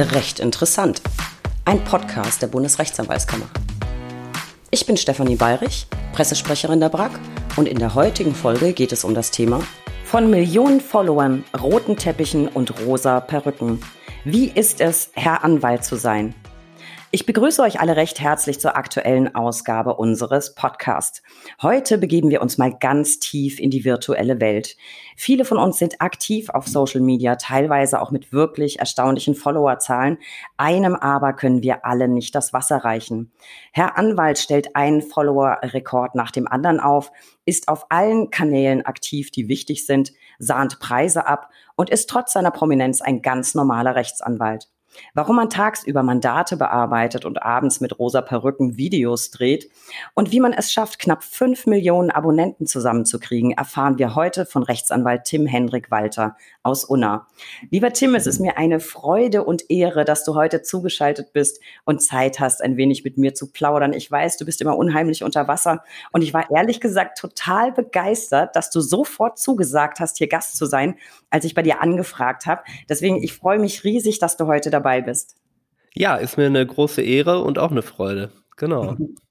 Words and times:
Recht 0.00 0.38
interessant. 0.38 1.02
Ein 1.64 1.82
Podcast 1.82 2.40
der 2.40 2.46
Bundesrechtsanwaltskammer. 2.46 3.46
Ich 4.70 4.86
bin 4.86 4.96
Stefanie 4.96 5.34
Bayrich, 5.34 5.88
Pressesprecherin 6.12 6.78
der 6.78 6.88
BRAG 6.88 7.10
und 7.56 7.66
in 7.66 7.80
der 7.80 7.96
heutigen 7.96 8.32
Folge 8.32 8.74
geht 8.74 8.92
es 8.92 9.02
um 9.02 9.12
das 9.12 9.32
Thema 9.32 9.60
von 10.04 10.30
Millionen 10.30 10.80
Followern, 10.80 11.42
roten 11.60 11.96
Teppichen 11.96 12.46
und 12.46 12.78
rosa 12.86 13.18
Perücken. 13.18 13.80
Wie 14.22 14.46
ist 14.46 14.80
es, 14.80 15.10
Herr 15.14 15.42
Anwalt 15.42 15.82
zu 15.82 15.96
sein? 15.96 16.32
Ich 17.10 17.24
begrüße 17.24 17.62
euch 17.62 17.80
alle 17.80 17.96
recht 17.96 18.20
herzlich 18.20 18.60
zur 18.60 18.76
aktuellen 18.76 19.34
Ausgabe 19.34 19.94
unseres 19.94 20.54
Podcasts. 20.54 21.22
Heute 21.62 21.96
begeben 21.96 22.28
wir 22.28 22.42
uns 22.42 22.58
mal 22.58 22.70
ganz 22.70 23.18
tief 23.18 23.58
in 23.58 23.70
die 23.70 23.86
virtuelle 23.86 24.42
Welt. 24.42 24.76
Viele 25.16 25.46
von 25.46 25.56
uns 25.56 25.78
sind 25.78 26.02
aktiv 26.02 26.50
auf 26.50 26.66
Social 26.66 27.00
Media, 27.00 27.36
teilweise 27.36 28.02
auch 28.02 28.10
mit 28.10 28.30
wirklich 28.30 28.80
erstaunlichen 28.80 29.34
Followerzahlen. 29.34 30.18
Einem 30.58 30.94
aber 30.96 31.32
können 31.32 31.62
wir 31.62 31.86
alle 31.86 32.08
nicht 32.08 32.34
das 32.34 32.52
Wasser 32.52 32.84
reichen. 32.84 33.32
Herr 33.72 33.96
Anwalt 33.96 34.38
stellt 34.38 34.76
einen 34.76 35.00
Follower-Rekord 35.00 36.14
nach 36.14 36.30
dem 36.30 36.46
anderen 36.46 36.78
auf, 36.78 37.10
ist 37.46 37.68
auf 37.68 37.86
allen 37.88 38.28
Kanälen 38.28 38.84
aktiv, 38.84 39.30
die 39.30 39.48
wichtig 39.48 39.86
sind, 39.86 40.12
sahnt 40.38 40.78
Preise 40.78 41.26
ab 41.26 41.48
und 41.74 41.88
ist 41.88 42.10
trotz 42.10 42.34
seiner 42.34 42.50
Prominenz 42.50 43.00
ein 43.00 43.22
ganz 43.22 43.54
normaler 43.54 43.94
Rechtsanwalt. 43.94 44.68
Warum 45.14 45.36
man 45.36 45.50
tagsüber 45.50 46.02
Mandate 46.02 46.56
bearbeitet 46.56 47.24
und 47.24 47.42
abends 47.42 47.80
mit 47.80 47.98
rosa 47.98 48.20
Perücken 48.20 48.76
Videos 48.76 49.30
dreht 49.30 49.70
und 50.14 50.32
wie 50.32 50.40
man 50.40 50.52
es 50.52 50.72
schafft, 50.72 50.98
knapp 50.98 51.22
fünf 51.22 51.66
Millionen 51.66 52.10
Abonnenten 52.10 52.66
zusammenzukriegen, 52.66 53.52
erfahren 53.52 53.98
wir 53.98 54.14
heute 54.14 54.46
von 54.46 54.62
Rechtsanwalt 54.62 55.24
Tim 55.24 55.46
Hendrik 55.46 55.90
Walter 55.90 56.36
aus 56.68 56.84
Unna. 56.84 57.26
Lieber 57.70 57.92
Tim, 57.92 58.14
es 58.14 58.26
ist 58.26 58.40
mir 58.40 58.58
eine 58.58 58.80
Freude 58.80 59.44
und 59.44 59.70
Ehre, 59.70 60.04
dass 60.04 60.24
du 60.24 60.34
heute 60.34 60.62
zugeschaltet 60.62 61.32
bist 61.32 61.60
und 61.84 62.02
Zeit 62.02 62.40
hast, 62.40 62.62
ein 62.62 62.76
wenig 62.76 63.04
mit 63.04 63.18
mir 63.18 63.34
zu 63.34 63.52
plaudern. 63.52 63.92
Ich 63.92 64.10
weiß, 64.10 64.36
du 64.36 64.44
bist 64.44 64.60
immer 64.60 64.76
unheimlich 64.76 65.22
unter 65.22 65.48
Wasser 65.48 65.84
und 66.12 66.22
ich 66.22 66.34
war 66.34 66.50
ehrlich 66.50 66.80
gesagt 66.80 67.18
total 67.18 67.72
begeistert, 67.72 68.56
dass 68.56 68.70
du 68.70 68.80
sofort 68.80 69.38
zugesagt 69.38 70.00
hast, 70.00 70.18
hier 70.18 70.28
Gast 70.28 70.56
zu 70.56 70.66
sein, 70.66 70.96
als 71.30 71.44
ich 71.44 71.54
bei 71.54 71.62
dir 71.62 71.82
angefragt 71.82 72.46
habe. 72.46 72.62
Deswegen, 72.88 73.22
ich 73.22 73.34
freue 73.34 73.58
mich 73.58 73.84
riesig, 73.84 74.18
dass 74.18 74.36
du 74.36 74.46
heute 74.46 74.70
dabei 74.70 74.78
dabei 74.88 75.02
bist. 75.02 75.36
Ja, 75.94 76.16
ist 76.16 76.36
mir 76.36 76.46
eine 76.46 76.64
große 76.64 77.02
Ehre 77.02 77.42
und 77.42 77.58
auch 77.58 77.70
eine 77.70 77.82
Freude. 77.82 78.30
Genau. 78.56 78.96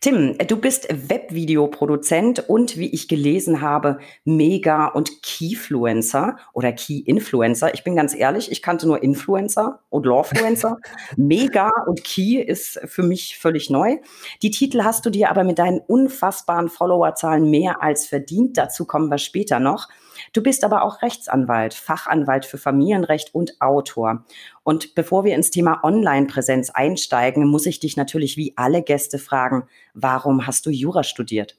Tim, 0.00 0.36
du 0.38 0.56
bist 0.56 0.88
Webvideoproduzent 0.90 2.48
und 2.48 2.76
wie 2.76 2.92
ich 2.92 3.08
gelesen 3.08 3.60
habe, 3.60 3.98
Mega- 4.24 4.86
und 4.86 5.22
Keyfluencer 5.22 6.36
oder 6.52 6.72
Key-Influencer. 6.72 7.74
Ich 7.74 7.82
bin 7.82 7.96
ganz 7.96 8.14
ehrlich, 8.14 8.52
ich 8.52 8.62
kannte 8.62 8.86
nur 8.86 9.02
Influencer 9.02 9.80
und 9.88 10.06
Lawfluencer. 10.06 10.76
Mega 11.16 11.70
und 11.86 12.04
Key 12.04 12.40
ist 12.40 12.80
für 12.84 13.02
mich 13.02 13.38
völlig 13.38 13.70
neu. 13.70 13.96
Die 14.42 14.50
Titel 14.50 14.84
hast 14.84 15.06
du 15.06 15.10
dir 15.10 15.30
aber 15.30 15.44
mit 15.44 15.58
deinen 15.58 15.80
unfassbaren 15.80 16.68
Followerzahlen 16.68 17.48
mehr 17.48 17.82
als 17.82 18.06
verdient. 18.06 18.58
Dazu 18.58 18.84
kommen 18.84 19.10
wir 19.10 19.18
später 19.18 19.60
noch. 19.60 19.88
Du 20.32 20.42
bist 20.42 20.64
aber 20.64 20.82
auch 20.82 21.02
Rechtsanwalt, 21.02 21.74
Fachanwalt 21.74 22.46
für 22.46 22.58
Familienrecht 22.58 23.34
und 23.34 23.60
Autor. 23.60 24.24
Und 24.66 24.96
bevor 24.96 25.22
wir 25.22 25.36
ins 25.36 25.52
Thema 25.52 25.84
Online-Präsenz 25.84 26.70
einsteigen, 26.70 27.46
muss 27.46 27.66
ich 27.66 27.78
dich 27.78 27.96
natürlich 27.96 28.36
wie 28.36 28.54
alle 28.56 28.82
Gäste 28.82 29.20
fragen, 29.20 29.68
warum 29.94 30.44
hast 30.44 30.66
du 30.66 30.70
Jura 30.70 31.04
studiert? 31.04 31.56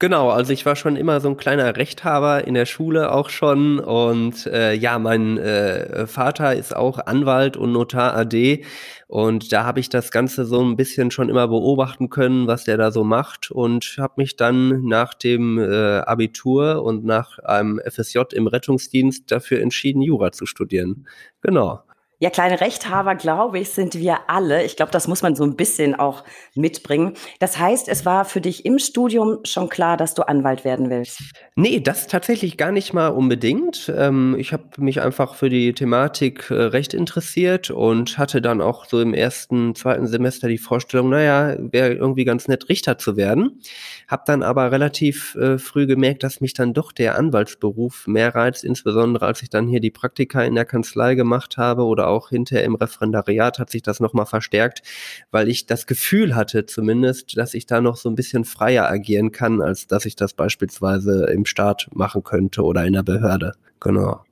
Genau, 0.00 0.30
also 0.30 0.52
ich 0.52 0.66
war 0.66 0.74
schon 0.74 0.96
immer 0.96 1.20
so 1.20 1.28
ein 1.28 1.36
kleiner 1.36 1.76
Rechthaber 1.76 2.48
in 2.48 2.54
der 2.54 2.66
Schule 2.66 3.12
auch 3.12 3.30
schon 3.30 3.78
und 3.78 4.46
äh, 4.46 4.72
ja, 4.72 4.98
mein 4.98 5.38
äh, 5.38 6.08
Vater 6.08 6.56
ist 6.56 6.74
auch 6.74 6.98
Anwalt 6.98 7.56
und 7.56 7.70
Notar 7.70 8.16
AD 8.16 8.64
und 9.06 9.52
da 9.52 9.64
habe 9.64 9.78
ich 9.78 9.88
das 9.88 10.10
Ganze 10.10 10.44
so 10.44 10.60
ein 10.60 10.74
bisschen 10.74 11.12
schon 11.12 11.28
immer 11.28 11.46
beobachten 11.46 12.10
können, 12.10 12.48
was 12.48 12.64
der 12.64 12.76
da 12.76 12.90
so 12.90 13.04
macht 13.04 13.52
und 13.52 13.96
habe 13.98 14.14
mich 14.16 14.34
dann 14.34 14.84
nach 14.84 15.14
dem 15.14 15.58
äh, 15.58 15.98
Abitur 15.98 16.82
und 16.82 17.04
nach 17.04 17.38
einem 17.38 17.80
FSJ 17.84 18.18
im 18.32 18.48
Rettungsdienst 18.48 19.30
dafür 19.30 19.60
entschieden, 19.60 20.02
Jura 20.02 20.32
zu 20.32 20.44
studieren. 20.44 21.06
Genau. 21.40 21.82
Ja, 22.20 22.30
kleine 22.30 22.60
Rechthaber, 22.60 23.14
glaube 23.14 23.60
ich, 23.60 23.70
sind 23.70 23.94
wir 23.94 24.28
alle. 24.28 24.64
Ich 24.64 24.74
glaube, 24.74 24.90
das 24.90 25.06
muss 25.06 25.22
man 25.22 25.36
so 25.36 25.44
ein 25.44 25.54
bisschen 25.54 25.94
auch 25.94 26.24
mitbringen. 26.56 27.14
Das 27.38 27.60
heißt, 27.60 27.86
es 27.86 28.04
war 28.04 28.24
für 28.24 28.40
dich 28.40 28.66
im 28.66 28.80
Studium 28.80 29.38
schon 29.44 29.68
klar, 29.68 29.96
dass 29.96 30.14
du 30.14 30.26
Anwalt 30.26 30.64
werden 30.64 30.90
willst? 30.90 31.22
Nee, 31.54 31.78
das 31.78 32.08
tatsächlich 32.08 32.56
gar 32.56 32.72
nicht 32.72 32.92
mal 32.92 33.08
unbedingt. 33.08 33.92
Ähm, 33.96 34.34
ich 34.36 34.52
habe 34.52 34.64
mich 34.78 35.00
einfach 35.00 35.36
für 35.36 35.48
die 35.48 35.72
Thematik 35.74 36.50
äh, 36.50 36.54
recht 36.54 36.92
interessiert 36.92 37.70
und 37.70 38.18
hatte 38.18 38.42
dann 38.42 38.60
auch 38.60 38.86
so 38.86 39.00
im 39.00 39.14
ersten, 39.14 39.76
zweiten 39.76 40.08
Semester 40.08 40.48
die 40.48 40.58
Vorstellung, 40.58 41.10
naja, 41.10 41.56
wäre 41.70 41.92
irgendwie 41.92 42.24
ganz 42.24 42.48
nett, 42.48 42.68
Richter 42.68 42.98
zu 42.98 43.16
werden. 43.16 43.60
Hab 44.08 44.24
dann 44.24 44.42
aber 44.42 44.72
relativ 44.72 45.36
äh, 45.36 45.56
früh 45.58 45.86
gemerkt, 45.86 46.24
dass 46.24 46.40
mich 46.40 46.52
dann 46.52 46.74
doch 46.74 46.90
der 46.90 47.16
Anwaltsberuf 47.16 48.08
mehr 48.08 48.34
reizt, 48.34 48.64
insbesondere 48.64 49.24
als 49.24 49.40
ich 49.42 49.50
dann 49.50 49.68
hier 49.68 49.80
die 49.80 49.92
Praktika 49.92 50.42
in 50.42 50.56
der 50.56 50.64
Kanzlei 50.64 51.14
gemacht 51.14 51.56
habe 51.56 51.84
oder 51.84 52.07
auch 52.08 52.30
hinterher 52.30 52.64
im 52.64 52.74
Referendariat 52.74 53.58
hat 53.58 53.70
sich 53.70 53.82
das 53.82 54.00
nochmal 54.00 54.26
verstärkt, 54.26 54.82
weil 55.30 55.48
ich 55.48 55.66
das 55.66 55.86
Gefühl 55.86 56.34
hatte 56.34 56.66
zumindest, 56.66 57.36
dass 57.36 57.54
ich 57.54 57.66
da 57.66 57.80
noch 57.80 57.96
so 57.96 58.08
ein 58.08 58.14
bisschen 58.14 58.44
freier 58.44 58.90
agieren 58.90 59.32
kann, 59.32 59.60
als 59.60 59.86
dass 59.86 60.06
ich 60.06 60.16
das 60.16 60.34
beispielsweise 60.34 61.26
im 61.26 61.44
Staat 61.44 61.88
machen 61.92 62.22
könnte 62.22 62.62
oder 62.62 62.84
in 62.84 62.94
der 62.94 63.02
Behörde. 63.02 63.54
Genau. 63.80 64.22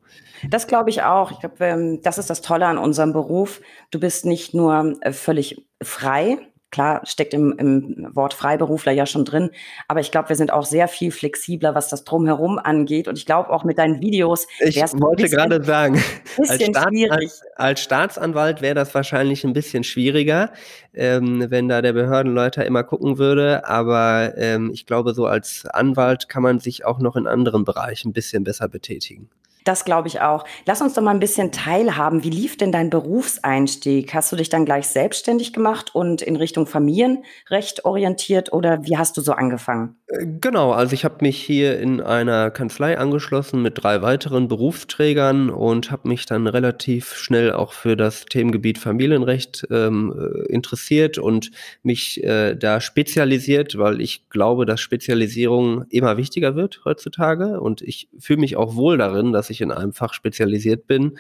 Das 0.49 0.67
glaube 0.67 0.91
ich 0.91 1.03
auch. 1.03 1.31
Ich 1.33 1.41
glaube, 1.41 1.57
ähm, 1.61 2.01
das 2.03 2.19
ist 2.19 2.31
das 2.31 2.43
Tolle 2.43 2.67
an 2.67 2.79
unserem 2.79 3.13
Beruf. 3.13 3.61
Du 3.91 4.01
bist 4.01 4.27
nicht 4.27 4.55
nur 4.55 4.95
äh, 5.01 5.13
völlig 5.13 5.65
frei, 5.83 6.39
Klar, 6.77 7.01
steckt 7.07 7.33
im, 7.33 7.55
im 7.57 8.15
Wort 8.15 8.35
Freiberufler 8.35 8.93
ja 8.93 9.07
schon 9.07 9.25
drin, 9.25 9.49
aber 9.89 10.01
ich 10.01 10.11
glaube, 10.11 10.29
wir 10.29 10.37
sind 10.37 10.53
auch 10.53 10.67
sehr 10.67 10.89
viel 10.89 11.11
flexibler, 11.11 11.75
was 11.75 11.89
das 11.89 12.05
Drumherum 12.05 12.59
angeht. 12.59 13.09
Und 13.09 13.17
ich 13.17 13.25
glaube 13.25 13.49
auch 13.49 13.65
mit 13.65 13.79
deinen 13.79 14.03
Videos. 14.03 14.47
Ich 14.61 14.77
wollte 14.77 15.31
gerade 15.31 15.65
sagen, 15.65 15.95
als, 16.37 16.63
Staats 16.63 17.41
als, 17.57 17.81
Staatsanwalt 17.81 18.61
wäre 18.61 18.75
das 18.75 18.95
wahrscheinlich 18.95 19.43
ein 19.45 19.55
bisschen 19.55 19.85
schwieriger, 19.85 20.53
ähm, 20.93 21.47
wenn 21.49 21.67
da 21.69 21.81
der 21.81 21.95
Behördenleiter 21.95 22.67
immer 22.67 22.85
gucken 22.85 23.17
würde. 23.17 23.67
Aber 23.67 24.35
ähm, 24.37 24.71
ich 24.71 24.85
glaube, 24.85 25.15
so 25.15 25.25
als 25.25 25.65
Anwalt 25.65 26.29
kann 26.29 26.43
man 26.43 26.61
sich 26.61 26.85
auch 26.85 26.99
noch 26.99 27.17
in 27.17 27.27
anderen 27.27 27.65
Bereichen 27.65 28.11
ein 28.11 28.13
bisschen 28.13 28.45
besser 28.45 28.69
betätigen. 28.69 29.31
Das 29.67 29.85
glaube 29.85 30.07
ich 30.07 30.21
auch. 30.21 30.45
Lass 30.65 30.81
uns 30.81 30.95
doch 30.95 31.03
mal 31.03 31.11
ein 31.11 31.19
bisschen 31.19 31.51
teilhaben. 31.51 32.23
Wie 32.23 32.31
lief 32.31 32.57
denn 32.57 32.71
dein 32.71 32.89
Berufseinstieg? 32.89 34.15
Hast 34.15 34.31
du 34.31 34.37
dich 34.37 34.49
dann 34.49 34.65
gleich 34.65 34.87
selbstständig 34.87 35.53
gemacht 35.53 35.93
und 35.93 36.23
in 36.23 36.37
Richtung 36.37 36.67
Familienrecht 36.67 37.85
orientiert 37.85 38.53
oder 38.53 38.85
wie 38.85 38.97
hast 38.97 39.17
du 39.17 39.23
so 39.23 39.33
angefangen? 39.33 39.97
Äh, 40.07 40.27
genau, 40.41 40.71
also 40.71 40.93
ich 40.95 41.05
habe 41.05 41.17
mich 41.21 41.43
hier 41.43 41.81
in 41.81 42.01
einer 42.01 42.53
Kanzlei 42.53 42.97
angeschlossen 42.97 43.61
mit 43.61 43.83
drei 43.83 44.03
weiteren 44.03 44.47
Berufsträgern 44.47 45.51
und 45.51 45.91
habe 45.91 46.07
mich 46.09 46.27
dann 46.27 46.47
relativ 46.47 47.15
schnell 47.17 47.53
auch 47.53 47.73
für 47.73 47.97
das 47.97 48.27
Themengebiet 48.27 48.79
Familienrecht 48.79 49.67
ähm, 49.73 50.15
äh, 50.17 50.53
interessiert 50.53 51.19
und 51.19 51.51
mich 51.83 52.23
äh, 52.23 52.55
da 52.55 52.81
spezialisiert, 52.81 53.79
weil 53.79 54.01
ich 54.01 54.31
glaube, 54.31 54.65
dass 54.65 54.81
Spezialisierung 54.81 55.87
immer 55.89 56.17
wichtiger 56.17 56.55
wird 56.55 56.83
heutzutage 56.85 57.61
und 57.61 57.83
ich 57.83 58.09
fühle 58.17 58.39
mich 58.39 58.57
auch 58.57 58.77
wohl 58.77 58.99
darin, 58.99 59.33
dass 59.33 59.51
ich 59.51 59.56
ich 59.57 59.63
in 59.63 59.73
einem 59.73 59.93
Fach 59.93 60.15
spezialisiert 60.15 60.87
bin, 60.87 61.19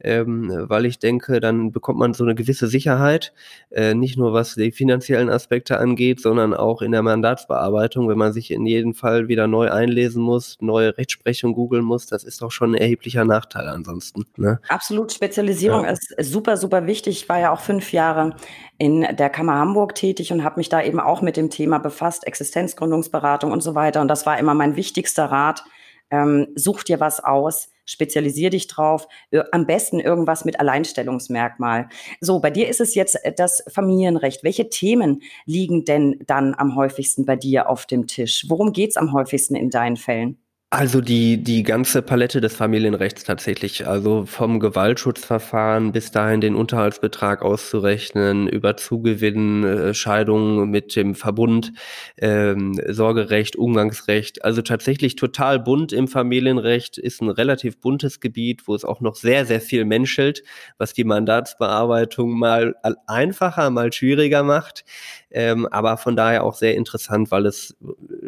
ähm, 0.00 0.52
weil 0.68 0.84
ich 0.84 0.98
denke, 0.98 1.40
dann 1.40 1.72
bekommt 1.72 1.98
man 1.98 2.12
so 2.12 2.24
eine 2.24 2.34
gewisse 2.34 2.66
Sicherheit, 2.66 3.32
äh, 3.70 3.94
nicht 3.94 4.18
nur 4.18 4.32
was 4.32 4.54
die 4.54 4.72
finanziellen 4.72 5.30
Aspekte 5.30 5.78
angeht, 5.78 6.20
sondern 6.20 6.52
auch 6.52 6.82
in 6.82 6.92
der 6.92 7.02
Mandatsbearbeitung, 7.02 8.08
wenn 8.08 8.18
man 8.18 8.32
sich 8.32 8.50
in 8.50 8.66
jedem 8.66 8.94
Fall 8.94 9.28
wieder 9.28 9.46
neu 9.46 9.70
einlesen 9.70 10.22
muss, 10.22 10.58
neue 10.60 10.98
Rechtsprechung 10.98 11.54
googeln 11.54 11.84
muss, 11.84 12.06
das 12.06 12.24
ist 12.24 12.42
doch 12.42 12.50
schon 12.50 12.72
ein 12.72 12.80
erheblicher 12.80 13.24
Nachteil 13.24 13.68
ansonsten. 13.68 14.26
Ne? 14.36 14.60
Absolut, 14.68 15.12
Spezialisierung 15.12 15.84
ja. 15.84 15.92
ist 15.92 16.14
super, 16.20 16.56
super 16.56 16.86
wichtig. 16.86 17.22
Ich 17.22 17.28
war 17.28 17.38
ja 17.38 17.52
auch 17.52 17.60
fünf 17.60 17.92
Jahre 17.92 18.36
in 18.78 19.06
der 19.16 19.30
Kammer 19.30 19.54
Hamburg 19.54 19.94
tätig 19.94 20.32
und 20.32 20.44
habe 20.44 20.58
mich 20.58 20.68
da 20.68 20.82
eben 20.82 21.00
auch 21.00 21.22
mit 21.22 21.36
dem 21.36 21.48
Thema 21.48 21.78
befasst, 21.78 22.26
Existenzgründungsberatung 22.26 23.50
und 23.50 23.62
so 23.62 23.74
weiter. 23.74 24.00
Und 24.00 24.08
das 24.08 24.26
war 24.26 24.38
immer 24.38 24.54
mein 24.54 24.76
wichtigster 24.76 25.26
Rat. 25.26 25.64
Ähm, 26.10 26.48
such 26.54 26.84
dir 26.84 27.00
was 27.00 27.22
aus, 27.22 27.68
spezialisier 27.86 28.50
dich 28.50 28.66
drauf, 28.66 29.08
am 29.52 29.66
besten 29.66 30.00
irgendwas 30.00 30.44
mit 30.44 30.60
Alleinstellungsmerkmal. 30.60 31.88
So, 32.20 32.40
bei 32.40 32.50
dir 32.50 32.68
ist 32.68 32.80
es 32.80 32.94
jetzt 32.94 33.24
äh, 33.24 33.32
das 33.32 33.64
Familienrecht. 33.68 34.44
Welche 34.44 34.68
Themen 34.68 35.22
liegen 35.46 35.84
denn 35.84 36.18
dann 36.26 36.54
am 36.54 36.76
häufigsten 36.76 37.24
bei 37.24 37.36
dir 37.36 37.70
auf 37.70 37.86
dem 37.86 38.06
Tisch? 38.06 38.46
Worum 38.48 38.72
geht's 38.72 38.96
am 38.96 39.12
häufigsten 39.12 39.54
in 39.56 39.70
deinen 39.70 39.96
Fällen? 39.96 40.38
Also 40.70 41.00
die, 41.00 41.44
die 41.44 41.62
ganze 41.62 42.02
Palette 42.02 42.40
des 42.40 42.56
Familienrechts 42.56 43.22
tatsächlich, 43.22 43.86
also 43.86 44.26
vom 44.26 44.58
Gewaltschutzverfahren 44.58 45.92
bis 45.92 46.10
dahin 46.10 46.40
den 46.40 46.56
Unterhaltsbetrag 46.56 47.40
auszurechnen, 47.42 48.48
über 48.48 48.76
Zugewinn, 48.76 49.62
äh, 49.62 49.94
Scheidungen 49.94 50.68
mit 50.70 50.96
dem 50.96 51.14
Verbund, 51.14 51.72
ähm, 52.18 52.80
Sorgerecht, 52.88 53.54
Umgangsrecht, 53.54 54.44
also 54.44 54.60
tatsächlich 54.60 55.14
total 55.14 55.60
bunt 55.60 55.92
im 55.92 56.08
Familienrecht, 56.08 56.98
ist 56.98 57.22
ein 57.22 57.30
relativ 57.30 57.80
buntes 57.80 58.18
Gebiet, 58.18 58.66
wo 58.66 58.74
es 58.74 58.84
auch 58.84 59.00
noch 59.00 59.14
sehr, 59.14 59.46
sehr 59.46 59.60
viel 59.60 59.84
menschelt, 59.84 60.42
was 60.78 60.92
die 60.92 61.04
Mandatsbearbeitung 61.04 62.36
mal 62.36 62.74
einfacher, 63.06 63.70
mal 63.70 63.92
schwieriger 63.92 64.42
macht, 64.42 64.84
ähm, 65.30 65.64
aber 65.66 65.96
von 65.96 66.16
daher 66.16 66.42
auch 66.42 66.54
sehr 66.56 66.74
interessant, 66.74 67.30
weil 67.30 67.46
es 67.46 67.76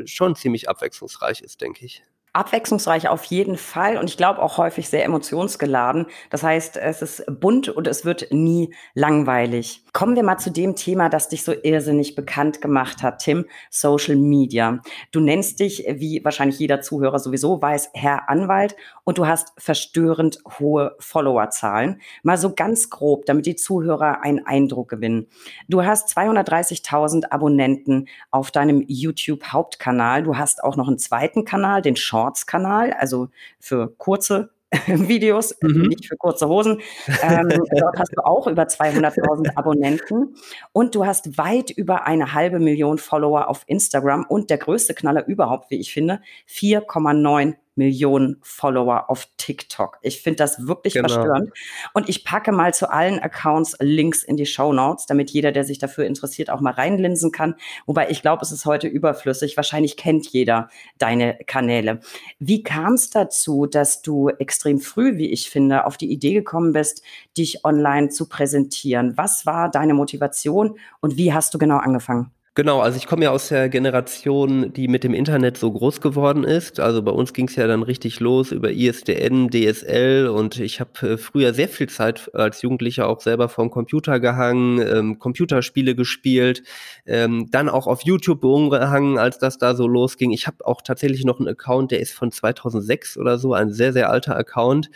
schon 0.04 0.36
ziemlich 0.36 0.68
abwechslungsreich 0.68 1.40
ist, 1.40 1.60
denke 1.60 1.84
ich. 1.84 2.04
Abwechslungsreich 2.38 3.08
auf 3.08 3.24
jeden 3.24 3.56
Fall 3.56 3.98
und 3.98 4.08
ich 4.08 4.16
glaube 4.16 4.40
auch 4.40 4.58
häufig 4.58 4.88
sehr 4.88 5.04
emotionsgeladen. 5.04 6.06
Das 6.30 6.42
heißt, 6.42 6.76
es 6.76 7.02
ist 7.02 7.24
bunt 7.40 7.68
und 7.68 7.86
es 7.88 8.04
wird 8.04 8.28
nie 8.30 8.72
langweilig. 8.94 9.84
Kommen 9.92 10.14
wir 10.14 10.22
mal 10.22 10.38
zu 10.38 10.50
dem 10.50 10.76
Thema, 10.76 11.08
das 11.08 11.28
dich 11.28 11.42
so 11.42 11.52
irrsinnig 11.52 12.14
bekannt 12.14 12.60
gemacht 12.60 13.02
hat, 13.02 13.18
Tim, 13.18 13.46
Social 13.70 14.16
Media. 14.16 14.80
Du 15.10 15.18
nennst 15.18 15.58
dich, 15.58 15.84
wie 15.88 16.24
wahrscheinlich 16.24 16.58
jeder 16.60 16.80
Zuhörer 16.80 17.18
sowieso 17.18 17.60
weiß, 17.60 17.90
Herr 17.94 18.28
Anwalt 18.28 18.76
und 19.02 19.18
du 19.18 19.26
hast 19.26 19.52
verstörend 19.58 20.38
hohe 20.58 20.94
Followerzahlen. 21.00 22.00
Mal 22.22 22.38
so 22.38 22.54
ganz 22.54 22.90
grob, 22.90 23.26
damit 23.26 23.46
die 23.46 23.56
Zuhörer 23.56 24.22
einen 24.22 24.46
Eindruck 24.46 24.88
gewinnen. 24.88 25.26
Du 25.68 25.84
hast 25.84 26.16
230.000 26.16 27.30
Abonnenten 27.30 28.06
auf 28.30 28.50
deinem 28.50 28.84
YouTube-Hauptkanal. 28.86 30.22
Du 30.22 30.36
hast 30.36 30.62
auch 30.62 30.76
noch 30.76 30.88
einen 30.88 30.98
zweiten 30.98 31.44
Kanal, 31.44 31.82
den 31.82 31.96
Shorts-Kanal, 32.28 32.92
also 32.92 33.28
für 33.58 33.94
kurze 33.96 34.50
Videos, 34.86 35.56
mhm. 35.62 35.88
nicht 35.88 36.06
für 36.06 36.16
kurze 36.16 36.46
Hosen. 36.46 36.80
Ähm, 37.22 37.48
dort 37.70 37.98
hast 37.98 38.12
du 38.14 38.22
auch 38.22 38.46
über 38.46 38.64
200.000 38.64 39.56
Abonnenten 39.56 40.36
und 40.72 40.94
du 40.94 41.06
hast 41.06 41.38
weit 41.38 41.70
über 41.70 42.06
eine 42.06 42.34
halbe 42.34 42.58
Million 42.58 42.98
Follower 42.98 43.48
auf 43.48 43.62
Instagram 43.66 44.26
und 44.28 44.50
der 44.50 44.58
größte 44.58 44.92
Knaller 44.92 45.26
überhaupt, 45.26 45.70
wie 45.70 45.80
ich 45.80 45.92
finde, 45.92 46.20
4,9 46.50 47.54
Millionen 47.78 48.36
Follower 48.42 49.08
auf 49.08 49.26
TikTok. 49.38 49.98
Ich 50.02 50.20
finde 50.20 50.36
das 50.36 50.66
wirklich 50.66 50.94
genau. 50.94 51.08
verstörend. 51.08 51.50
Und 51.94 52.08
ich 52.08 52.24
packe 52.24 52.52
mal 52.52 52.74
zu 52.74 52.90
allen 52.90 53.18
Accounts 53.18 53.76
Links 53.80 54.22
in 54.22 54.36
die 54.36 54.44
Show 54.44 54.72
Notes, 54.72 55.06
damit 55.06 55.30
jeder, 55.30 55.52
der 55.52 55.64
sich 55.64 55.78
dafür 55.78 56.04
interessiert, 56.04 56.50
auch 56.50 56.60
mal 56.60 56.74
reinlinsen 56.74 57.32
kann. 57.32 57.54
Wobei 57.86 58.10
ich 58.10 58.20
glaube, 58.20 58.42
es 58.42 58.52
ist 58.52 58.66
heute 58.66 58.88
überflüssig. 58.88 59.56
Wahrscheinlich 59.56 59.96
kennt 59.96 60.26
jeder 60.26 60.68
deine 60.98 61.38
Kanäle. 61.46 62.00
Wie 62.38 62.62
kam 62.62 62.94
es 62.94 63.08
dazu, 63.08 63.66
dass 63.66 64.02
du 64.02 64.28
extrem 64.28 64.80
früh, 64.80 65.16
wie 65.16 65.30
ich 65.30 65.48
finde, 65.48 65.86
auf 65.86 65.96
die 65.96 66.12
Idee 66.12 66.34
gekommen 66.34 66.72
bist, 66.72 67.02
dich 67.36 67.64
online 67.64 68.08
zu 68.10 68.28
präsentieren? 68.28 69.16
Was 69.16 69.46
war 69.46 69.70
deine 69.70 69.94
Motivation 69.94 70.78
und 71.00 71.16
wie 71.16 71.32
hast 71.32 71.54
du 71.54 71.58
genau 71.58 71.78
angefangen? 71.78 72.32
Genau, 72.58 72.80
also 72.80 72.96
ich 72.96 73.06
komme 73.06 73.22
ja 73.22 73.30
aus 73.30 73.50
der 73.50 73.68
Generation, 73.68 74.72
die 74.72 74.88
mit 74.88 75.04
dem 75.04 75.14
Internet 75.14 75.56
so 75.56 75.70
groß 75.70 76.00
geworden 76.00 76.42
ist. 76.42 76.80
Also 76.80 77.02
bei 77.02 77.12
uns 77.12 77.32
ging 77.32 77.46
es 77.46 77.54
ja 77.54 77.68
dann 77.68 77.84
richtig 77.84 78.18
los 78.18 78.50
über 78.50 78.72
ISDN, 78.72 79.48
DSL 79.48 80.26
und 80.26 80.58
ich 80.58 80.80
habe 80.80 81.10
äh, 81.12 81.18
früher 81.18 81.54
sehr 81.54 81.68
viel 81.68 81.88
Zeit 81.88 82.34
als 82.34 82.62
Jugendlicher 82.62 83.08
auch 83.08 83.20
selber 83.20 83.48
vorm 83.48 83.70
Computer 83.70 84.18
gehangen, 84.18 84.80
ähm, 84.80 85.20
Computerspiele 85.20 85.94
gespielt, 85.94 86.64
ähm, 87.06 87.46
dann 87.52 87.68
auch 87.68 87.86
auf 87.86 88.02
YouTube 88.02 88.42
umgehangen, 88.42 89.18
als 89.18 89.38
das 89.38 89.58
da 89.58 89.76
so 89.76 89.86
losging. 89.86 90.32
Ich 90.32 90.48
habe 90.48 90.66
auch 90.66 90.82
tatsächlich 90.82 91.24
noch 91.24 91.38
einen 91.38 91.46
Account, 91.46 91.92
der 91.92 92.00
ist 92.00 92.12
von 92.12 92.32
2006 92.32 93.18
oder 93.18 93.38
so, 93.38 93.54
ein 93.54 93.70
sehr, 93.72 93.92
sehr 93.92 94.10
alter 94.10 94.34
Account 94.34 94.90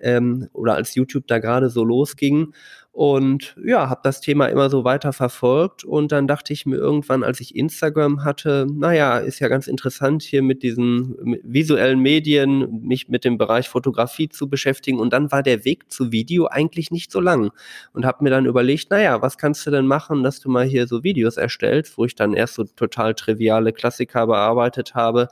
ähm, 0.00 0.50
oder 0.52 0.74
als 0.74 0.94
YouTube 0.94 1.26
da 1.28 1.38
gerade 1.38 1.70
so 1.70 1.82
losging. 1.82 2.52
Und 2.96 3.54
ja, 3.62 3.90
habe 3.90 4.00
das 4.04 4.22
Thema 4.22 4.46
immer 4.46 4.70
so 4.70 4.82
weiter 4.82 5.12
verfolgt. 5.12 5.84
Und 5.84 6.12
dann 6.12 6.26
dachte 6.26 6.54
ich 6.54 6.64
mir 6.64 6.76
irgendwann, 6.76 7.24
als 7.24 7.40
ich 7.40 7.54
Instagram 7.54 8.24
hatte, 8.24 8.66
naja, 8.72 9.18
ist 9.18 9.38
ja 9.38 9.48
ganz 9.48 9.66
interessant 9.66 10.22
hier 10.22 10.42
mit 10.42 10.62
diesen 10.62 11.14
visuellen 11.44 12.00
Medien, 12.00 12.80
mich 12.86 13.10
mit 13.10 13.26
dem 13.26 13.36
Bereich 13.36 13.68
Fotografie 13.68 14.30
zu 14.30 14.48
beschäftigen. 14.48 14.98
Und 14.98 15.12
dann 15.12 15.30
war 15.30 15.42
der 15.42 15.66
Weg 15.66 15.92
zu 15.92 16.10
Video 16.10 16.46
eigentlich 16.46 16.90
nicht 16.90 17.12
so 17.12 17.20
lang. 17.20 17.50
Und 17.92 18.06
habe 18.06 18.24
mir 18.24 18.30
dann 18.30 18.46
überlegt, 18.46 18.90
naja, 18.90 19.20
was 19.20 19.36
kannst 19.36 19.66
du 19.66 19.70
denn 19.70 19.86
machen, 19.86 20.22
dass 20.22 20.40
du 20.40 20.48
mal 20.48 20.64
hier 20.64 20.86
so 20.86 21.04
Videos 21.04 21.36
erstellst, 21.36 21.98
wo 21.98 22.06
ich 22.06 22.14
dann 22.14 22.32
erst 22.32 22.54
so 22.54 22.64
total 22.64 23.12
triviale 23.12 23.74
Klassiker 23.74 24.26
bearbeitet 24.26 24.94
habe 24.94 25.28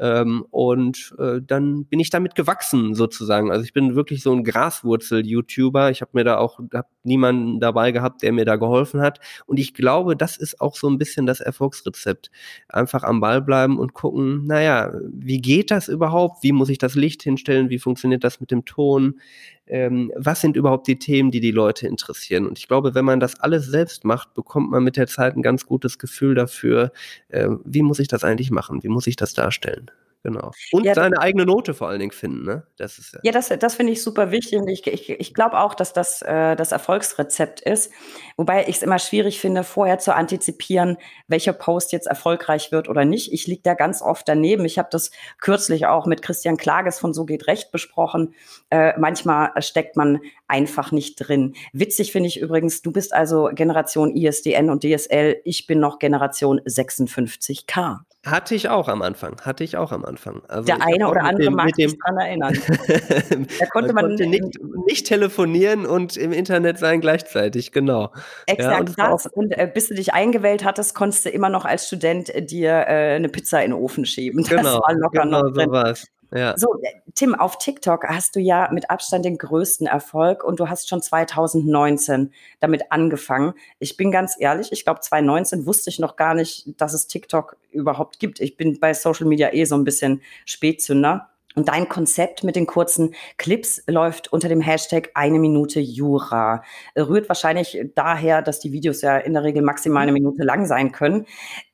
ähm, 0.00 0.44
und 0.50 1.14
äh, 1.18 1.40
dann 1.44 1.84
bin 1.84 2.00
ich 2.00 2.10
damit 2.10 2.34
gewachsen 2.34 2.94
sozusagen. 2.94 3.50
Also 3.50 3.64
ich 3.64 3.72
bin 3.72 3.96
wirklich 3.96 4.22
so 4.22 4.32
ein 4.32 4.44
Graswurzel-YouTuber. 4.44 5.90
Ich 5.90 6.00
habe 6.00 6.12
mir 6.14 6.24
da 6.24 6.38
auch 6.38 6.60
hab 6.72 6.88
niemanden 7.02 7.60
dabei 7.60 7.90
gehabt, 7.90 8.22
der 8.22 8.32
mir 8.32 8.44
da 8.44 8.56
geholfen 8.56 9.00
hat. 9.00 9.18
Und 9.46 9.58
ich 9.58 9.74
glaube, 9.74 10.16
das 10.16 10.36
ist 10.36 10.60
auch 10.60 10.76
so 10.76 10.88
ein 10.88 10.98
bisschen 10.98 11.26
das 11.26 11.40
Erfolgsrezept. 11.40 12.30
Einfach 12.68 13.02
am 13.02 13.20
Ball 13.20 13.42
bleiben 13.42 13.78
und 13.78 13.94
gucken, 13.94 14.44
naja, 14.46 14.92
wie 15.10 15.40
geht 15.40 15.70
das 15.70 15.88
überhaupt? 15.88 16.42
Wie 16.42 16.52
muss 16.52 16.68
ich 16.68 16.78
das 16.78 16.94
Licht 16.94 17.22
hinstellen? 17.22 17.70
Wie 17.70 17.78
funktioniert 17.78 18.24
das 18.24 18.40
mit 18.40 18.50
dem 18.50 18.64
Ton? 18.64 19.20
Ähm, 19.68 20.12
was 20.16 20.40
sind 20.40 20.56
überhaupt 20.56 20.86
die 20.86 20.98
Themen, 20.98 21.30
die 21.30 21.40
die 21.40 21.50
Leute 21.50 21.86
interessieren. 21.86 22.46
Und 22.46 22.58
ich 22.58 22.68
glaube, 22.68 22.94
wenn 22.94 23.04
man 23.04 23.20
das 23.20 23.40
alles 23.40 23.66
selbst 23.66 24.04
macht, 24.04 24.34
bekommt 24.34 24.70
man 24.70 24.82
mit 24.82 24.96
der 24.96 25.06
Zeit 25.06 25.36
ein 25.36 25.42
ganz 25.42 25.66
gutes 25.66 25.98
Gefühl 25.98 26.34
dafür, 26.34 26.92
äh, 27.28 27.48
wie 27.64 27.82
muss 27.82 27.98
ich 27.98 28.08
das 28.08 28.24
eigentlich 28.24 28.50
machen, 28.50 28.82
wie 28.82 28.88
muss 28.88 29.06
ich 29.06 29.16
das 29.16 29.34
darstellen. 29.34 29.90
Genau. 30.24 30.50
Und 30.72 30.84
ja, 30.84 30.94
seine 30.94 31.20
eigene 31.20 31.46
Note 31.46 31.74
vor 31.74 31.88
allen 31.88 32.00
Dingen 32.00 32.10
finden, 32.10 32.44
ne? 32.44 32.66
Das 32.76 32.98
ist 32.98 33.14
ja, 33.14 33.20
ja 33.22 33.32
das, 33.32 33.48
das 33.48 33.76
finde 33.76 33.92
ich 33.92 34.02
super 34.02 34.32
wichtig 34.32 34.58
und 34.58 34.68
ich, 34.68 34.84
ich, 34.86 35.10
ich 35.10 35.32
glaube 35.32 35.58
auch, 35.60 35.74
dass 35.74 35.92
das 35.92 36.22
äh, 36.22 36.56
das 36.56 36.72
Erfolgsrezept 36.72 37.60
ist. 37.60 37.92
Wobei 38.36 38.62
ich 38.66 38.76
es 38.76 38.82
immer 38.82 38.98
schwierig 38.98 39.38
finde, 39.40 39.62
vorher 39.62 40.00
zu 40.00 40.14
antizipieren, 40.14 40.96
welcher 41.28 41.52
Post 41.52 41.92
jetzt 41.92 42.08
erfolgreich 42.08 42.72
wird 42.72 42.88
oder 42.88 43.04
nicht. 43.04 43.32
Ich 43.32 43.46
liege 43.46 43.62
da 43.62 43.74
ganz 43.74 44.02
oft 44.02 44.28
daneben. 44.28 44.64
Ich 44.64 44.78
habe 44.78 44.88
das 44.90 45.12
kürzlich 45.40 45.86
auch 45.86 46.06
mit 46.06 46.20
Christian 46.20 46.56
Klages 46.56 46.98
von 46.98 47.14
So 47.14 47.24
geht 47.24 47.46
Recht 47.46 47.70
besprochen. 47.70 48.34
Äh, 48.70 48.98
manchmal 48.98 49.52
steckt 49.62 49.96
man 49.96 50.20
einfach 50.48 50.90
nicht 50.90 51.16
drin. 51.16 51.54
Witzig 51.72 52.10
finde 52.10 52.26
ich 52.26 52.40
übrigens, 52.40 52.82
du 52.82 52.90
bist 52.90 53.14
also 53.14 53.50
Generation 53.54 54.16
ISDN 54.16 54.68
und 54.68 54.82
DSL, 54.82 55.40
ich 55.44 55.68
bin 55.68 55.78
noch 55.78 56.00
Generation 56.00 56.60
56K. 56.60 58.00
Hatte 58.26 58.56
ich 58.56 58.68
auch 58.68 58.88
am 58.88 59.00
Anfang, 59.00 59.40
hatte 59.42 59.62
ich 59.62 59.76
auch 59.76 59.92
am 59.92 60.04
Anfang. 60.04 60.42
Also 60.48 60.66
Der 60.66 60.82
eine 60.82 61.08
oder 61.08 61.22
andere 61.22 61.44
dem, 61.44 61.54
mag 61.54 61.74
sich 61.76 61.96
daran 62.04 62.18
erinnern. 62.18 62.54
da 63.60 63.66
konnte 63.66 63.92
man, 63.92 64.06
konnte 64.06 64.26
nicht, 64.26 64.58
nicht, 64.86 65.06
telefonieren 65.06 65.86
und 65.86 66.16
im 66.16 66.32
Internet 66.32 66.78
sein 66.78 67.00
gleichzeitig, 67.00 67.70
genau. 67.70 68.12
Exakt 68.46 68.72
ja, 68.72 68.80
und 68.80 68.98
das. 68.98 69.26
Und 69.26 69.52
äh, 69.52 69.70
bis 69.72 69.88
du 69.88 69.94
dich 69.94 70.14
eingewählt 70.14 70.64
hattest, 70.64 70.96
konntest 70.96 71.26
du 71.26 71.30
immer 71.30 71.48
noch 71.48 71.64
als 71.64 71.86
Student 71.86 72.28
äh, 72.34 72.44
dir 72.44 72.70
äh, 72.70 73.14
eine 73.14 73.28
Pizza 73.28 73.62
in 73.62 73.70
den 73.70 73.80
Ofen 73.80 74.04
schieben. 74.04 74.42
Das 74.42 74.50
genau, 74.50 74.80
war 74.80 74.94
locker 74.94 75.22
genau 75.22 75.42
noch 75.42 75.52
drin. 75.52 75.66
so 75.66 75.72
war's. 75.72 76.06
Ja. 76.30 76.56
So, 76.58 76.80
Tim, 77.14 77.34
auf 77.34 77.58
TikTok 77.58 78.04
hast 78.04 78.36
du 78.36 78.40
ja 78.40 78.68
mit 78.72 78.90
Abstand 78.90 79.24
den 79.24 79.38
größten 79.38 79.86
Erfolg 79.86 80.44
und 80.44 80.60
du 80.60 80.68
hast 80.68 80.88
schon 80.88 81.00
2019 81.00 82.32
damit 82.60 82.92
angefangen. 82.92 83.54
Ich 83.78 83.96
bin 83.96 84.10
ganz 84.10 84.36
ehrlich, 84.38 84.70
ich 84.70 84.84
glaube 84.84 85.00
2019 85.00 85.66
wusste 85.66 85.90
ich 85.90 85.98
noch 85.98 86.16
gar 86.16 86.34
nicht, 86.34 86.80
dass 86.80 86.92
es 86.92 87.06
TikTok 87.06 87.56
überhaupt 87.70 88.18
gibt. 88.18 88.40
Ich 88.40 88.56
bin 88.56 88.78
bei 88.78 88.92
Social 88.92 89.26
Media 89.26 89.52
eh 89.52 89.64
so 89.64 89.74
ein 89.74 89.84
bisschen 89.84 90.22
Spätzünder. 90.44 91.30
Und 91.54 91.66
dein 91.68 91.88
Konzept 91.88 92.44
mit 92.44 92.54
den 92.54 92.66
kurzen 92.66 93.14
Clips 93.36 93.82
läuft 93.88 94.32
unter 94.32 94.48
dem 94.48 94.60
Hashtag 94.60 95.10
eine 95.14 95.40
Minute 95.40 95.80
Jura. 95.80 96.62
Rührt 96.96 97.28
wahrscheinlich 97.28 97.80
daher, 97.96 98.42
dass 98.42 98.60
die 98.60 98.70
Videos 98.70 99.02
ja 99.02 99.16
in 99.16 99.32
der 99.32 99.42
Regel 99.42 99.62
maximal 99.62 100.04
eine 100.04 100.12
Minute 100.12 100.44
lang 100.44 100.66
sein 100.66 100.92
können 100.92 101.26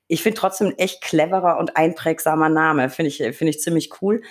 ich 0.07 0.23
finde 0.23 0.39
trotzdem 0.39 0.69
ein 0.69 0.79
echt 0.79 1.03
cleverer 1.03 1.59
und 1.59 1.77
einprägsamer 1.77 2.49
Name. 2.49 2.91
Finde 2.91 3.09
ich, 3.09 3.19
finde 3.37 3.51
ich 3.51 3.61
ziemlich 3.61 3.91
cool. 4.03 4.23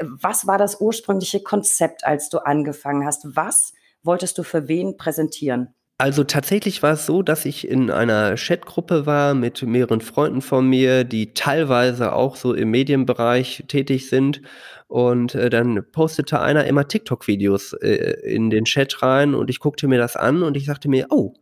Was 0.00 0.46
war 0.46 0.58
das 0.58 0.80
ursprüngliche 0.80 1.42
Konzept, 1.42 2.04
als 2.04 2.28
du 2.28 2.38
angefangen 2.38 3.04
hast? 3.04 3.36
Was 3.36 3.72
wolltest 4.02 4.38
du 4.38 4.42
für 4.42 4.68
wen 4.68 4.96
präsentieren? 4.96 5.74
Also 5.98 6.24
tatsächlich 6.24 6.82
war 6.82 6.94
es 6.94 7.06
so, 7.06 7.22
dass 7.22 7.44
ich 7.44 7.68
in 7.68 7.88
einer 7.90 8.34
Chatgruppe 8.34 9.06
war 9.06 9.34
mit 9.34 9.62
mehreren 9.62 10.00
Freunden 10.00 10.42
von 10.42 10.66
mir, 10.66 11.04
die 11.04 11.32
teilweise 11.32 12.12
auch 12.12 12.34
so 12.34 12.54
im 12.54 12.72
Medienbereich 12.72 13.64
tätig 13.68 14.08
sind. 14.08 14.42
Und 14.88 15.36
äh, 15.36 15.48
dann 15.48 15.84
postete 15.92 16.40
einer 16.40 16.64
immer 16.64 16.88
TikTok-Videos 16.88 17.74
äh, 17.74 18.16
in 18.24 18.50
den 18.50 18.64
Chat 18.64 19.00
rein 19.02 19.34
und 19.34 19.48
ich 19.48 19.60
guckte 19.60 19.86
mir 19.86 19.98
das 19.98 20.16
an 20.16 20.42
und 20.42 20.56
ich 20.56 20.64
sagte 20.66 20.88
mir, 20.88 21.06
oh, 21.10 21.34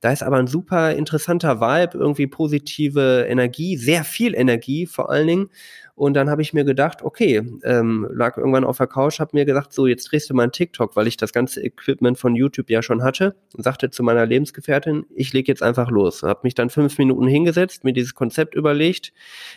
da 0.00 0.12
ist 0.12 0.22
aber 0.22 0.36
ein 0.38 0.46
super 0.46 0.92
interessanter 0.94 1.60
Vibe, 1.60 1.98
irgendwie 1.98 2.26
positive 2.26 3.26
Energie, 3.28 3.76
sehr 3.76 4.04
viel 4.04 4.34
Energie 4.34 4.86
vor 4.86 5.10
allen 5.10 5.26
Dingen. 5.26 5.50
Und 5.96 6.12
dann 6.12 6.28
habe 6.28 6.42
ich 6.42 6.52
mir 6.52 6.64
gedacht, 6.64 7.00
okay, 7.00 7.42
ähm, 7.64 8.06
lag 8.12 8.36
irgendwann 8.36 8.64
auf 8.64 8.76
der 8.76 8.86
Couch, 8.86 9.18
habe 9.18 9.30
mir 9.32 9.46
gesagt, 9.46 9.72
so 9.72 9.86
jetzt 9.86 10.12
drehst 10.12 10.28
du 10.28 10.34
mal 10.34 10.42
einen 10.42 10.52
TikTok, 10.52 10.94
weil 10.94 11.06
ich 11.06 11.16
das 11.16 11.32
ganze 11.32 11.64
Equipment 11.64 12.18
von 12.18 12.36
YouTube 12.36 12.68
ja 12.68 12.82
schon 12.82 13.02
hatte 13.02 13.34
und 13.54 13.64
sagte 13.64 13.88
zu 13.88 14.02
meiner 14.02 14.26
Lebensgefährtin, 14.26 15.06
ich 15.14 15.32
lege 15.32 15.50
jetzt 15.50 15.62
einfach 15.62 15.90
los. 15.90 16.22
Habe 16.22 16.40
mich 16.42 16.54
dann 16.54 16.68
fünf 16.68 16.98
Minuten 16.98 17.26
hingesetzt, 17.26 17.82
mir 17.82 17.94
dieses 17.94 18.14
Konzept 18.14 18.54
überlegt, 18.54 19.14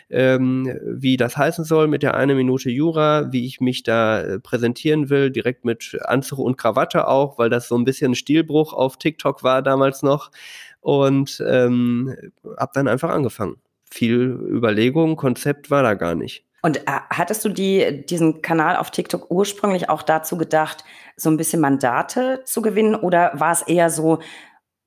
ähm, 0.09 0.79
wie 0.85 1.17
das 1.17 1.35
heißen 1.35 1.65
soll 1.65 1.89
mit 1.89 2.03
der 2.03 2.15
eine 2.15 2.35
Minute 2.35 2.69
Jura, 2.69 3.33
wie 3.33 3.45
ich 3.45 3.59
mich 3.59 3.83
da 3.83 4.21
äh, 4.21 4.39
präsentieren 4.39 5.09
will, 5.09 5.31
direkt 5.31 5.65
mit 5.65 5.99
Anzug 6.05 6.39
und 6.39 6.57
Krawatte 6.57 7.09
auch, 7.09 7.37
weil 7.37 7.49
das 7.49 7.67
so 7.67 7.77
ein 7.77 7.83
bisschen 7.83 8.13
ein 8.13 8.15
Stilbruch 8.15 8.71
auf 8.71 8.97
TikTok 8.97 9.43
war 9.43 9.61
damals 9.61 10.03
noch 10.03 10.31
und 10.79 11.43
ähm, 11.45 12.15
habe 12.57 12.71
dann 12.73 12.87
einfach 12.87 13.09
angefangen. 13.09 13.57
Viel 13.89 14.21
Überlegung, 14.21 15.15
Konzept 15.15 15.71
war 15.71 15.83
da 15.83 15.93
gar 15.95 16.15
nicht. 16.15 16.45
Und 16.61 16.77
äh, 16.77 16.99
hattest 17.09 17.45
du 17.45 17.49
die, 17.49 18.05
diesen 18.05 18.41
Kanal 18.41 18.75
auf 18.75 18.91
TikTok 18.91 19.31
ursprünglich 19.31 19.89
auch 19.89 20.03
dazu 20.03 20.37
gedacht, 20.37 20.83
so 21.15 21.29
ein 21.29 21.37
bisschen 21.37 21.61
Mandate 21.61 22.41
zu 22.45 22.61
gewinnen 22.61 22.95
oder 22.95 23.31
war 23.33 23.51
es 23.51 23.61
eher 23.61 23.89
so, 23.89 24.19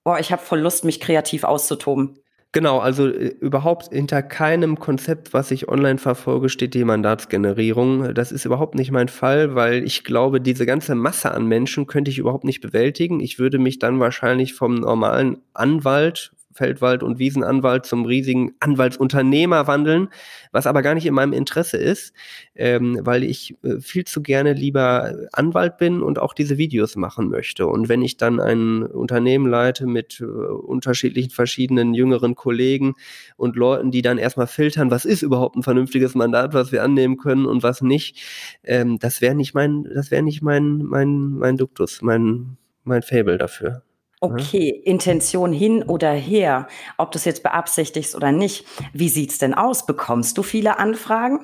oh, 0.05 0.17
ich 0.19 0.33
habe 0.33 0.43
voll 0.43 0.61
Lust, 0.61 0.85
mich 0.85 1.01
kreativ 1.01 1.45
auszutoben? 1.45 2.19
Genau, 2.55 2.81
also 2.81 3.09
äh, 3.09 3.29
überhaupt 3.41 3.93
hinter 3.93 4.23
keinem 4.23 4.79
Konzept, 4.79 5.33
was 5.33 5.51
ich 5.51 5.69
online 5.69 5.99
verfolge, 5.99 6.51
steht 6.51 6.75
die 6.75 6.85
Mandatsgenerierung. 6.85 8.13
Das 8.13 8.31
ist 8.31 8.45
überhaupt 8.45 8.75
nicht 8.75 8.91
mein 8.91 9.09
Fall, 9.09 9.55
weil 9.55 9.83
ich 9.85 10.05
glaube, 10.05 10.41
diese 10.43 10.67
ganze 10.67 10.95
Masse 10.95 11.33
an 11.33 11.47
Menschen 11.47 11.87
könnte 11.87 12.11
ich 12.11 12.19
überhaupt 12.19 12.45
nicht 12.45 12.61
bewältigen. 12.61 13.21
Ich 13.21 13.39
würde 13.39 13.59
mich 13.59 13.79
dann 13.79 14.01
wahrscheinlich 14.01 14.53
vom 14.53 14.75
normalen 14.75 15.39
Anwalt 15.55 16.33
Feldwald- 16.53 17.03
und 17.03 17.19
Wiesenanwalt 17.19 17.87
zum 17.87 18.05
riesigen 18.05 18.53
Anwaltsunternehmer 18.61 19.67
wandeln, 19.67 20.09
was 20.53 20.67
aber 20.67 20.83
gar 20.83 20.95
nicht 20.95 21.07
in 21.07 21.15
meinem 21.15 21.33
Interesse 21.33 21.77
ist, 21.77 22.13
ähm, 22.55 22.99
weil 23.03 23.25
ich 23.25 23.57
äh, 23.63 23.81
viel 23.81 24.05
zu 24.05 24.23
gerne 24.23 24.53
lieber 24.53 25.15
Anwalt 25.33 25.79
bin 25.79 26.03
und 26.03 26.19
auch 26.19 26.35
diese 26.35 26.59
Videos 26.59 26.97
machen 26.97 27.29
möchte. 27.29 27.67
Und 27.67 27.89
wenn 27.89 28.03
ich 28.03 28.17
dann 28.17 28.41
ein 28.41 28.83
Unternehmen 28.83 29.47
leite 29.47 29.87
mit 29.87 30.21
äh, 30.21 30.25
unterschiedlichen 30.25 31.31
verschiedenen 31.31 31.95
jüngeren 31.95 32.35
Kollegen 32.35 32.95
und 33.37 33.57
Leuten, 33.57 33.91
die 33.91 34.03
dann 34.03 34.19
erstmal 34.19 34.47
filtern, 34.47 34.91
was 34.91 35.05
ist 35.05 35.23
überhaupt 35.23 35.57
ein 35.57 35.63
vernünftiges 35.63 36.15
Mandat, 36.15 36.55
was 36.55 36.73
wir 36.73 36.83
annehmen 36.83 37.17
können 37.17 37.47
und 37.47 37.63
was 37.63 37.83
nicht, 37.83 38.21
ähm, 38.65 38.99
das 38.99 39.21
wäre 39.21 39.35
nicht 39.35 39.55
mein, 39.55 39.85
das 39.95 40.11
wäre 40.11 40.23
nicht 40.23 40.43
mein, 40.43 40.79
mein, 40.79 41.31
mein 41.31 41.57
Duktus, 41.57 42.03
mein, 42.03 42.57
mein 42.85 43.03
Fable 43.03 43.39
dafür. 43.39 43.83
Okay, 44.25 44.69
Intention 44.85 45.53
hin 45.53 45.83
oder 45.83 46.13
her, 46.13 46.69
ob 46.97 47.11
du 47.11 47.19
es 47.19 47.25
jetzt 47.25 47.43
beabsichtigst 47.43 48.15
oder 48.15 48.31
nicht. 48.31 48.65
Wie 48.93 49.09
sieht's 49.09 49.39
denn 49.39 49.53
aus? 49.53 49.85
Bekommst 49.85 50.39
du 50.39 50.45
viele 50.45 50.79
Anfragen? 50.79 51.41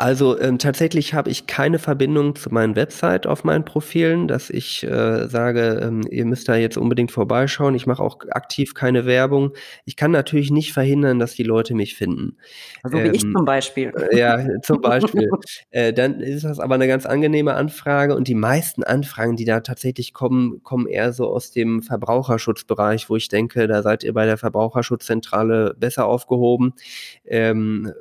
Also 0.00 0.38
ähm, 0.38 0.58
tatsächlich 0.58 1.12
habe 1.12 1.28
ich 1.28 1.48
keine 1.48 1.80
Verbindung 1.80 2.36
zu 2.36 2.54
meinen 2.54 2.76
Website 2.76 3.26
auf 3.26 3.42
meinen 3.42 3.64
Profilen, 3.64 4.28
dass 4.28 4.48
ich 4.48 4.84
äh, 4.84 5.26
sage, 5.26 5.80
ähm, 5.82 6.02
ihr 6.08 6.24
müsst 6.24 6.48
da 6.48 6.54
jetzt 6.54 6.78
unbedingt 6.78 7.10
vorbeischauen. 7.10 7.74
Ich 7.74 7.84
mache 7.84 8.00
auch 8.00 8.20
aktiv 8.30 8.74
keine 8.74 9.06
Werbung. 9.06 9.54
Ich 9.86 9.96
kann 9.96 10.12
natürlich 10.12 10.52
nicht 10.52 10.72
verhindern, 10.72 11.18
dass 11.18 11.34
die 11.34 11.42
Leute 11.42 11.74
mich 11.74 11.96
finden. 11.96 12.36
Also 12.84 12.98
wie 12.98 13.08
ähm, 13.08 13.12
ich 13.12 13.22
zum 13.22 13.44
Beispiel. 13.44 13.92
Äh, 14.12 14.16
ja, 14.16 14.38
zum 14.62 14.80
Beispiel. 14.80 15.28
äh, 15.72 15.92
dann 15.92 16.20
ist 16.20 16.44
das 16.44 16.60
aber 16.60 16.76
eine 16.76 16.86
ganz 16.86 17.04
angenehme 17.04 17.54
Anfrage 17.54 18.14
und 18.14 18.28
die 18.28 18.36
meisten 18.36 18.84
Anfragen, 18.84 19.34
die 19.34 19.46
da 19.46 19.62
tatsächlich 19.62 20.14
kommen, 20.14 20.62
kommen 20.62 20.86
eher 20.86 21.12
so 21.12 21.26
aus 21.26 21.50
dem 21.50 21.82
Verbraucherschutzbereich, 21.82 23.10
wo 23.10 23.16
ich 23.16 23.26
denke, 23.26 23.66
da 23.66 23.82
seid 23.82 24.04
ihr 24.04 24.14
bei 24.14 24.26
der 24.26 24.38
Verbraucherschutzzentrale 24.38 25.74
besser 25.76 26.06
aufgehoben. 26.06 26.74
Ähm, 27.24 27.92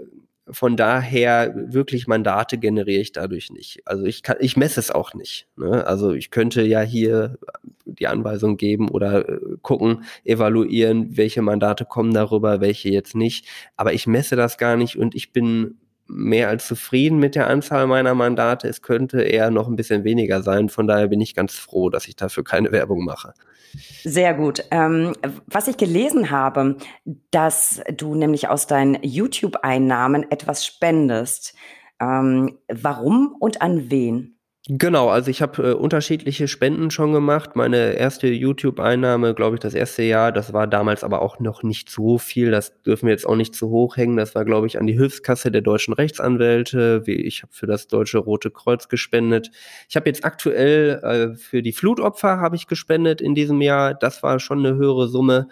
von 0.50 0.77
daher 0.77 1.54
wirklich 1.56 2.08
Mandate 2.08 2.58
generiere 2.58 3.01
ich 3.01 3.12
dadurch 3.12 3.51
nicht. 3.51 3.82
Also 3.86 4.06
ich 4.06 4.24
kann, 4.24 4.38
ich 4.39 4.58
messe 4.58 4.80
es 4.80 4.92
auch 4.92 5.13
nicht. 5.13 5.48
Ne? 5.56 5.86
Also 5.86 6.13
ich 6.13 6.32
könnte 6.32 6.62
ja 6.63 6.82
hier 6.82 7.38
die 7.86 8.08
Anweisung 8.08 8.58
geben 8.58 8.89
oder 8.89 9.27
äh, 9.27 9.39
gucken, 9.62 10.04
evaluieren, 10.24 11.18
welche 11.18 11.42
Mandate 11.42 11.86
kommen 11.86 12.13
darüber, 12.13 12.62
welche 12.62 12.89
jetzt 12.89 13.16
nicht. 13.16 13.48
Aber 13.75 13.94
ich 13.94 14.08
messe 14.08 14.36
das 14.36 14.58
gar 14.58 14.75
nicht 14.77 14.98
und 14.98 15.16
ich 15.16 15.32
bin 15.32 15.77
mehr 16.07 16.49
als 16.49 16.67
zufrieden 16.67 17.19
mit 17.19 17.35
der 17.35 17.47
Anzahl 17.47 17.87
meiner 17.87 18.15
Mandate. 18.15 18.67
Es 18.67 18.81
könnte 18.81 19.21
eher 19.21 19.51
noch 19.51 19.67
ein 19.67 19.75
bisschen 19.75 20.03
weniger 20.03 20.41
sein. 20.41 20.69
Von 20.69 20.87
daher 20.87 21.07
bin 21.07 21.21
ich 21.21 21.35
ganz 21.35 21.55
froh, 21.55 21.89
dass 21.89 22.07
ich 22.07 22.15
dafür 22.15 22.43
keine 22.43 22.71
Werbung 22.71 23.03
mache. 23.03 23.33
Sehr 24.03 24.33
gut. 24.33 24.63
Ähm, 24.71 25.13
was 25.45 25.67
ich 25.67 25.77
gelesen 25.77 26.31
habe, 26.31 26.77
dass 27.31 27.81
du 27.95 28.15
nämlich 28.15 28.47
aus 28.47 28.67
deinen 28.67 28.97
YouTube-Einnahmen 29.01 30.31
etwas 30.31 30.65
spendest. 30.65 31.55
Ähm, 31.99 32.57
warum 32.67 33.35
und 33.39 33.61
an 33.61 33.91
wen? 33.91 34.37
Genau, 34.69 35.07
also 35.07 35.31
ich 35.31 35.41
habe 35.41 35.63
äh, 35.63 35.74
unterschiedliche 35.74 36.50
Spenden 36.50 36.91
schon 36.91 37.13
gemacht. 37.13 37.55
Meine 37.55 37.93
erste 37.93 38.27
YouTube-Einnahme, 38.27 39.33
glaube 39.33 39.55
ich, 39.55 39.62
das 39.62 39.74
erste 39.74 40.03
Jahr, 40.03 40.33
das 40.33 40.51
war 40.51 40.67
damals 40.67 41.05
aber 41.05 41.21
auch 41.21 41.39
noch 41.39 41.63
nicht 41.63 41.89
so 41.89 42.17
viel. 42.17 42.51
Das 42.51 42.81
dürfen 42.81 43.05
wir 43.05 43.13
jetzt 43.13 43.25
auch 43.25 43.38
nicht 43.38 43.55
zu 43.55 43.69
hoch 43.69 43.95
hängen. 43.95 44.17
Das 44.17 44.36
war, 44.36 44.43
glaube 44.43 44.67
ich, 44.67 44.77
an 44.77 44.86
die 44.86 44.97
Hilfskasse 44.97 45.51
der 45.51 45.62
deutschen 45.62 45.93
Rechtsanwälte. 45.93 47.01
Ich 47.05 47.43
habe 47.43 47.53
für 47.53 47.65
das 47.65 47.88
Deutsche 47.88 48.17
Rote 48.17 48.51
Kreuz 48.51 48.89
gespendet. 48.89 49.51
Ich 49.88 49.95
habe 49.95 50.09
jetzt 50.09 50.25
aktuell 50.25 51.00
äh, 51.01 51.38
für 51.38 51.62
die 51.62 51.71
Flutopfer 51.71 52.41
habe 52.41 52.57
ich 52.57 52.67
gespendet 52.67 53.21
in 53.21 53.36
diesem 53.36 53.62
Jahr. 53.62 53.93
Das 53.93 54.21
war 54.21 54.38
schon 54.41 54.65
eine 54.65 54.75
höhere 54.75 55.07
Summe 55.07 55.47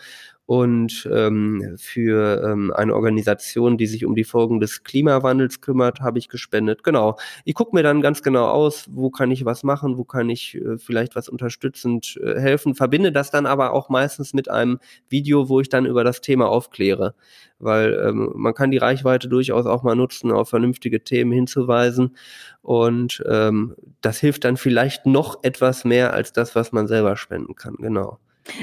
und 0.46 1.10
ähm, 1.12 1.76
für 1.78 2.44
ähm, 2.46 2.72
eine 2.72 2.94
Organisation, 2.94 3.78
die 3.78 3.88
sich 3.88 4.06
um 4.06 4.16
die 4.16 4.24
Folgen 4.24 4.60
des 4.60 4.84
Klimawandels 4.84 5.60
kümmert, 5.60 6.02
habe 6.02 6.20
ich 6.20 6.30
gespendet. 6.30 6.84
Genau. 6.84 7.18
Ich 7.46 7.56
gucke 7.56 7.76
mir 7.76 7.82
dann 7.82 8.02
ganz 8.02 8.22
genau 8.22 8.46
aus, 8.48 8.86
wo 8.92 9.10
kann 9.10 9.32
ich 9.32 9.46
was 9.46 9.64
machen, 9.64 9.98
wo 9.98 10.04
kann 10.04 10.30
ich 10.30 10.56
äh, 10.56 10.78
vielleicht 10.78 11.16
was 11.16 11.30
unterstützend 11.30 12.20
äh, 12.24 12.40
helfen, 12.40 12.76
verbinde 12.76 13.12
das 13.12 13.32
dann 13.32 13.48
aber 13.48 13.74
auch 13.74 13.90
meistens 13.90 14.34
mit 14.34 14.50
einem 14.50 14.80
Video, 15.10 15.50
wo 15.50 15.62
ich 15.62 15.70
dann 15.70 15.88
über 15.88 16.04
das 16.04 16.22
Thema 16.22 16.48
aufkläre, 16.48 17.16
weil 17.58 17.94
ähm, 18.06 18.32
man 18.36 18.54
kann 18.54 18.70
die 18.70 18.78
Reichweite 18.78 19.28
durchaus 19.28 19.66
auch 19.66 19.82
mal 19.82 19.96
nutzen, 19.96 20.32
auf 20.32 20.50
vernünftige 20.50 21.04
Themen 21.04 21.32
hinzuweisen 21.32 22.16
und 22.62 23.24
ähm, 23.28 23.76
das 24.02 24.20
hilft 24.20 24.44
dann 24.44 24.58
vielleicht 24.58 25.08
noch 25.08 25.44
etwas 25.44 25.86
mehr 25.86 26.14
als 26.14 26.34
das, 26.34 26.56
was 26.56 26.72
man 26.72 26.88
selber 26.88 27.18
spenden 27.18 27.56
kann. 27.56 27.76
Genau. 27.80 28.20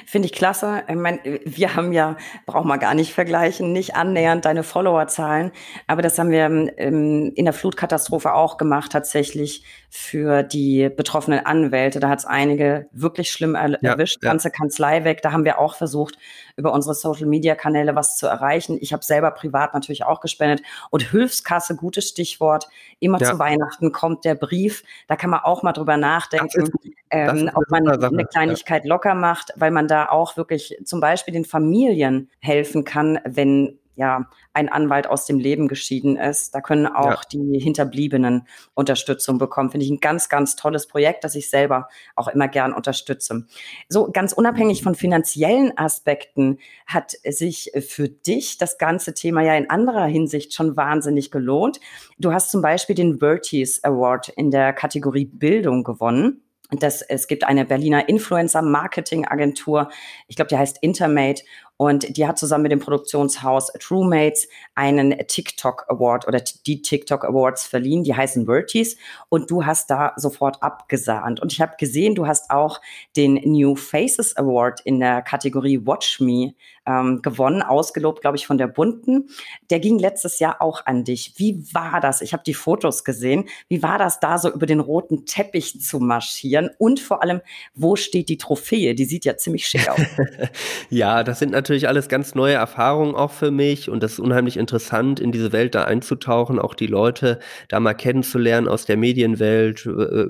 Finde 0.07 0.27
ich 0.27 0.33
klasse. 0.33 0.85
Ich 0.89 0.95
meine, 0.95 1.19
wir 1.45 1.75
haben 1.75 1.93
ja, 1.93 2.17
brauchen 2.47 2.69
wir 2.69 2.79
gar 2.79 2.95
nicht 2.95 3.13
vergleichen, 3.13 3.73
nicht 3.73 3.97
annähernd 3.97 4.45
deine 4.45 4.63
Followerzahlen. 4.63 5.51
Aber 5.89 6.03
das 6.03 6.19
haben 6.19 6.31
wir 6.31 6.45
ähm, 6.79 7.33
in 7.35 7.45
der 7.45 7.53
Flutkatastrophe 7.53 8.33
auch 8.33 8.59
gemacht, 8.59 8.93
tatsächlich 8.93 9.65
für 9.91 10.45
die 10.45 10.89
betroffenen 10.89 11.45
Anwälte. 11.45 11.99
Da 11.99 12.09
hat 12.09 12.21
es 12.21 12.25
einige 12.25 12.89
wirklich 12.93 13.33
schlimm 13.33 13.57
er 13.57 13.71
ja, 13.71 13.91
erwischt, 13.91 14.23
ja. 14.23 14.31
ganze 14.31 14.51
Kanzlei 14.51 15.05
weg. 15.05 15.21
Da 15.21 15.33
haben 15.33 15.45
wir 15.45 15.59
auch 15.59 15.75
versucht, 15.75 16.17
über 16.57 16.73
unsere 16.73 16.95
Social-Media-Kanäle 16.95 17.97
was 17.97 18.17
zu 18.17 18.27
erreichen. 18.27 18.79
Ich 18.81 18.93
habe 18.93 19.05
selber 19.05 19.33
privat 19.33 19.75
natürlich 19.75 20.05
auch 20.05 20.21
gespendet. 20.21 20.65
Und 20.91 21.11
Hilfskasse, 21.11 21.75
gutes 21.75 22.09
Stichwort. 22.09 22.69
Immer 23.01 23.21
ja. 23.21 23.33
zu 23.33 23.39
Weihnachten 23.41 23.91
kommt 23.91 24.25
der 24.25 24.37
Brief. 24.37 24.85
Da 25.09 25.17
kann 25.17 25.31
man 25.31 25.41
auch 25.41 25.63
mal 25.65 25.73
drüber 25.73 25.97
nachdenken, 25.97 26.71
ähm, 27.13 27.51
ob 27.55 27.71
man 27.71 27.87
eine 27.87 28.25
Kleinigkeit 28.25 28.85
locker 28.85 29.15
macht, 29.15 29.53
weil 29.57 29.71
man 29.71 29.87
da 29.87 30.09
auch 30.09 30.37
wirklich 30.37 30.77
zum 30.85 31.01
Beispiel 31.01 31.33
den 31.33 31.45
Familien 31.45 32.31
helfen 32.41 32.85
kann, 32.85 33.21
wenn 33.25 33.79
ja, 33.95 34.27
ein 34.55 34.69
Anwalt 34.69 35.07
aus 35.07 35.27
dem 35.27 35.39
Leben 35.39 35.69
geschieden 35.69 36.17
ist. 36.17 36.55
Da 36.55 36.61
können 36.61 36.87
auch 36.87 37.23
ja. 37.23 37.29
die 37.33 37.59
Hinterbliebenen 37.59 38.47
Unterstützung 38.75 39.39
bekommen. 39.39 39.71
Finde 39.71 39.85
ich 39.85 39.93
ein 39.93 40.01
ganz, 40.01 40.29
ganz 40.29 40.57
tolles 40.57 40.87
Projekt, 40.87 41.25
das 41.25 41.35
ich 41.35 41.51
selber 41.51 41.89
auch 42.17 42.29
immer 42.29 42.49
gern 42.49 42.73
unterstütze. 42.73 43.47
So 43.89 44.11
ganz 44.11 44.33
unabhängig 44.33 44.83
von 44.83 44.95
finanziellen 44.95 45.77
Aspekten 45.77 46.59
hat 46.87 47.13
sich 47.25 47.71
für 47.87 48.09
dich 48.09 48.57
das 48.57 48.79
ganze 48.79 49.15
Thema 49.15 49.43
ja 49.43 49.55
in 49.57 49.69
anderer 49.69 50.07
Hinsicht 50.07 50.55
schon 50.55 50.77
wahnsinnig 50.77 51.31
gelohnt. 51.31 51.79
Du 52.19 52.33
hast 52.33 52.51
zum 52.51 52.63
Beispiel 52.63 52.97
den 52.97 53.19
Verties 53.19 53.85
Award 53.85 54.31
in 54.31 54.51
der 54.51 54.73
Kategorie 54.73 55.27
Bildung 55.27 55.85
gewonnen. 55.85 56.43
Das, 56.79 57.03
es 57.03 57.27
gibt 57.27 57.45
eine 57.45 57.65
Berliner 57.67 58.09
Influencer-Marketing-Agentur, 58.09 59.91
ich 60.27 60.37
glaube, 60.37 60.49
die 60.49 60.57
heißt 60.57 60.79
Intermate 60.81 61.43
und 61.77 62.17
die 62.17 62.27
hat 62.27 62.39
zusammen 62.39 62.63
mit 62.63 62.73
dem 62.73 62.79
Produktionshaus 62.79 63.73
TrueMates 63.79 64.47
einen 64.75 65.17
TikTok 65.27 65.87
Award 65.89 66.29
oder 66.29 66.41
die 66.67 66.81
TikTok 66.81 67.25
Awards 67.25 67.67
verliehen. 67.67 68.05
Die 68.05 68.15
heißen 68.15 68.47
Verties. 68.47 68.97
Und 69.29 69.51
du 69.51 69.67
hast 69.67 69.91
da 69.91 70.13
sofort 70.17 70.63
abgesahnt. 70.63 71.41
Und 71.41 71.53
ich 71.53 71.61
habe 71.61 71.75
gesehen, 71.79 72.15
du 72.15 72.27
hast 72.27 72.51
auch 72.51 72.81
den 73.17 73.35
New 73.45 73.75
Faces 73.75 74.37
Award 74.37 74.81
in 74.85 75.01
der 75.01 75.23
Kategorie 75.23 75.81
Watch 75.85 76.21
Me 76.21 76.55
ähm, 76.87 77.23
gewonnen, 77.23 77.63
ausgelobt, 77.63 78.21
glaube 78.21 78.37
ich, 78.37 78.47
von 78.47 78.59
der 78.59 78.67
Bunten. 78.67 79.29
Der 79.71 79.81
ging 79.81 79.99
letztes 79.99 80.39
Jahr 80.39 80.61
auch 80.61 80.87
an 80.87 81.05
dich. 81.05 81.35
Wie 81.37 81.65
war 81.73 82.01
das? 82.01 82.21
Ich 82.23 82.33
habe 82.33 82.43
die 82.45 82.55
Fotos 82.55 83.05
gesehen. 83.05 83.49
Wie 83.69 83.83
war 83.83 83.99
das 83.99 84.21
da 84.21 84.39
so 84.39 84.51
über 84.53 84.67
den 84.67 84.81
roten 84.81 85.27
Teppich 85.27 85.81
zu 85.81 86.01
marschieren? 86.01 86.71
Und 86.79 87.01
vor 87.01 87.23
allem, 87.23 87.41
wo 87.75 87.97
steht 87.97 88.29
die 88.29 88.39
Trophäe? 88.39 88.95
Die 88.95 89.05
sieht 89.05 89.25
ja 89.25 89.37
ziemlich 89.37 89.67
schick 89.67 89.89
aus. 89.89 90.01
ja, 90.91 91.23
das 91.23 91.39
sind 91.39 91.53
natürlich 91.53 91.72
natürlich 91.73 91.89
alles 91.89 92.11
ganz 92.11 92.35
neue 92.35 92.53
Erfahrungen 92.53 93.15
auch 93.15 93.31
für 93.31 93.51
mich 93.51 93.89
und 93.89 94.03
das 94.03 94.13
ist 94.13 94.19
unheimlich 94.19 94.59
interessant, 94.59 95.21
in 95.21 95.33
diese 95.33 95.53
Welt 95.53 95.75
da 95.75 95.85
einzutauchen, 95.85 96.59
auch 96.59 96.75
die 96.75 96.87
Leute 96.87 97.39
da 97.69 97.81
mal 97.81 97.95
kennenzulernen 97.95 98.69
aus 98.69 98.85
der 98.85 98.99
Medienwelt. 98.99 99.87
Äh, 99.87 100.27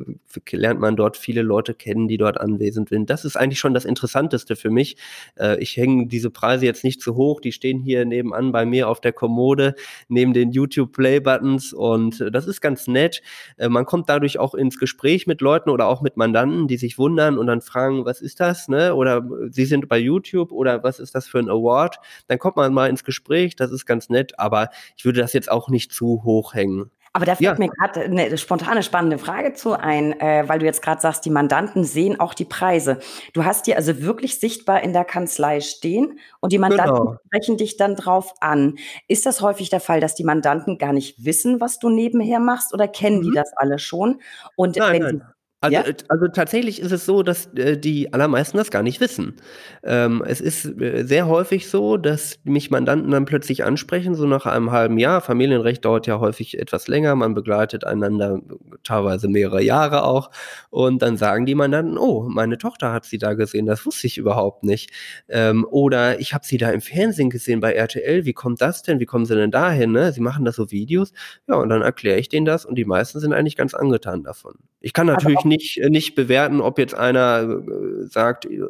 lernt 0.52 0.78
man 0.78 0.94
dort 0.94 1.16
viele 1.16 1.42
Leute 1.42 1.74
kennen, 1.74 2.06
die 2.06 2.16
dort 2.16 2.40
anwesend 2.40 2.90
sind. 2.90 3.10
Das 3.10 3.24
ist 3.24 3.36
eigentlich 3.36 3.58
schon 3.58 3.74
das 3.74 3.84
Interessanteste 3.84 4.54
für 4.54 4.70
mich. 4.70 4.96
Äh, 5.36 5.60
ich 5.60 5.76
hänge 5.76 6.06
diese 6.06 6.30
Preise 6.30 6.64
jetzt 6.64 6.84
nicht 6.84 7.00
zu 7.00 7.16
hoch, 7.16 7.40
die 7.40 7.50
stehen 7.50 7.80
hier 7.80 8.04
nebenan 8.04 8.52
bei 8.52 8.64
mir 8.64 8.88
auf 8.88 9.00
der 9.00 9.12
Kommode, 9.12 9.74
neben 10.08 10.32
den 10.34 10.52
YouTube 10.52 10.92
Play 10.92 11.18
Buttons 11.18 11.72
und 11.72 12.24
das 12.32 12.46
ist 12.46 12.60
ganz 12.60 12.86
nett. 12.86 13.20
Äh, 13.56 13.68
man 13.68 13.84
kommt 13.84 14.08
dadurch 14.08 14.38
auch 14.38 14.54
ins 14.54 14.78
Gespräch 14.78 15.26
mit 15.26 15.40
Leuten 15.40 15.70
oder 15.70 15.88
auch 15.88 16.02
mit 16.02 16.16
Mandanten, 16.16 16.68
die 16.68 16.76
sich 16.76 16.98
wundern 16.98 17.36
und 17.36 17.48
dann 17.48 17.62
fragen, 17.62 18.04
was 18.04 18.20
ist 18.20 18.38
das, 18.38 18.68
ne? 18.68 18.94
Oder 18.94 19.26
sie 19.50 19.64
sind 19.64 19.88
bei 19.88 19.98
YouTube 19.98 20.52
oder 20.52 20.84
was 20.84 21.00
ist 21.00 21.16
das 21.16 21.21
für 21.28 21.38
ein 21.38 21.48
Award? 21.48 21.98
Dann 22.28 22.38
kommt 22.38 22.56
man 22.56 22.72
mal 22.72 22.88
ins 22.88 23.04
Gespräch, 23.04 23.56
das 23.56 23.70
ist 23.72 23.86
ganz 23.86 24.08
nett, 24.08 24.38
aber 24.38 24.70
ich 24.96 25.04
würde 25.04 25.20
das 25.20 25.32
jetzt 25.32 25.50
auch 25.50 25.68
nicht 25.68 25.92
zu 25.92 26.22
hoch 26.24 26.54
hängen. 26.54 26.90
Aber 27.14 27.26
da 27.26 27.34
fällt 27.34 27.58
ja. 27.58 27.58
mir 27.58 27.68
gerade 27.68 28.00
eine 28.00 28.38
spontane 28.38 28.82
spannende 28.82 29.18
Frage 29.18 29.52
zu 29.52 29.78
ein, 29.78 30.18
äh, 30.18 30.44
weil 30.46 30.60
du 30.60 30.64
jetzt 30.64 30.80
gerade 30.80 31.00
sagst, 31.00 31.26
die 31.26 31.30
Mandanten 31.30 31.84
sehen 31.84 32.18
auch 32.18 32.32
die 32.32 32.46
Preise. 32.46 33.00
Du 33.34 33.44
hast 33.44 33.66
die 33.66 33.76
also 33.76 34.00
wirklich 34.00 34.40
sichtbar 34.40 34.82
in 34.82 34.94
der 34.94 35.04
Kanzlei 35.04 35.60
stehen 35.60 36.18
und 36.40 36.52
die 36.52 36.58
Mandanten 36.58 36.96
genau. 36.96 37.18
sprechen 37.26 37.58
dich 37.58 37.76
dann 37.76 37.96
drauf 37.96 38.32
an. 38.40 38.76
Ist 39.08 39.26
das 39.26 39.42
häufig 39.42 39.68
der 39.68 39.80
Fall, 39.80 40.00
dass 40.00 40.14
die 40.14 40.24
Mandanten 40.24 40.78
gar 40.78 40.94
nicht 40.94 41.22
wissen, 41.22 41.60
was 41.60 41.78
du 41.78 41.90
nebenher 41.90 42.40
machst 42.40 42.72
oder 42.72 42.88
kennen 42.88 43.18
mhm. 43.18 43.22
die 43.24 43.32
das 43.32 43.52
alle 43.56 43.78
schon? 43.78 44.22
Und 44.56 44.76
nein, 44.76 44.92
wenn 44.92 45.02
nein. 45.02 45.31
Also, 45.62 45.74
ja? 45.76 45.82
Äh, 45.82 45.94
also 46.08 46.26
tatsächlich 46.26 46.80
ist 46.80 46.90
es 46.90 47.06
so, 47.06 47.22
dass 47.22 47.46
äh, 47.54 47.78
die 47.78 48.12
allermeisten 48.12 48.58
das 48.58 48.72
gar 48.72 48.82
nicht 48.82 49.00
wissen. 49.00 49.36
Ähm, 49.84 50.20
es 50.26 50.40
ist 50.40 50.64
äh, 50.80 51.04
sehr 51.04 51.28
häufig 51.28 51.68
so, 51.70 51.96
dass 51.96 52.40
mich 52.42 52.72
Mandanten 52.72 53.12
dann 53.12 53.26
plötzlich 53.26 53.62
ansprechen, 53.62 54.16
so 54.16 54.26
nach 54.26 54.44
einem 54.44 54.72
halben 54.72 54.98
Jahr. 54.98 55.20
Familienrecht 55.20 55.84
dauert 55.84 56.08
ja 56.08 56.18
häufig 56.18 56.58
etwas 56.58 56.88
länger, 56.88 57.14
man 57.14 57.34
begleitet 57.34 57.84
einander 57.84 58.40
teilweise 58.82 59.28
mehrere 59.28 59.62
Jahre 59.62 60.02
auch. 60.02 60.32
Und 60.70 61.00
dann 61.00 61.16
sagen 61.16 61.46
die 61.46 61.54
Mandanten, 61.54 61.96
oh, 61.96 62.28
meine 62.28 62.58
Tochter 62.58 62.92
hat 62.92 63.04
sie 63.04 63.18
da 63.18 63.34
gesehen, 63.34 63.66
das 63.66 63.86
wusste 63.86 64.08
ich 64.08 64.18
überhaupt 64.18 64.64
nicht. 64.64 64.90
Ähm, 65.28 65.64
oder 65.70 66.18
ich 66.18 66.34
habe 66.34 66.44
sie 66.44 66.58
da 66.58 66.70
im 66.70 66.80
Fernsehen 66.80 67.30
gesehen 67.30 67.60
bei 67.60 67.72
RTL, 67.72 68.24
wie 68.24 68.32
kommt 68.32 68.60
das 68.60 68.82
denn? 68.82 68.98
Wie 68.98 69.06
kommen 69.06 69.26
sie 69.26 69.36
denn 69.36 69.52
dahin? 69.52 69.92
Ne? 69.92 70.12
Sie 70.12 70.20
machen 70.20 70.44
da 70.44 70.50
so 70.50 70.72
Videos. 70.72 71.12
Ja, 71.46 71.54
und 71.54 71.68
dann 71.68 71.82
erkläre 71.82 72.18
ich 72.18 72.28
denen 72.28 72.46
das 72.46 72.64
und 72.66 72.74
die 72.74 72.84
meisten 72.84 73.20
sind 73.20 73.32
eigentlich 73.32 73.56
ganz 73.56 73.74
angetan 73.74 74.24
davon. 74.24 74.54
Ich 74.82 74.92
kann 74.92 75.06
natürlich 75.06 75.44
nicht, 75.44 75.78
äh, 75.78 75.88
nicht 75.88 76.14
bewerten, 76.14 76.60
ob 76.60 76.78
jetzt 76.78 76.94
einer 76.94 77.42
äh, 77.42 78.06
sagt, 78.06 78.46
äh, 78.46 78.60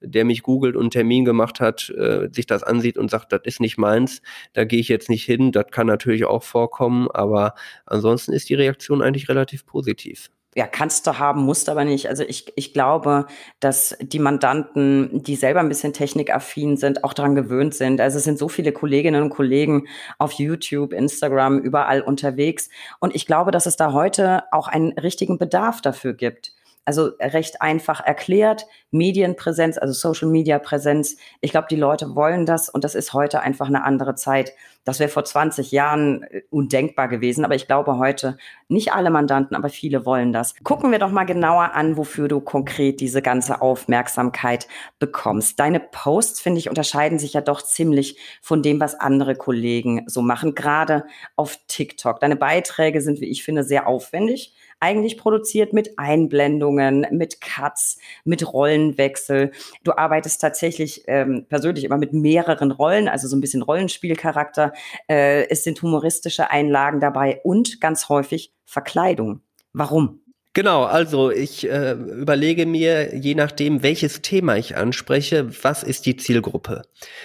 der 0.00 0.24
mich 0.24 0.42
googelt 0.42 0.74
und 0.74 0.82
einen 0.82 0.90
Termin 0.90 1.24
gemacht 1.24 1.60
hat, 1.60 1.92
sich 2.32 2.46
das 2.46 2.62
ansieht 2.62 2.98
und 2.98 3.10
sagt, 3.10 3.32
das 3.32 3.42
ist 3.44 3.60
nicht 3.60 3.78
meins, 3.78 4.22
da 4.52 4.64
gehe 4.64 4.80
ich 4.80 4.88
jetzt 4.88 5.08
nicht 5.08 5.24
hin. 5.24 5.52
Das 5.52 5.66
kann 5.70 5.86
natürlich 5.86 6.24
auch 6.24 6.42
vorkommen, 6.42 7.08
aber 7.10 7.54
ansonsten 7.86 8.32
ist 8.32 8.48
die 8.48 8.54
Reaktion 8.54 9.02
eigentlich 9.02 9.28
relativ 9.28 9.64
positiv 9.66 10.30
ja, 10.54 10.66
kannst 10.66 11.06
du 11.06 11.18
haben, 11.18 11.42
musst 11.42 11.68
aber 11.68 11.84
nicht. 11.84 12.08
Also 12.08 12.22
ich, 12.22 12.52
ich 12.56 12.72
glaube, 12.72 13.26
dass 13.60 13.96
die 14.00 14.18
Mandanten, 14.18 15.22
die 15.22 15.36
selber 15.36 15.60
ein 15.60 15.68
bisschen 15.68 15.92
technikaffin 15.92 16.76
sind, 16.76 17.02
auch 17.04 17.12
daran 17.12 17.34
gewöhnt 17.34 17.74
sind. 17.74 18.00
Also 18.00 18.18
es 18.18 18.24
sind 18.24 18.38
so 18.38 18.48
viele 18.48 18.72
Kolleginnen 18.72 19.22
und 19.22 19.30
Kollegen 19.30 19.88
auf 20.18 20.32
YouTube, 20.32 20.92
Instagram, 20.92 21.58
überall 21.58 22.02
unterwegs. 22.02 22.68
Und 23.00 23.14
ich 23.14 23.26
glaube, 23.26 23.50
dass 23.50 23.66
es 23.66 23.76
da 23.76 23.92
heute 23.92 24.44
auch 24.52 24.68
einen 24.68 24.92
richtigen 24.92 25.38
Bedarf 25.38 25.80
dafür 25.80 26.14
gibt. 26.14 26.52
Also 26.84 27.12
recht 27.20 27.62
einfach 27.62 28.00
erklärt, 28.00 28.66
Medienpräsenz, 28.90 29.78
also 29.78 29.92
Social 29.92 30.28
Media 30.28 30.58
Präsenz. 30.58 31.16
Ich 31.40 31.50
glaube, 31.50 31.66
die 31.70 31.76
Leute 31.76 32.14
wollen 32.14 32.46
das 32.46 32.68
und 32.68 32.84
das 32.84 32.94
ist 32.94 33.12
heute 33.12 33.40
einfach 33.40 33.66
eine 33.66 33.84
andere 33.84 34.14
Zeit. 34.14 34.52
Das 34.84 35.00
wäre 35.00 35.08
vor 35.08 35.24
20 35.24 35.72
Jahren 35.72 36.22
äh, 36.24 36.42
undenkbar 36.50 37.08
gewesen, 37.08 37.44
aber 37.44 37.54
ich 37.54 37.66
glaube 37.66 37.98
heute 37.98 38.36
nicht 38.68 38.92
alle 38.92 39.10
Mandanten, 39.10 39.56
aber 39.56 39.70
viele 39.70 40.04
wollen 40.04 40.32
das. 40.32 40.54
Gucken 40.62 40.92
wir 40.92 40.98
doch 40.98 41.10
mal 41.10 41.24
genauer 41.24 41.72
an, 41.74 41.96
wofür 41.96 42.28
du 42.28 42.40
konkret 42.40 43.00
diese 43.00 43.22
ganze 43.22 43.62
Aufmerksamkeit 43.62 44.68
bekommst. 44.98 45.58
Deine 45.58 45.80
Posts, 45.80 46.40
finde 46.40 46.58
ich, 46.58 46.68
unterscheiden 46.68 47.18
sich 47.18 47.32
ja 47.32 47.40
doch 47.40 47.62
ziemlich 47.62 48.18
von 48.42 48.62
dem, 48.62 48.78
was 48.78 48.94
andere 48.94 49.34
Kollegen 49.36 50.04
so 50.06 50.20
machen, 50.20 50.54
gerade 50.54 51.06
auf 51.34 51.58
TikTok. 51.66 52.20
Deine 52.20 52.36
Beiträge 52.36 53.00
sind, 53.00 53.20
wie 53.20 53.30
ich 53.30 53.42
finde, 53.42 53.64
sehr 53.64 53.88
aufwendig 53.88 54.54
eigentlich 54.84 55.16
produziert 55.16 55.72
mit 55.72 55.98
Einblendungen, 55.98 57.06
mit 57.10 57.40
Cuts, 57.40 57.98
mit 58.24 58.52
Rollenwechsel. 58.52 59.50
Du 59.82 59.92
arbeitest 59.92 60.42
tatsächlich 60.42 61.04
ähm, 61.06 61.46
persönlich 61.48 61.84
immer 61.84 61.96
mit 61.96 62.12
mehreren 62.12 62.70
Rollen, 62.70 63.08
also 63.08 63.26
so 63.26 63.34
ein 63.34 63.40
bisschen 63.40 63.62
Rollenspielcharakter. 63.62 64.74
Äh, 65.08 65.48
es 65.48 65.64
sind 65.64 65.80
humoristische 65.80 66.50
Einlagen 66.50 67.00
dabei 67.00 67.40
und 67.44 67.80
ganz 67.80 68.10
häufig 68.10 68.52
Verkleidung. 68.66 69.40
Warum? 69.72 70.23
Genau, 70.56 70.84
also 70.84 71.32
ich 71.32 71.68
äh, 71.68 71.94
überlege 71.94 72.64
mir, 72.64 73.16
je 73.16 73.34
nachdem, 73.34 73.82
welches 73.82 74.22
Thema 74.22 74.56
ich 74.56 74.76
anspreche, 74.76 75.48
was 75.64 75.82
ist 75.82 76.06
die 76.06 76.14
Zielgruppe. 76.16 76.82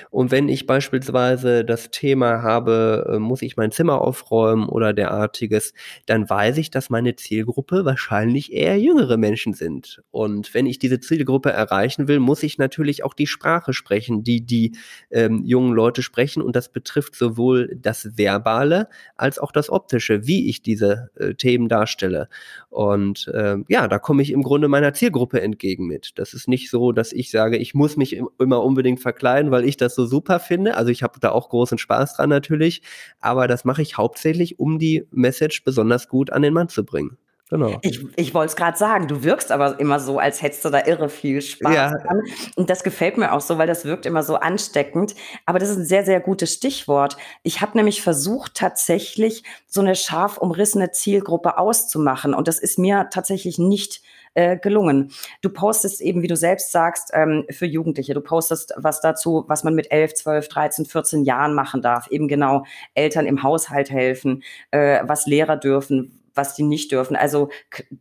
Und 0.09 0.31
wenn 0.31 0.49
ich 0.49 0.65
beispielsweise 0.65 1.63
das 1.63 1.91
Thema 1.91 2.41
habe, 2.41 3.07
äh, 3.07 3.19
muss 3.19 3.43
ich 3.43 3.55
mein 3.55 3.71
Zimmer 3.71 4.01
aufräumen 4.01 4.67
oder 4.67 4.93
derartiges, 4.93 5.75
dann 6.07 6.27
weiß 6.27 6.57
ich, 6.57 6.71
dass 6.71 6.89
meine 6.89 7.15
Zielgruppe 7.17 7.85
wahrscheinlich 7.85 8.51
eher 8.51 8.79
jüngere 8.79 9.17
Menschen 9.17 9.53
sind. 9.53 10.01
Und 10.09 10.55
wenn 10.55 10.65
ich 10.65 10.79
diese 10.79 10.99
Zielgruppe 10.99 11.51
erreichen 11.51 12.07
will, 12.07 12.17
muss 12.17 12.41
ich 12.41 12.57
natürlich 12.57 13.03
auch 13.03 13.13
die 13.13 13.27
Sprache 13.27 13.73
sprechen, 13.73 14.23
die 14.23 14.43
die 14.43 14.75
ähm, 15.11 15.43
jungen 15.45 15.73
Leute 15.73 16.01
sprechen. 16.01 16.41
Und 16.41 16.55
das 16.55 16.71
betrifft 16.71 17.13
sowohl 17.13 17.77
das 17.79 18.17
Verbale 18.17 18.89
als 19.15 19.37
auch 19.37 19.51
das 19.51 19.69
Optische, 19.69 20.25
wie 20.25 20.49
ich 20.49 20.63
diese 20.63 21.11
äh, 21.15 21.35
Themen 21.35 21.69
darstelle. 21.69 22.27
Und 22.71 23.18
und 23.27 23.33
äh, 23.33 23.57
ja, 23.67 23.87
da 23.87 23.99
komme 23.99 24.21
ich 24.21 24.31
im 24.31 24.43
Grunde 24.43 24.67
meiner 24.67 24.93
Zielgruppe 24.93 25.41
entgegen 25.41 25.87
mit. 25.87 26.11
Das 26.15 26.33
ist 26.33 26.47
nicht 26.47 26.69
so, 26.69 26.91
dass 26.91 27.11
ich 27.13 27.31
sage, 27.31 27.57
ich 27.57 27.73
muss 27.73 27.97
mich 27.97 28.21
immer 28.39 28.63
unbedingt 28.63 28.99
verkleiden, 28.99 29.51
weil 29.51 29.65
ich 29.65 29.77
das 29.77 29.95
so 29.95 30.05
super 30.05 30.39
finde. 30.39 30.75
Also 30.75 30.91
ich 30.91 31.03
habe 31.03 31.19
da 31.19 31.31
auch 31.31 31.49
großen 31.49 31.77
Spaß 31.77 32.15
dran 32.15 32.29
natürlich, 32.29 32.81
aber 33.19 33.47
das 33.47 33.65
mache 33.65 33.81
ich 33.81 33.97
hauptsächlich, 33.97 34.59
um 34.59 34.79
die 34.79 35.05
Message 35.11 35.63
besonders 35.63 36.07
gut 36.07 36.31
an 36.31 36.41
den 36.41 36.53
Mann 36.53 36.69
zu 36.69 36.85
bringen. 36.85 37.17
Genau. 37.49 37.79
Ich, 37.81 38.05
ich 38.15 38.33
wollte 38.35 38.51
es 38.51 38.55
gerade 38.55 38.77
sagen, 38.77 39.07
du 39.07 39.23
wirkst 39.23 39.51
aber 39.51 39.79
immer 39.79 39.99
so, 39.99 40.19
als 40.19 40.41
hättest 40.43 40.63
du 40.65 40.69
da 40.69 40.85
irre 40.85 41.09
viel 41.09 41.41
Spaß 41.41 41.73
ja. 41.73 41.97
dran. 41.97 42.21
Und 42.55 42.69
das 42.69 42.83
gefällt 42.83 43.17
mir 43.17 43.33
auch 43.33 43.41
so, 43.41 43.57
weil 43.57 43.65
das 43.65 43.85
wirkt 43.85 44.05
immer 44.05 44.21
so 44.21 44.35
ansteckend. 44.35 45.15
Aber 45.47 45.57
das 45.57 45.69
ist 45.69 45.77
ein 45.77 45.85
sehr, 45.85 46.05
sehr 46.05 46.19
gutes 46.19 46.53
Stichwort. 46.53 47.17
Ich 47.41 47.61
habe 47.61 47.75
nämlich 47.75 48.03
versucht, 48.03 48.53
tatsächlich 48.53 49.43
so 49.65 49.81
eine 49.81 49.95
scharf 49.95 50.37
umrissene 50.37 50.91
Zielgruppe 50.91 51.57
auszumachen. 51.57 52.35
Und 52.35 52.47
das 52.47 52.59
ist 52.59 52.77
mir 52.77 53.07
tatsächlich 53.11 53.57
nicht 53.57 54.03
äh, 54.35 54.57
gelungen. 54.57 55.11
Du 55.41 55.49
postest 55.49 56.01
eben, 56.01 56.21
wie 56.21 56.27
du 56.27 56.35
selbst 56.35 56.71
sagst, 56.71 57.09
ähm, 57.13 57.45
für 57.49 57.65
Jugendliche. 57.65 58.13
Du 58.13 58.21
postest 58.21 58.73
was 58.77 59.01
dazu, 59.01 59.45
was 59.47 59.63
man 59.63 59.73
mit 59.73 59.91
11, 59.91 60.13
12, 60.13 60.47
13, 60.49 60.85
14 60.85 61.23
Jahren 61.23 61.55
machen 61.55 61.81
darf. 61.81 62.07
Eben 62.11 62.27
genau 62.27 62.63
Eltern 62.93 63.25
im 63.25 63.41
Haushalt 63.41 63.89
helfen, 63.89 64.43
äh, 64.69 64.99
was 65.03 65.25
Lehrer 65.25 65.57
dürfen, 65.57 66.18
was 66.39 66.55
die 66.55 66.63
nicht 66.63 66.91
dürfen. 66.93 67.17
Also 67.17 67.49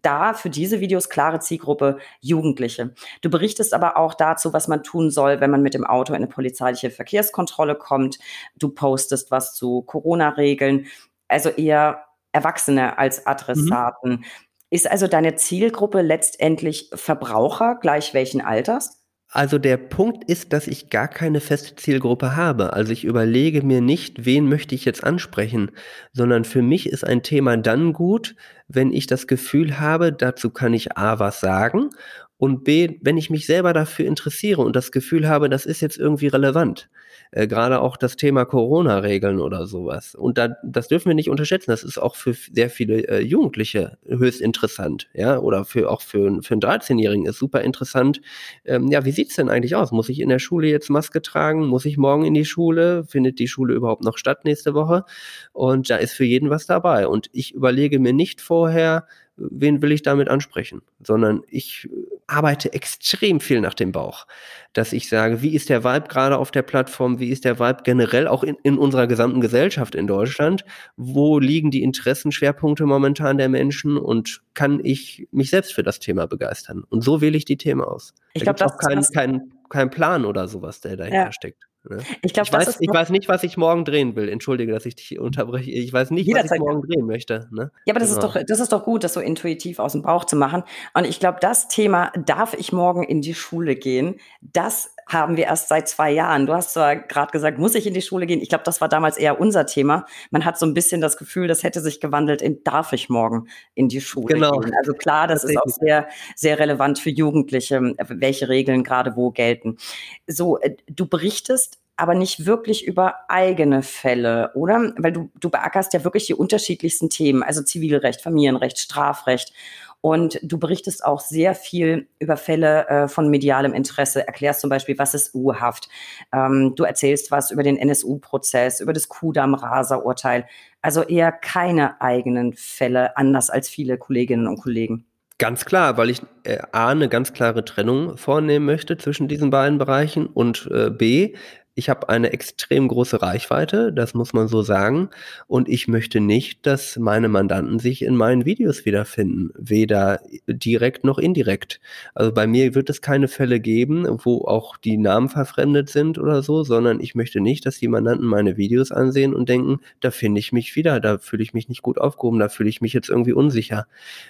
da 0.01 0.33
für 0.33 0.49
diese 0.49 0.79
Videos 0.81 1.09
klare 1.09 1.41
Zielgruppe 1.41 1.99
Jugendliche. 2.21 2.95
Du 3.21 3.31
berichtest 3.31 3.75
aber 3.75 3.97
auch 3.97 4.15
dazu, 4.15 4.53
was 4.53 4.69
man 4.69 4.85
tun 4.85 5.11
soll, 5.11 5.41
wenn 5.41 5.51
man 5.51 5.63
mit 5.63 5.75
dem 5.75 5.85
Auto 5.85 6.13
in 6.13 6.19
eine 6.19 6.29
polizeiliche 6.29 6.91
Verkehrskontrolle 6.91 7.75
kommt. 7.75 8.19
Du 8.57 8.69
postest 8.69 9.33
was 9.33 9.55
zu 9.55 9.83
Corona-Regeln. 9.83 10.87
Also 11.27 11.51
eher 11.51 12.05
Erwachsene 12.33 12.97
als 12.99 13.27
Adressaten. 13.27 14.11
Mhm. 14.11 14.25
Ist 14.71 14.89
also 14.89 15.09
deine 15.09 15.35
Zielgruppe 15.35 16.03
letztendlich 16.03 16.91
Verbraucher, 16.95 17.77
gleich 17.81 18.15
welchen 18.15 18.41
Alters? 18.41 19.03
Also 19.31 19.59
der 19.59 19.77
Punkt 19.77 20.25
ist, 20.29 20.55
dass 20.55 20.67
ich 20.67 20.89
gar 20.89 21.07
keine 21.07 21.41
feste 21.41 21.77
Zielgruppe 21.77 22.35
habe. 22.35 22.73
Also 22.73 22.93
ich 22.93 23.05
überlege 23.05 23.63
mir 23.63 23.83
nicht, 23.83 24.25
wen 24.25 24.49
möchte 24.49 24.75
ich 24.75 24.87
jetzt 24.87 25.05
ansprechen, 25.05 25.71
sondern 26.15 26.45
für 26.45 26.63
mich 26.63 26.89
ist 26.89 27.05
ein 27.05 27.23
Thema 27.23 27.59
dann 27.59 27.93
gut, 27.93 28.37
wenn 28.69 28.91
ich 28.91 29.07
das 29.07 29.27
Gefühl 29.27 29.79
habe, 29.79 30.13
dazu 30.15 30.49
kann 30.49 30.73
ich 30.73 30.97
A 30.97 31.19
was 31.19 31.41
sagen 31.41 31.91
und 32.39 32.65
B, 32.65 32.99
wenn 33.03 33.19
ich 33.19 33.29
mich 33.29 33.45
selber 33.45 33.75
dafür 33.75 34.07
interessiere 34.07 34.63
und 34.63 34.75
das 34.75 34.93
Gefühl 34.93 35.29
habe, 35.29 35.51
das 35.51 35.67
ist 35.67 35.83
jetzt 35.83 35.99
irgendwie 35.99 36.29
relevant. 36.29 36.89
Äh, 37.31 37.47
Gerade 37.47 37.81
auch 37.81 37.97
das 37.97 38.17
Thema 38.17 38.45
Corona-Regeln 38.45 39.41
oder 39.41 39.67
sowas. 39.67 40.15
Und 40.15 40.39
da, 40.39 40.57
das 40.65 40.89
dürfen 40.89 41.09
wir 41.09 41.15
nicht 41.15 41.31
unterschätzen. 41.31 41.71
Das 41.71 41.85
ist 41.85 41.99
auch 41.99 42.17
für 42.17 42.35
sehr 42.35 42.71
viele 42.71 43.07
äh, 43.09 43.21
Jugendliche 43.21 43.99
höchst 44.07 44.41
interessant. 44.41 45.09
Ja, 45.15 45.39
oder 45.39 45.65
für, 45.65 45.91
auch 45.91 46.03
für, 46.03 46.43
für 46.43 46.55
einen 46.55 46.61
13-Jährigen 46.61 47.27
ist 47.27 47.39
super 47.39 47.63
interessant. 47.63 48.21
Ähm, 48.65 48.89
ja, 48.89 49.05
wie 49.05 49.13
sieht's 49.13 49.37
denn 49.37 49.49
eigentlich 49.49 49.77
aus? 49.77 49.93
Muss 49.93 50.09
ich 50.09 50.21
in 50.21 50.29
der 50.29 50.39
Schule 50.39 50.69
jetzt 50.69 50.91
Maske 50.91 51.23
tragen? 51.23 51.67
Muss 51.67 51.85
ich 51.85 51.97
morgen 51.97 52.25
in 52.25 52.35
die 52.35 52.45
Schule? 52.45 53.05
Findet 53.05 53.39
die 53.39 53.49
Schule 53.49 53.75
überhaupt 53.75 54.05
noch 54.05 54.19
statt 54.19 54.45
nächste 54.45 54.75
Woche? 54.75 55.05
Und 55.53 55.91
da 55.91 55.97
ist 55.97 56.13
für 56.13 56.25
jeden 56.25 56.51
was 56.51 56.67
dabei. 56.67 57.07
Und 57.07 57.29
ich 57.33 57.55
überlege 57.55 57.99
mir 57.99 58.13
nicht 58.13 58.41
vorher, 58.41 59.07
wen 59.39 59.81
will 59.83 59.93
ich 59.93 60.03
damit 60.03 60.29
ansprechen, 60.29 60.83
sondern 61.01 61.43
ich 61.49 61.89
arbeite 62.27 62.73
extrem 62.73 63.41
viel 63.41 63.61
nach 63.61 63.75
dem 63.75 63.93
Bauch, 63.93 64.27
dass 64.73 64.93
ich 64.93 65.09
sage, 65.09 65.41
wie 65.41 65.55
ist 65.55 65.69
der 65.69 65.85
Vibe 65.85 66.09
gerade 66.09 66.37
auf 66.37 66.51
der 66.51 66.63
Plattform, 66.63 67.21
wie 67.21 67.31
ist 67.31 67.45
der 67.45 67.59
Vibe 67.59 67.83
generell 67.85 68.29
auch 68.29 68.45
in, 68.45 68.57
in 68.63 68.77
unserer 68.77 69.07
gesamten 69.07 69.41
Gesellschaft 69.41 69.95
in 69.95 70.07
Deutschland, 70.07 70.65
wo 70.97 71.39
liegen 71.39 71.71
die 71.71 71.83
Interessenschwerpunkte 71.83 72.85
momentan 72.85 73.39
der 73.39 73.49
Menschen 73.49 73.97
und 73.97 74.43
kann 74.55 74.81
ich 74.83 75.27
mich 75.31 75.51
selbst 75.51 75.73
für 75.73 75.83
das 75.83 76.01
Thema 76.01 76.27
begeistern. 76.27 76.85
Und 76.89 77.03
so 77.03 77.21
wähle 77.21 77.37
ich 77.37 77.45
die 77.45 77.57
Themen 77.57 77.83
aus. 77.83 78.15
Ich 78.35 78.43
glaube, 78.43 78.59
das 78.59 78.73
ist 78.73 78.79
kein, 78.87 79.03
kein, 79.15 79.53
kein 79.71 79.91
Plan 79.91 80.25
oder 80.25 80.49
sowas, 80.49 80.81
der 80.81 80.97
dahinter 80.97 81.17
ja. 81.17 81.33
steckt. 81.33 81.68
Ne? 81.85 81.99
Ich, 82.23 82.33
glaub, 82.33 82.47
ich, 82.47 82.53
weiß, 82.53 82.79
ich 82.81 82.91
weiß 82.91 83.11
nicht, 83.11 83.29
was 83.29 83.45
ich 83.45 83.57
morgen 83.57 83.85
drehen 83.85 84.17
will. 84.17 84.29
Entschuldige, 84.29 84.73
dass 84.73 84.85
ich 84.87 84.97
dich 84.97 85.19
unterbreche. 85.19 85.71
Ich 85.71 85.93
weiß 85.93 86.11
nicht, 86.11 86.29
was 86.35 86.51
ich 86.51 86.59
morgen 86.59 86.83
drehen 86.83 87.07
möchte. 87.07 87.49
Ne? 87.51 87.71
Ja, 87.87 87.95
aber 87.95 88.01
das, 88.01 88.15
genau. 88.15 88.27
ist 88.27 88.37
doch, 88.37 88.43
das 88.47 88.61
ist 88.61 88.73
doch 88.73 88.85
gut, 88.85 89.05
das 89.05 89.15
so 89.15 89.21
intuitiv 89.21 89.79
aus 89.79 89.93
dem 89.93 90.03
Bauch 90.03 90.25
zu 90.25 90.37
machen. 90.37 90.65
Und 90.95 91.05
ich 91.05 91.21
glaube, 91.21 91.39
das 91.41 91.69
Thema, 91.69 92.13
darf 92.27 92.55
ich 92.55 92.73
morgen 92.73 93.05
in 93.05 93.23
die 93.23 93.35
Schule 93.35 93.77
gehen, 93.77 94.17
das 94.41 94.95
haben 95.09 95.37
wir 95.37 95.45
erst 95.45 95.69
seit 95.69 95.89
zwei 95.89 96.11
Jahren. 96.11 96.47
Du 96.47 96.53
hast 96.53 96.75
zwar 96.75 96.97
gerade 96.97 97.33
gesagt, 97.33 97.59
muss 97.59 97.75
ich 97.75 97.87
in 97.87 97.95
die 97.95 98.03
Schule 98.03 98.27
gehen? 98.27 98.41
Ich 98.41 98.51
glaube, 98.51 98.65
das 98.65 98.81
war 98.81 98.89
damals 98.89 99.17
eher 99.17 99.41
unser 99.41 99.67
Thema. 99.67 100.07
Man 100.31 100.45
hat 100.45 100.59
so 100.59 100.67
ein 100.67 100.75
bisschen 100.75 101.01
das 101.01 101.17
Gefühl, 101.17 101.49
das 101.49 101.63
hätte 101.63 101.81
sich 101.81 102.01
gewandelt 102.01 102.43
in 102.43 102.63
darf 102.63 102.93
ich 102.93 103.09
morgen 103.09 103.49
in 103.75 103.89
die 103.89 104.01
Schule 104.01 104.35
genau. 104.35 104.59
gehen? 104.59 104.73
Also 104.79 104.93
klar, 104.93 105.27
das, 105.27 105.43
das 105.43 105.51
ist 105.51 105.57
auch 105.57 105.69
sehr, 105.69 106.09
sehr 106.37 106.59
relevant 106.59 106.99
für 106.99 107.11
Jugendliche, 107.11 107.95
welche 108.09 108.49
Regeln 108.49 108.85
gerade 108.85 109.17
wo 109.17 109.31
gelten. 109.31 109.79
So, 110.27 110.59
äh, 110.61 110.77
du 110.87 111.07
berichtest 111.07 111.79
aber 111.99 112.15
nicht 112.15 112.47
wirklich 112.47 112.87
über 112.87 113.17
eigene 113.29 113.83
Fälle, 113.83 114.53
oder? 114.55 114.93
Weil 114.99 115.13
du, 115.13 115.31
du 115.41 115.51
beackerst 115.51 115.93
ja 115.93 116.05
wirklich 116.05 116.27
die 116.27 116.35
unterschiedlichsten 116.35 117.11
Themen, 117.11 117.43
also 117.43 117.63
Zivilrecht, 117.63 118.21
Familienrecht, 118.21 118.79
Strafrecht. 118.79 119.53
Und 120.01 120.39
du 120.43 120.59
berichtest 120.59 121.05
auch 121.05 121.21
sehr 121.21 121.55
viel 121.55 122.09
über 122.21 122.37
Fälle 122.37 122.87
äh, 122.89 123.09
von 123.09 123.31
medialem 123.31 123.75
Interesse, 123.75 124.27
erklärst 124.27 124.61
zum 124.61 124.71
Beispiel, 124.71 124.97
was 124.99 125.15
ist 125.15 125.35
U-Haft. 125.35 125.89
Ähm, 126.33 126.75
du 126.77 126.85
erzählst 126.85 127.31
was 127.31 127.51
über 127.51 127.63
den 127.65 127.77
NSU-Prozess, 127.77 128.81
über 128.81 128.93
das 128.93 129.09
Kudam-Rasa-Urteil. 129.09 130.47
Also 130.83 131.03
eher 131.03 131.33
keine 131.33 132.01
eigenen 132.01 132.53
Fälle, 132.55 133.17
anders 133.17 133.51
als 133.51 133.69
viele 133.69 133.99
Kolleginnen 133.99 134.47
und 134.47 134.61
Kollegen. 134.61 135.05
Ganz 135.41 135.65
klar, 135.65 135.97
weil 135.97 136.11
ich 136.11 136.21
äh, 136.43 136.59
A, 136.73 136.89
eine 136.89 137.09
ganz 137.09 137.33
klare 137.33 137.65
Trennung 137.65 138.17
vornehmen 138.17 138.67
möchte 138.67 138.97
zwischen 138.97 139.29
diesen 139.29 139.51
beiden 139.51 139.79
Bereichen 139.79 140.27
und 140.27 140.69
äh, 140.73 140.91
B, 140.91 141.35
ich 141.79 141.89
habe 141.89 142.09
eine 142.09 142.33
extrem 142.33 142.89
große 142.89 143.23
Reichweite, 143.23 143.93
das 143.93 144.13
muss 144.13 144.33
man 144.33 144.49
so 144.49 144.63
sagen. 144.63 145.11
Und 145.47 145.69
ich 145.69 145.87
möchte 145.87 146.19
nicht, 146.19 146.67
dass 146.67 146.99
meine 146.99 147.29
Mandanten 147.29 147.79
sich 147.79 148.03
in 148.03 148.17
meinen 148.17 148.45
Videos 148.45 148.85
wiederfinden, 148.85 149.51
weder 149.57 150.21
direkt 150.49 151.05
noch 151.05 151.19
indirekt. 151.19 151.81
Also 152.15 152.33
bei 152.33 152.49
mir 152.49 152.75
wird 152.75 152.91
es 152.91 153.01
keine 153.01 153.29
Fälle 153.29 153.61
geben, 153.61 154.07
wo 154.25 154.45
auch 154.45 154.77
die 154.77 154.97
Namen 154.97 155.29
verfremdet 155.29 155.89
sind 155.89 156.19
oder 156.19 156.43
so, 156.43 156.65
sondern 156.65 156.99
ich 156.99 157.15
möchte 157.15 157.41
nicht, 157.41 157.65
dass 157.65 157.79
die 157.79 157.89
Mandanten 157.89 158.27
meine 158.27 158.57
Videos 158.57 158.91
ansehen 158.91 159.33
und 159.33 159.49
denken, 159.49 159.79
da 160.01 160.11
finde 160.11 160.41
ich 160.41 160.53
mich 160.53 160.75
wieder, 160.75 160.99
da 160.99 161.19
fühle 161.19 161.45
ich 161.45 161.55
mich 161.55 161.69
nicht 161.69 161.83
gut 161.83 161.99
aufgehoben, 161.99 162.41
da 162.41 162.49
fühle 162.49 162.71
ich 162.71 162.81
mich 162.81 162.93
jetzt 162.93 163.09
irgendwie 163.09 163.33
unsicher. 163.33 163.87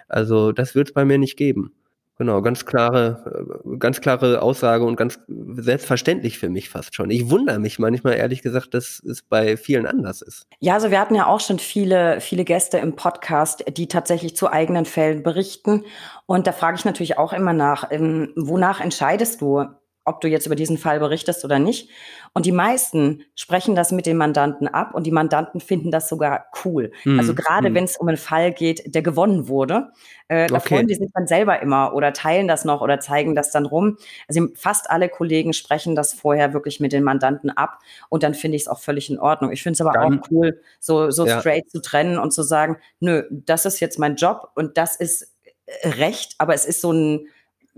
Also 0.06 0.52
das 0.52 0.74
wird 0.74 0.88
es 0.88 0.94
bei 0.94 1.06
mir 1.06 1.16
nicht 1.16 1.38
geben. 1.38 1.72
Genau, 2.18 2.42
ganz 2.42 2.66
klare, 2.66 3.62
ganz 3.78 4.00
klare 4.00 4.42
Aussage 4.42 4.84
und 4.84 4.96
ganz 4.96 5.20
selbstverständlich 5.28 6.36
für 6.36 6.48
mich 6.48 6.68
fast 6.68 6.96
schon. 6.96 7.10
Ich 7.10 7.30
wundere 7.30 7.60
mich 7.60 7.78
manchmal 7.78 8.14
ehrlich 8.14 8.42
gesagt, 8.42 8.74
dass 8.74 9.00
es 9.08 9.22
bei 9.22 9.56
vielen 9.56 9.86
anders 9.86 10.20
ist. 10.20 10.48
Ja, 10.58 10.74
also 10.74 10.90
wir 10.90 10.98
hatten 10.98 11.14
ja 11.14 11.26
auch 11.26 11.38
schon 11.38 11.60
viele, 11.60 12.20
viele 12.20 12.44
Gäste 12.44 12.78
im 12.78 12.96
Podcast, 12.96 13.64
die 13.76 13.86
tatsächlich 13.86 14.34
zu 14.34 14.52
eigenen 14.52 14.84
Fällen 14.84 15.22
berichten. 15.22 15.84
Und 16.26 16.48
da 16.48 16.52
frage 16.52 16.76
ich 16.76 16.84
natürlich 16.84 17.18
auch 17.18 17.32
immer 17.32 17.52
nach, 17.52 17.88
ähm, 17.92 18.32
wonach 18.34 18.80
entscheidest 18.80 19.40
du, 19.40 19.66
ob 20.08 20.20
du 20.20 20.28
jetzt 20.28 20.46
über 20.46 20.56
diesen 20.56 20.78
Fall 20.78 20.98
berichtest 20.98 21.44
oder 21.44 21.58
nicht. 21.58 21.90
Und 22.34 22.46
die 22.46 22.52
meisten 22.52 23.22
sprechen 23.34 23.74
das 23.74 23.92
mit 23.92 24.06
den 24.06 24.16
Mandanten 24.16 24.68
ab 24.68 24.94
und 24.94 25.06
die 25.06 25.10
Mandanten 25.10 25.60
finden 25.60 25.90
das 25.90 26.08
sogar 26.08 26.46
cool. 26.64 26.92
Mm, 27.04 27.18
also 27.18 27.34
gerade 27.34 27.70
mm. 27.70 27.74
wenn 27.74 27.84
es 27.84 27.96
um 27.96 28.08
einen 28.08 28.16
Fall 28.16 28.52
geht, 28.52 28.94
der 28.94 29.02
gewonnen 29.02 29.48
wurde, 29.48 29.92
äh, 30.28 30.46
da 30.46 30.56
okay. 30.56 30.68
freuen 30.68 30.86
die 30.86 30.94
sich 30.94 31.10
dann 31.14 31.26
selber 31.26 31.60
immer 31.62 31.94
oder 31.94 32.12
teilen 32.12 32.48
das 32.48 32.64
noch 32.64 32.80
oder 32.80 33.00
zeigen 33.00 33.34
das 33.34 33.50
dann 33.50 33.66
rum. 33.66 33.96
Also 34.28 34.46
fast 34.54 34.90
alle 34.90 35.08
Kollegen 35.08 35.52
sprechen 35.52 35.94
das 35.94 36.12
vorher 36.14 36.52
wirklich 36.52 36.80
mit 36.80 36.92
den 36.92 37.02
Mandanten 37.02 37.50
ab 37.50 37.78
und 38.08 38.22
dann 38.22 38.34
finde 38.34 38.56
ich 38.56 38.62
es 38.62 38.68
auch 38.68 38.80
völlig 38.80 39.10
in 39.10 39.18
Ordnung. 39.18 39.52
Ich 39.52 39.62
finde 39.62 39.74
es 39.74 39.80
aber 39.80 39.92
dann, 39.92 40.20
auch 40.20 40.30
cool, 40.30 40.60
so, 40.80 41.10
so 41.10 41.26
ja. 41.26 41.40
straight 41.40 41.70
zu 41.70 41.80
trennen 41.80 42.18
und 42.18 42.32
zu 42.32 42.42
sagen, 42.42 42.76
nö, 43.00 43.24
das 43.30 43.64
ist 43.64 43.80
jetzt 43.80 43.98
mein 43.98 44.16
Job 44.16 44.50
und 44.54 44.76
das 44.76 44.96
ist 44.96 45.34
Recht, 45.84 46.34
aber 46.38 46.54
es 46.54 46.64
ist 46.64 46.80
so 46.80 46.92
ein 46.92 47.28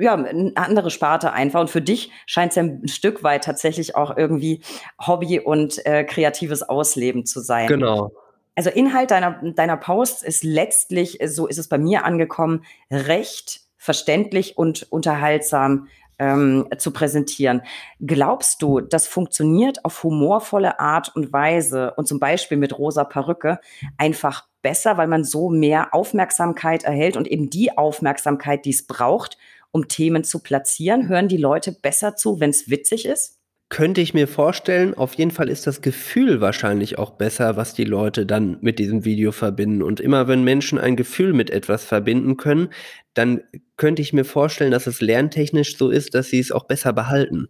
ja, 0.01 0.15
eine 0.15 0.53
andere 0.57 0.91
Sparte 0.91 1.33
einfach. 1.33 1.61
Und 1.61 1.71
für 1.71 1.83
dich 1.83 2.11
scheint 2.27 2.51
es 2.51 2.57
ja 2.57 2.63
ein 2.63 2.89
Stück 2.89 3.23
weit 3.23 3.45
tatsächlich 3.45 3.97
auch 3.97 4.17
irgendwie 4.17 4.63
Hobby 5.01 5.41
und 5.41 5.85
äh, 5.87 6.05
kreatives 6.05 6.63
Ausleben 6.63 7.27
zu 7.27 7.41
sein. 7.41 7.69
Genau. 7.69 8.13
Also 8.55 8.71
Inhalt 8.71 9.11
deiner, 9.11 9.41
deiner 9.55 9.77
Posts 9.77 10.23
ist 10.23 10.45
letztlich, 10.45 11.19
so 11.27 11.47
ist 11.47 11.59
es 11.59 11.69
bei 11.69 11.79
mir 11.79 12.05
angekommen, 12.05 12.65
recht 12.91 13.61
verständlich 13.77 14.59
und 14.59 14.87
unterhaltsam 14.91 15.89
ähm, 16.19 16.69
zu 16.77 16.93
präsentieren. 16.93 17.63
Glaubst 17.99 18.61
du, 18.61 18.81
das 18.81 19.09
funktioniert 19.09 19.85
auf 19.85 20.03
humorvolle 20.05 20.79
Art 20.79 21.17
und 21.17 21.33
Weise 21.33 21.95
und 21.97 22.07
zum 22.07 22.21
Beispiel 22.21 22.59
mit 22.59 22.79
rosa 22.79 23.05
Perücke 23.05 23.59
einfach 23.97 24.47
besser, 24.61 24.99
weil 24.99 25.09
man 25.09 25.25
so 25.25 25.49
mehr 25.49 25.95
Aufmerksamkeit 25.95 26.85
erhält 26.85 27.17
und 27.17 27.27
eben 27.27 27.49
die 27.49 27.77
Aufmerksamkeit, 27.77 28.67
die 28.67 28.71
es 28.71 28.87
braucht, 28.87 29.39
um 29.73 29.89
Themen 29.89 30.25
zu 30.25 30.41
platzieren? 30.41 31.09
Hören 31.09 31.29
die 31.29 31.37
Leute 31.37 31.73
besser 31.73 32.17
zu, 32.17 32.41
wenn 32.41 32.51
es 32.51 32.71
witzig 32.71 33.07
ist? 33.07 33.41
Könnte 33.73 34.01
ich 34.01 34.15
mir 34.15 34.27
vorstellen, 34.27 34.95
auf 34.95 35.15
jeden 35.15 35.31
Fall 35.31 35.49
ist 35.49 35.65
das 35.65 35.81
Gefühl 35.81 36.41
wahrscheinlich 36.41 36.99
auch 36.99 37.11
besser, 37.13 37.57
was 37.57 37.73
die 37.73 37.85
Leute 37.85 38.27
dann 38.27 38.59
mit 38.63 38.81
diesem 38.81 39.05
Video 39.05 39.31
verbinden. 39.31 39.85
Und 39.85 40.01
immer 40.01 40.27
wenn 40.27 40.43
Menschen 40.43 40.77
ein 40.77 40.97
Gefühl 40.97 41.33
mit 41.33 41.51
etwas 41.51 41.85
verbinden 41.85 42.37
können, 42.37 42.71
dann 43.15 43.43
könnte 43.77 44.03
ich 44.03 44.13
mir 44.13 44.25
vorstellen, 44.25 44.71
dass 44.71 44.87
es 44.87 45.01
lerntechnisch 45.01 45.77
so 45.79 45.89
ist, 45.89 46.15
dass 46.15 46.29
sie 46.29 46.39
es 46.39 46.53
auch 46.53 46.65
besser 46.65 46.93
behalten. 46.93 47.49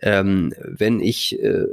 Ähm, 0.00 0.54
wenn 0.60 1.00
ich 1.00 1.40
äh, 1.42 1.66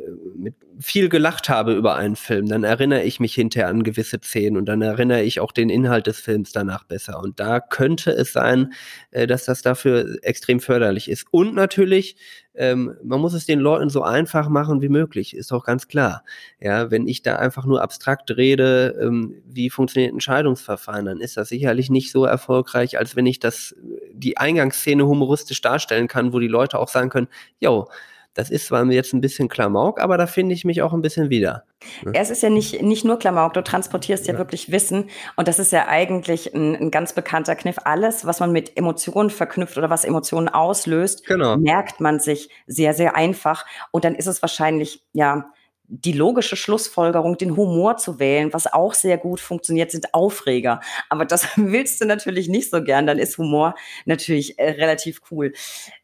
viel 0.79 1.09
gelacht 1.09 1.49
habe 1.49 1.73
über 1.73 1.95
einen 1.95 2.15
Film, 2.15 2.47
dann 2.47 2.63
erinnere 2.63 3.03
ich 3.03 3.19
mich 3.19 3.35
hinterher 3.35 3.69
an 3.69 3.83
gewisse 3.83 4.17
Szenen 4.17 4.57
und 4.57 4.65
dann 4.65 4.81
erinnere 4.81 5.21
ich 5.21 5.39
auch 5.39 5.51
den 5.51 5.69
Inhalt 5.69 6.07
des 6.07 6.19
Films 6.19 6.51
danach 6.51 6.83
besser. 6.83 7.19
Und 7.19 7.39
da 7.39 7.59
könnte 7.59 8.11
es 8.11 8.33
sein, 8.33 8.73
äh, 9.11 9.27
dass 9.27 9.45
das 9.45 9.61
dafür 9.61 10.17
extrem 10.23 10.59
förderlich 10.59 11.09
ist. 11.09 11.27
Und 11.29 11.53
natürlich, 11.53 12.15
ähm, 12.55 12.95
man 13.03 13.21
muss 13.21 13.33
es 13.33 13.45
den 13.45 13.59
Leuten 13.59 13.89
so 13.89 14.01
einfach 14.01 14.49
machen 14.49 14.81
wie 14.81 14.89
möglich, 14.89 15.35
ist 15.35 15.53
auch 15.53 15.63
ganz 15.63 15.87
klar. 15.87 16.23
Ja, 16.59 16.89
wenn 16.91 17.07
ich 17.07 17.21
da 17.21 17.35
einfach 17.35 17.65
nur 17.65 17.81
abstrakt 17.81 18.31
rede, 18.31 18.99
ähm, 18.99 19.35
wie 19.45 19.69
funktioniert 19.69 20.13
ein 20.13 20.21
Scheidungsverfahren, 20.21 21.05
dann 21.05 21.21
ist 21.21 21.37
das 21.37 21.49
sicherlich 21.49 21.89
nicht 21.89 22.11
so 22.11 22.25
erfolgreich, 22.25 22.97
als 22.97 23.15
wenn 23.15 23.20
wenn 23.21 23.27
ich 23.27 23.39
das, 23.39 23.75
die 24.11 24.37
Eingangsszene 24.37 25.05
humoristisch 25.05 25.61
darstellen 25.61 26.07
kann, 26.07 26.33
wo 26.33 26.39
die 26.39 26.47
Leute 26.47 26.79
auch 26.79 26.87
sagen 26.87 27.11
können, 27.11 27.27
yo, 27.59 27.87
das 28.33 28.49
ist 28.49 28.65
zwar 28.65 28.83
jetzt 28.85 29.13
ein 29.13 29.21
bisschen 29.21 29.47
Klamauk, 29.47 30.01
aber 30.01 30.17
da 30.17 30.25
finde 30.25 30.55
ich 30.55 30.65
mich 30.65 30.81
auch 30.81 30.91
ein 30.91 31.03
bisschen 31.03 31.29
wieder. 31.29 31.65
Ne? 32.03 32.13
Es 32.15 32.31
ist 32.31 32.41
ja 32.41 32.49
nicht, 32.49 32.81
nicht 32.81 33.05
nur 33.05 33.19
Klamauk, 33.19 33.53
du 33.53 33.61
transportierst 33.61 34.25
ja, 34.25 34.33
ja 34.33 34.39
wirklich 34.39 34.71
Wissen 34.71 35.11
und 35.35 35.47
das 35.47 35.59
ist 35.59 35.71
ja 35.71 35.87
eigentlich 35.87 36.55
ein, 36.55 36.75
ein, 36.75 36.89
ganz 36.89 37.13
bekannter 37.13 37.55
Kniff. 37.55 37.75
Alles, 37.83 38.25
was 38.25 38.39
man 38.39 38.51
mit 38.51 38.75
Emotionen 38.75 39.29
verknüpft 39.29 39.77
oder 39.77 39.91
was 39.91 40.03
Emotionen 40.03 40.49
auslöst, 40.49 41.27
genau. 41.27 41.57
merkt 41.57 41.99
man 41.99 42.19
sich 42.19 42.49
sehr, 42.65 42.95
sehr 42.95 43.15
einfach 43.15 43.67
und 43.91 44.03
dann 44.03 44.15
ist 44.15 44.27
es 44.27 44.41
wahrscheinlich, 44.41 45.03
ja, 45.13 45.51
die 45.91 46.13
logische 46.13 46.55
Schlussfolgerung, 46.55 47.37
den 47.37 47.57
Humor 47.57 47.97
zu 47.97 48.17
wählen, 48.17 48.53
was 48.53 48.71
auch 48.71 48.93
sehr 48.93 49.17
gut 49.17 49.41
funktioniert, 49.41 49.91
sind 49.91 50.13
Aufreger. 50.13 50.79
Aber 51.09 51.25
das 51.25 51.47
willst 51.57 51.99
du 52.01 52.05
natürlich 52.05 52.47
nicht 52.47 52.71
so 52.71 52.81
gern, 52.81 53.05
dann 53.05 53.19
ist 53.19 53.37
Humor 53.37 53.75
natürlich 54.05 54.57
äh, 54.57 54.71
relativ 54.71 55.21
cool. 55.31 55.51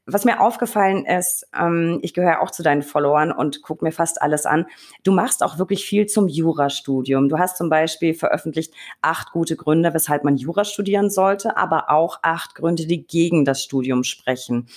Was 0.10 0.24
mir 0.24 0.40
aufgefallen 0.40 1.06
ist, 1.06 1.46
ähm, 1.54 2.00
ich 2.02 2.14
gehöre 2.14 2.42
auch 2.42 2.50
zu 2.50 2.64
deinen 2.64 2.82
Followern 2.82 3.34
und 3.34 3.62
gucke 3.62 3.84
mir 3.84 3.92
fast 3.92 4.22
alles 4.22 4.46
an. 4.46 4.66
Du 5.04 5.12
machst 5.12 5.44
auch 5.44 5.58
wirklich 5.60 5.86
viel 5.86 6.06
zum 6.06 6.30
Jurastudium. 6.30 7.28
Du 7.28 7.38
hast 7.38 7.58
zum 7.58 7.70
Beispiel 7.70 8.14
veröffentlicht 8.14 8.74
acht 9.02 9.34
gute 9.34 9.58
Gründe, 9.58 9.94
weshalb 9.94 10.24
man 10.24 10.38
Jura 10.38 10.64
studieren 10.64 11.10
sollte, 11.10 11.58
aber 11.58 11.92
auch 11.92 12.20
acht 12.22 12.56
Gründe, 12.56 12.88
die 12.88 13.06
gegen 13.06 13.44
das 13.44 13.62
Studium 13.62 14.06
sprechen. 14.06 14.70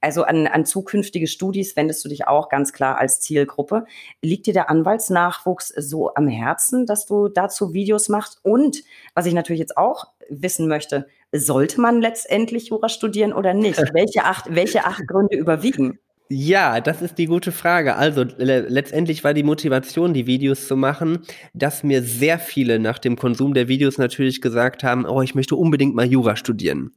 Also 0.00 0.24
an, 0.24 0.48
an 0.48 0.66
zukünftige 0.66 1.28
Studis 1.28 1.76
wendest 1.76 2.04
du 2.04 2.08
dich 2.08 2.26
auch 2.26 2.48
ganz 2.48 2.72
klar 2.72 2.98
als 2.98 3.20
Zielgruppe. 3.20 3.84
Liegt 4.20 4.46
dir 4.48 4.52
der 4.52 4.68
Anwaltsnachwuchs 4.68 5.68
so 5.76 6.12
am 6.16 6.26
Herzen, 6.26 6.86
dass 6.86 7.06
du 7.06 7.28
dazu 7.28 7.72
Videos 7.72 8.08
machst? 8.08 8.40
Und 8.42 8.82
was 9.14 9.26
ich 9.26 9.32
natürlich 9.32 9.60
jetzt 9.60 9.76
auch 9.76 10.08
wissen 10.28 10.66
möchte, 10.66 11.06
sollte 11.32 11.80
man 11.80 12.00
letztendlich 12.00 12.68
Jura 12.68 12.88
studieren 12.88 13.32
oder 13.32 13.54
nicht? 13.54 13.78
Welche 13.94 14.24
acht, 14.24 14.54
welche 14.54 14.84
acht 14.84 15.06
Gründe 15.06 15.36
überwiegen? 15.36 15.98
Ja, 16.34 16.80
das 16.80 17.02
ist 17.02 17.18
die 17.18 17.26
gute 17.26 17.52
Frage. 17.52 17.96
Also 17.96 18.24
le 18.38 18.60
letztendlich 18.60 19.22
war 19.22 19.34
die 19.34 19.42
Motivation, 19.42 20.14
die 20.14 20.26
Videos 20.26 20.66
zu 20.66 20.76
machen, 20.76 21.18
dass 21.52 21.82
mir 21.82 22.02
sehr 22.02 22.38
viele 22.38 22.78
nach 22.78 22.98
dem 22.98 23.16
Konsum 23.16 23.52
der 23.52 23.68
Videos 23.68 23.98
natürlich 23.98 24.40
gesagt 24.40 24.82
haben, 24.82 25.04
oh, 25.04 25.20
ich 25.20 25.34
möchte 25.34 25.56
unbedingt 25.56 25.94
mal 25.94 26.06
Jura 26.06 26.36
studieren. 26.36 26.92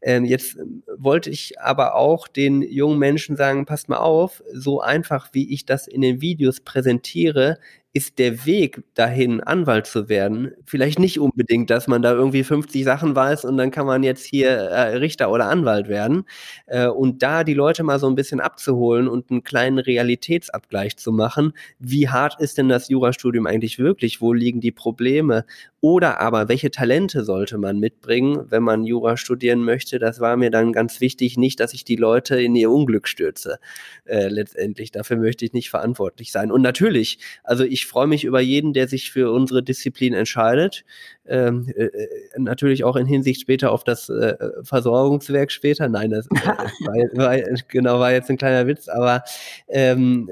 Ähm, 0.00 0.24
jetzt 0.24 0.56
wollte 0.96 1.28
ich 1.28 1.60
aber 1.60 1.94
auch 1.94 2.26
den 2.26 2.62
jungen 2.62 2.98
Menschen 2.98 3.36
sagen, 3.36 3.66
passt 3.66 3.90
mal 3.90 3.98
auf, 3.98 4.42
so 4.50 4.80
einfach 4.80 5.28
wie 5.32 5.52
ich 5.52 5.66
das 5.66 5.86
in 5.86 6.00
den 6.00 6.22
Videos 6.22 6.60
präsentiere, 6.60 7.58
ist 7.92 8.18
der 8.20 8.46
Weg 8.46 8.82
dahin, 8.94 9.40
Anwalt 9.40 9.86
zu 9.86 10.08
werden, 10.08 10.52
vielleicht 10.64 10.98
nicht 11.00 11.18
unbedingt, 11.18 11.70
dass 11.70 11.88
man 11.88 12.02
da 12.02 12.12
irgendwie 12.12 12.44
50 12.44 12.84
Sachen 12.84 13.16
weiß 13.16 13.44
und 13.44 13.56
dann 13.56 13.70
kann 13.72 13.86
man 13.86 14.02
jetzt 14.04 14.24
hier 14.24 14.50
äh, 14.50 14.96
Richter 14.98 15.30
oder 15.32 15.48
Anwalt 15.48 15.88
werden. 15.88 16.24
Äh, 16.66 16.86
und 16.86 17.22
da 17.22 17.42
die 17.44 17.54
Leute 17.54 17.82
mal 17.82 17.98
so 17.98 18.06
ein 18.08 18.14
bisschen 18.14 18.40
abzuholen 18.40 19.08
und 19.08 19.30
einen 19.30 19.42
kleinen 19.42 19.78
Realitätsabgleich 19.78 20.96
zu 20.98 21.12
machen. 21.12 21.52
Wie 21.78 22.08
hart 22.08 22.40
ist 22.40 22.58
denn 22.58 22.68
das 22.68 22.88
Jurastudium 22.88 23.46
eigentlich 23.46 23.78
wirklich? 23.78 24.20
Wo 24.20 24.32
liegen 24.32 24.60
die 24.60 24.72
Probleme? 24.72 25.44
Oder 25.82 26.20
aber, 26.20 26.48
welche 26.50 26.70
Talente 26.70 27.24
sollte 27.24 27.56
man 27.56 27.78
mitbringen, 27.78 28.44
wenn 28.50 28.62
man 28.62 28.84
Jura 28.84 29.16
studieren 29.16 29.64
möchte? 29.64 29.98
Das 29.98 30.20
war 30.20 30.36
mir 30.36 30.50
dann 30.50 30.72
ganz 30.72 31.00
wichtig, 31.00 31.38
nicht, 31.38 31.58
dass 31.58 31.72
ich 31.72 31.84
die 31.84 31.96
Leute 31.96 32.40
in 32.40 32.54
ihr 32.54 32.70
Unglück 32.70 33.08
stürze. 33.08 33.58
Äh, 34.04 34.28
letztendlich, 34.28 34.90
dafür 34.90 35.16
möchte 35.16 35.46
ich 35.46 35.54
nicht 35.54 35.70
verantwortlich 35.70 36.32
sein. 36.32 36.52
Und 36.52 36.60
natürlich, 36.60 37.18
also 37.44 37.64
ich 37.64 37.86
freue 37.86 38.06
mich 38.06 38.24
über 38.24 38.40
jeden, 38.40 38.74
der 38.74 38.88
sich 38.88 39.10
für 39.10 39.32
unsere 39.32 39.62
Disziplin 39.62 40.12
entscheidet. 40.12 40.84
Ähm, 41.26 41.72
äh, 41.74 41.84
äh 41.84 42.08
natürlich 42.36 42.84
auch 42.84 42.96
in 42.96 43.06
Hinsicht 43.06 43.40
später 43.40 43.72
auf 43.72 43.82
das 43.82 44.10
äh, 44.10 44.36
Versorgungswerk 44.62 45.50
später. 45.50 45.88
Nein, 45.88 46.10
das 46.10 46.26
äh, 46.26 46.34
war, 47.16 47.38
war, 47.38 47.54
genau 47.68 47.98
war 48.00 48.12
jetzt 48.12 48.28
ein 48.28 48.36
kleiner 48.36 48.66
Witz, 48.66 48.88
aber 48.88 49.22
ähm, 49.68 50.28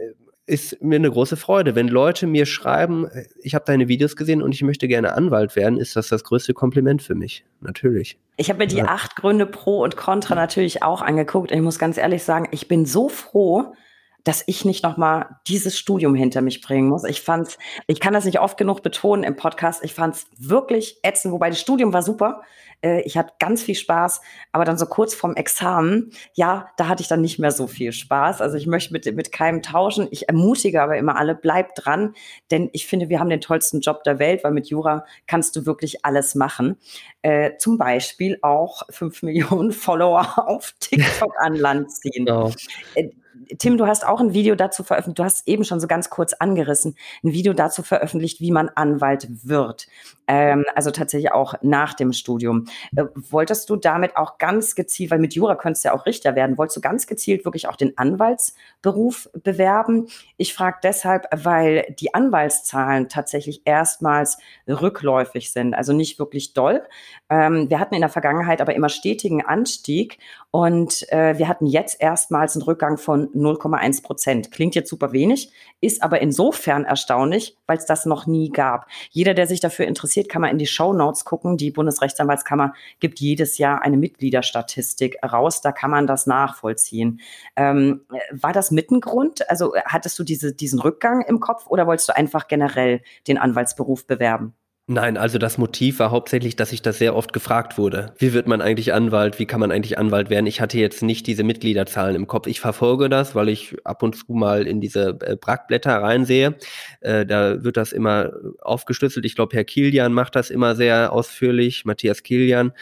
ist 0.48 0.82
mir 0.82 0.96
eine 0.96 1.10
große 1.10 1.36
Freude. 1.36 1.74
Wenn 1.74 1.88
Leute 1.88 2.26
mir 2.26 2.46
schreiben, 2.46 3.08
ich 3.42 3.54
habe 3.54 3.66
deine 3.66 3.86
Videos 3.88 4.16
gesehen 4.16 4.42
und 4.42 4.54
ich 4.54 4.62
möchte 4.62 4.88
gerne 4.88 5.12
Anwalt 5.12 5.56
werden, 5.56 5.78
ist 5.78 5.94
das 5.94 6.08
das 6.08 6.24
größte 6.24 6.54
Kompliment 6.54 7.02
für 7.02 7.14
mich. 7.14 7.44
Natürlich. 7.60 8.18
Ich 8.36 8.48
habe 8.48 8.58
mir 8.58 8.66
die 8.66 8.78
ja. 8.78 8.86
acht 8.86 9.14
Gründe 9.16 9.46
pro 9.46 9.82
und 9.82 9.96
contra 9.96 10.34
natürlich 10.34 10.82
auch 10.82 11.02
angeguckt. 11.02 11.52
Ich 11.52 11.60
muss 11.60 11.78
ganz 11.78 11.98
ehrlich 11.98 12.22
sagen, 12.22 12.48
ich 12.50 12.66
bin 12.66 12.86
so 12.86 13.08
froh, 13.08 13.74
dass 14.24 14.44
ich 14.46 14.64
nicht 14.64 14.82
noch 14.82 14.96
mal 14.96 15.40
dieses 15.46 15.78
Studium 15.78 16.14
hinter 16.14 16.40
mich 16.40 16.60
bringen 16.60 16.88
muss. 16.88 17.04
Ich 17.04 17.20
fand's, 17.20 17.58
ich 17.86 18.00
kann 18.00 18.14
das 18.14 18.24
nicht 18.24 18.40
oft 18.40 18.58
genug 18.58 18.82
betonen 18.82 19.24
im 19.24 19.36
Podcast. 19.36 19.84
Ich 19.84 19.94
fand's 19.94 20.26
wirklich 20.38 20.98
ätzend, 21.02 21.32
wobei 21.32 21.50
das 21.50 21.60
Studium 21.60 21.92
war 21.92 22.02
super. 22.02 22.42
Äh, 22.82 23.02
ich 23.02 23.16
hatte 23.16 23.34
ganz 23.38 23.62
viel 23.62 23.74
Spaß, 23.74 24.20
aber 24.52 24.64
dann 24.64 24.78
so 24.78 24.86
kurz 24.86 25.14
vorm 25.14 25.34
Examen, 25.34 26.10
ja, 26.34 26.68
da 26.76 26.88
hatte 26.88 27.02
ich 27.02 27.08
dann 27.08 27.20
nicht 27.20 27.38
mehr 27.38 27.50
so 27.50 27.66
viel 27.66 27.92
Spaß. 27.92 28.40
Also 28.40 28.56
ich 28.56 28.66
möchte 28.66 28.92
mit, 28.92 29.04
mit 29.14 29.32
keinem 29.32 29.62
tauschen. 29.62 30.08
Ich 30.10 30.28
ermutige 30.28 30.82
aber 30.82 30.96
immer 30.96 31.16
alle, 31.16 31.34
bleibt 31.34 31.84
dran, 31.84 32.14
denn 32.50 32.70
ich 32.72 32.86
finde, 32.86 33.08
wir 33.08 33.20
haben 33.20 33.30
den 33.30 33.40
tollsten 33.40 33.80
Job 33.80 34.02
der 34.04 34.18
Welt, 34.18 34.44
weil 34.44 34.52
mit 34.52 34.68
Jura 34.68 35.04
kannst 35.26 35.56
du 35.56 35.66
wirklich 35.66 36.04
alles 36.04 36.34
machen. 36.34 36.76
Äh, 37.22 37.56
zum 37.58 37.78
Beispiel 37.78 38.38
auch 38.42 38.82
fünf 38.90 39.22
Millionen 39.28 39.72
Follower 39.72 40.48
auf 40.48 40.74
TikTok 40.80 41.34
an 41.40 41.54
Land 41.54 41.92
ziehen. 41.92 42.26
Genau. 42.26 42.52
Äh, 42.94 43.10
Tim, 43.58 43.78
du 43.78 43.86
hast 43.86 44.06
auch 44.06 44.20
ein 44.20 44.34
Video 44.34 44.54
dazu 44.54 44.82
veröffentlicht, 44.82 45.18
du 45.18 45.24
hast 45.24 45.48
eben 45.48 45.64
schon 45.64 45.80
so 45.80 45.86
ganz 45.86 46.10
kurz 46.10 46.34
angerissen, 46.34 46.96
ein 47.24 47.32
Video 47.32 47.52
dazu 47.52 47.82
veröffentlicht, 47.82 48.40
wie 48.40 48.50
man 48.50 48.68
Anwalt 48.68 49.28
wird. 49.44 49.86
Ähm, 50.26 50.64
also 50.74 50.90
tatsächlich 50.90 51.32
auch 51.32 51.54
nach 51.62 51.94
dem 51.94 52.12
Studium. 52.12 52.66
Äh, 52.96 53.04
wolltest 53.14 53.70
du 53.70 53.76
damit 53.76 54.16
auch 54.16 54.38
ganz 54.38 54.74
gezielt, 54.74 55.10
weil 55.10 55.18
mit 55.18 55.34
Jura 55.34 55.54
könntest 55.54 55.84
du 55.84 55.88
ja 55.88 55.94
auch 55.94 56.06
Richter 56.06 56.34
werden, 56.34 56.58
wolltest 56.58 56.76
du 56.76 56.80
ganz 56.80 57.06
gezielt 57.06 57.44
wirklich 57.44 57.68
auch 57.68 57.76
den 57.76 57.96
Anwaltsberuf 57.96 59.28
bewerben? 59.42 60.08
Ich 60.36 60.54
frage 60.54 60.78
deshalb, 60.82 61.26
weil 61.32 61.94
die 61.98 62.14
Anwaltszahlen 62.14 63.08
tatsächlich 63.08 63.62
erstmals 63.64 64.38
rückläufig 64.66 65.52
sind, 65.52 65.74
also 65.74 65.92
nicht 65.92 66.18
wirklich 66.18 66.52
doll. 66.52 66.82
Ähm, 67.30 67.70
wir 67.70 67.80
hatten 67.80 67.94
in 67.94 68.00
der 68.00 68.10
Vergangenheit 68.10 68.60
aber 68.60 68.74
immer 68.74 68.88
stetigen 68.88 69.44
Anstieg 69.44 70.18
und 70.50 71.10
äh, 71.12 71.38
wir 71.38 71.46
hatten 71.48 71.66
jetzt 71.66 72.00
erstmals 72.00 72.56
einen 72.56 72.62
Rückgang 72.62 72.96
von 72.96 73.28
0,1 73.34 74.02
Prozent. 74.02 74.50
Klingt 74.50 74.74
jetzt 74.74 74.88
super 74.88 75.12
wenig, 75.12 75.52
ist 75.80 76.02
aber 76.02 76.20
insofern 76.20 76.84
erstaunlich, 76.84 77.56
weil 77.66 77.78
es 77.78 77.86
das 77.86 78.06
noch 78.06 78.26
nie 78.26 78.50
gab. 78.50 78.86
Jeder, 79.10 79.34
der 79.34 79.46
sich 79.46 79.60
dafür 79.60 79.86
interessiert, 79.86 80.28
kann 80.28 80.42
mal 80.42 80.48
in 80.48 80.58
die 80.58 80.66
Show 80.66 80.92
Notes 80.92 81.24
gucken. 81.24 81.56
Die 81.56 81.70
Bundesrechtsanwaltskammer 81.70 82.57
gibt 83.00 83.20
jedes 83.20 83.58
Jahr 83.58 83.82
eine 83.82 83.96
Mitgliederstatistik 83.96 85.18
raus. 85.24 85.60
Da 85.60 85.72
kann 85.72 85.90
man 85.90 86.06
das 86.06 86.26
nachvollziehen. 86.26 87.20
Ähm, 87.56 88.02
war 88.30 88.52
das 88.52 88.70
Mittengrund? 88.70 89.48
Also 89.50 89.74
hattest 89.84 90.18
du 90.18 90.24
diese, 90.24 90.52
diesen 90.54 90.80
Rückgang 90.80 91.22
im 91.22 91.40
Kopf 91.40 91.66
oder 91.66 91.86
wolltest 91.86 92.08
du 92.08 92.16
einfach 92.16 92.48
generell 92.48 93.02
den 93.26 93.38
Anwaltsberuf 93.38 94.06
bewerben? 94.06 94.54
Nein, 94.90 95.18
also 95.18 95.36
das 95.36 95.58
Motiv 95.58 95.98
war 95.98 96.10
hauptsächlich, 96.10 96.56
dass 96.56 96.72
ich 96.72 96.80
das 96.80 96.96
sehr 96.96 97.14
oft 97.14 97.34
gefragt 97.34 97.76
wurde. 97.76 98.14
Wie 98.16 98.32
wird 98.32 98.48
man 98.48 98.62
eigentlich 98.62 98.94
Anwalt? 98.94 99.38
Wie 99.38 99.44
kann 99.44 99.60
man 99.60 99.70
eigentlich 99.70 99.98
Anwalt 99.98 100.30
werden? 100.30 100.46
Ich 100.46 100.62
hatte 100.62 100.78
jetzt 100.78 101.02
nicht 101.02 101.26
diese 101.26 101.44
Mitgliederzahlen 101.44 102.16
im 102.16 102.26
Kopf. 102.26 102.46
Ich 102.46 102.58
verfolge 102.58 103.10
das, 103.10 103.34
weil 103.34 103.50
ich 103.50 103.76
ab 103.84 104.02
und 104.02 104.16
zu 104.16 104.32
mal 104.32 104.66
in 104.66 104.80
diese 104.80 105.18
äh, 105.20 105.36
Brackblätter 105.36 105.94
reinsehe. 105.94 106.56
Äh, 107.00 107.26
da 107.26 107.62
wird 107.62 107.76
das 107.76 107.92
immer 107.92 108.32
aufgeschlüsselt. 108.62 109.26
Ich 109.26 109.34
glaube, 109.34 109.54
Herr 109.54 109.64
Kilian 109.64 110.14
macht 110.14 110.34
das 110.34 110.48
immer 110.48 110.74
sehr 110.74 111.12
ausführlich, 111.12 111.84
Matthias 111.84 112.22
Kilian. 112.22 112.72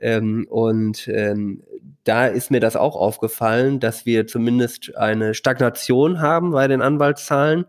Ähm, 0.00 0.48
und 0.50 1.06
ähm, 1.06 1.62
da 2.04 2.26
ist 2.26 2.50
mir 2.50 2.60
das 2.60 2.76
auch 2.76 2.96
aufgefallen, 2.96 3.80
dass 3.80 4.06
wir 4.06 4.26
zumindest 4.26 4.96
eine 4.96 5.34
Stagnation 5.34 6.20
haben 6.20 6.50
bei 6.50 6.66
den 6.68 6.82
Anwaltszahlen. 6.82 7.66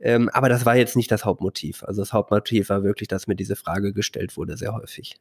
Ähm, 0.00 0.28
aber 0.30 0.48
das 0.48 0.64
war 0.64 0.76
jetzt 0.76 0.96
nicht 0.96 1.10
das 1.10 1.24
Hauptmotiv. 1.24 1.82
Also 1.84 2.02
das 2.02 2.12
Hauptmotiv 2.12 2.68
war 2.70 2.82
wirklich, 2.82 3.08
dass 3.08 3.26
mir 3.26 3.36
diese 3.36 3.56
Frage 3.56 3.92
gestellt 3.92 4.36
wurde, 4.36 4.56
sehr 4.56 4.74
häufig. 4.74 5.16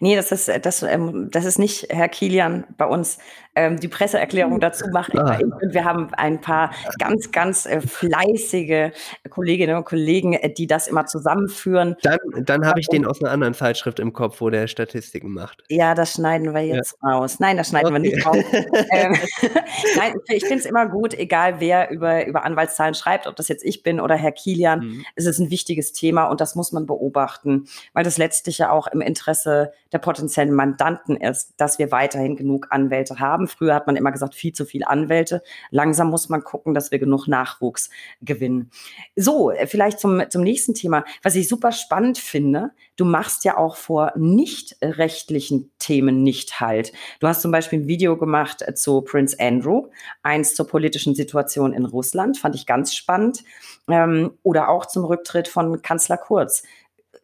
Nee, 0.00 0.16
das 0.16 0.32
ist, 0.32 0.50
das, 0.62 0.82
ähm, 0.82 1.28
das 1.30 1.44
ist 1.44 1.58
nicht 1.58 1.86
Herr 1.90 2.08
Kilian 2.08 2.64
bei 2.76 2.86
uns 2.86 3.18
ähm, 3.60 3.78
die 3.78 3.88
Presseerklärung 3.88 4.54
hm. 4.54 4.60
dazu 4.60 4.86
macht. 4.92 5.16
Ah. 5.18 5.38
Wir 5.60 5.84
haben 5.84 6.08
ein 6.14 6.40
paar 6.40 6.70
ganz, 6.98 7.30
ganz 7.30 7.66
äh, 7.66 7.80
fleißige 7.80 8.92
Kolleginnen 9.28 9.76
und 9.76 9.84
Kollegen, 9.84 10.32
äh, 10.32 10.52
die 10.52 10.66
das 10.66 10.88
immer 10.88 11.06
zusammenführen. 11.06 11.96
Dann, 12.02 12.18
dann 12.44 12.66
habe 12.66 12.80
ich 12.80 12.88
den 12.88 13.04
aus 13.04 13.22
einer 13.22 13.30
anderen 13.30 13.54
Zeitschrift 13.54 14.00
im 14.00 14.12
Kopf, 14.12 14.40
wo 14.40 14.48
der 14.48 14.66
Statistiken 14.66 15.32
macht. 15.32 15.62
Ja, 15.68 15.94
das 15.94 16.14
schneiden 16.14 16.54
wir 16.54 16.62
jetzt 16.62 16.96
ja. 17.02 17.10
raus. 17.10 17.38
Nein, 17.38 17.58
das 17.58 17.68
schneiden 17.68 17.94
okay. 17.94 18.02
wir 18.02 18.10
nicht 18.10 18.26
raus. 18.26 18.44
ähm, 18.92 19.14
Nein, 19.96 20.14
ich 20.28 20.44
finde 20.44 20.60
es 20.60 20.66
immer 20.66 20.88
gut, 20.88 21.14
egal 21.14 21.60
wer 21.60 21.90
über, 21.90 22.26
über 22.26 22.44
Anwaltszahlen 22.44 22.94
schreibt, 22.94 23.26
ob 23.26 23.36
das 23.36 23.48
jetzt 23.48 23.64
ich 23.64 23.82
bin 23.82 24.00
oder 24.00 24.16
Herr 24.16 24.32
Kilian. 24.32 24.80
Mhm. 24.80 25.04
Es 25.16 25.26
ist 25.26 25.38
ein 25.38 25.50
wichtiges 25.50 25.92
Thema 25.92 26.24
und 26.24 26.40
das 26.40 26.54
muss 26.54 26.72
man 26.72 26.86
beobachten, 26.86 27.66
weil 27.92 28.04
das 28.04 28.16
letztlich 28.16 28.58
ja 28.58 28.70
auch 28.70 28.86
im 28.86 29.02
Interesse 29.02 29.72
der 29.92 29.98
potenziellen 29.98 30.54
Mandanten 30.54 31.16
ist, 31.16 31.54
dass 31.58 31.78
wir 31.78 31.90
weiterhin 31.90 32.36
genug 32.36 32.68
Anwälte 32.70 33.18
haben. 33.18 33.48
Früher 33.50 33.74
hat 33.74 33.86
man 33.86 33.96
immer 33.96 34.12
gesagt, 34.12 34.34
viel 34.34 34.52
zu 34.52 34.64
viele 34.64 34.88
Anwälte. 34.88 35.42
Langsam 35.70 36.10
muss 36.10 36.28
man 36.28 36.42
gucken, 36.42 36.74
dass 36.74 36.90
wir 36.90 36.98
genug 36.98 37.26
Nachwuchs 37.26 37.90
gewinnen. 38.20 38.70
So, 39.16 39.50
äh, 39.50 39.66
vielleicht 39.66 40.00
zum, 40.00 40.22
zum 40.30 40.42
nächsten 40.42 40.74
Thema. 40.74 41.04
Was 41.22 41.34
ich 41.34 41.48
super 41.48 41.72
spannend 41.72 42.18
finde, 42.18 42.70
du 42.96 43.04
machst 43.04 43.44
ja 43.44 43.56
auch 43.56 43.76
vor 43.76 44.12
nicht 44.16 44.76
rechtlichen 44.82 45.70
Themen 45.78 46.22
nicht 46.22 46.60
halt. 46.60 46.92
Du 47.20 47.26
hast 47.26 47.42
zum 47.42 47.50
Beispiel 47.50 47.80
ein 47.80 47.88
Video 47.88 48.16
gemacht 48.16 48.62
äh, 48.62 48.74
zu 48.74 49.00
Prince 49.02 49.36
Andrew, 49.38 49.88
eins 50.22 50.54
zur 50.54 50.66
politischen 50.66 51.14
Situation 51.14 51.72
in 51.72 51.84
Russland, 51.84 52.38
fand 52.38 52.54
ich 52.54 52.66
ganz 52.66 52.94
spannend. 52.94 53.44
Ähm, 53.88 54.32
oder 54.42 54.68
auch 54.68 54.86
zum 54.86 55.04
Rücktritt 55.04 55.48
von 55.48 55.82
Kanzler 55.82 56.16
Kurz 56.16 56.62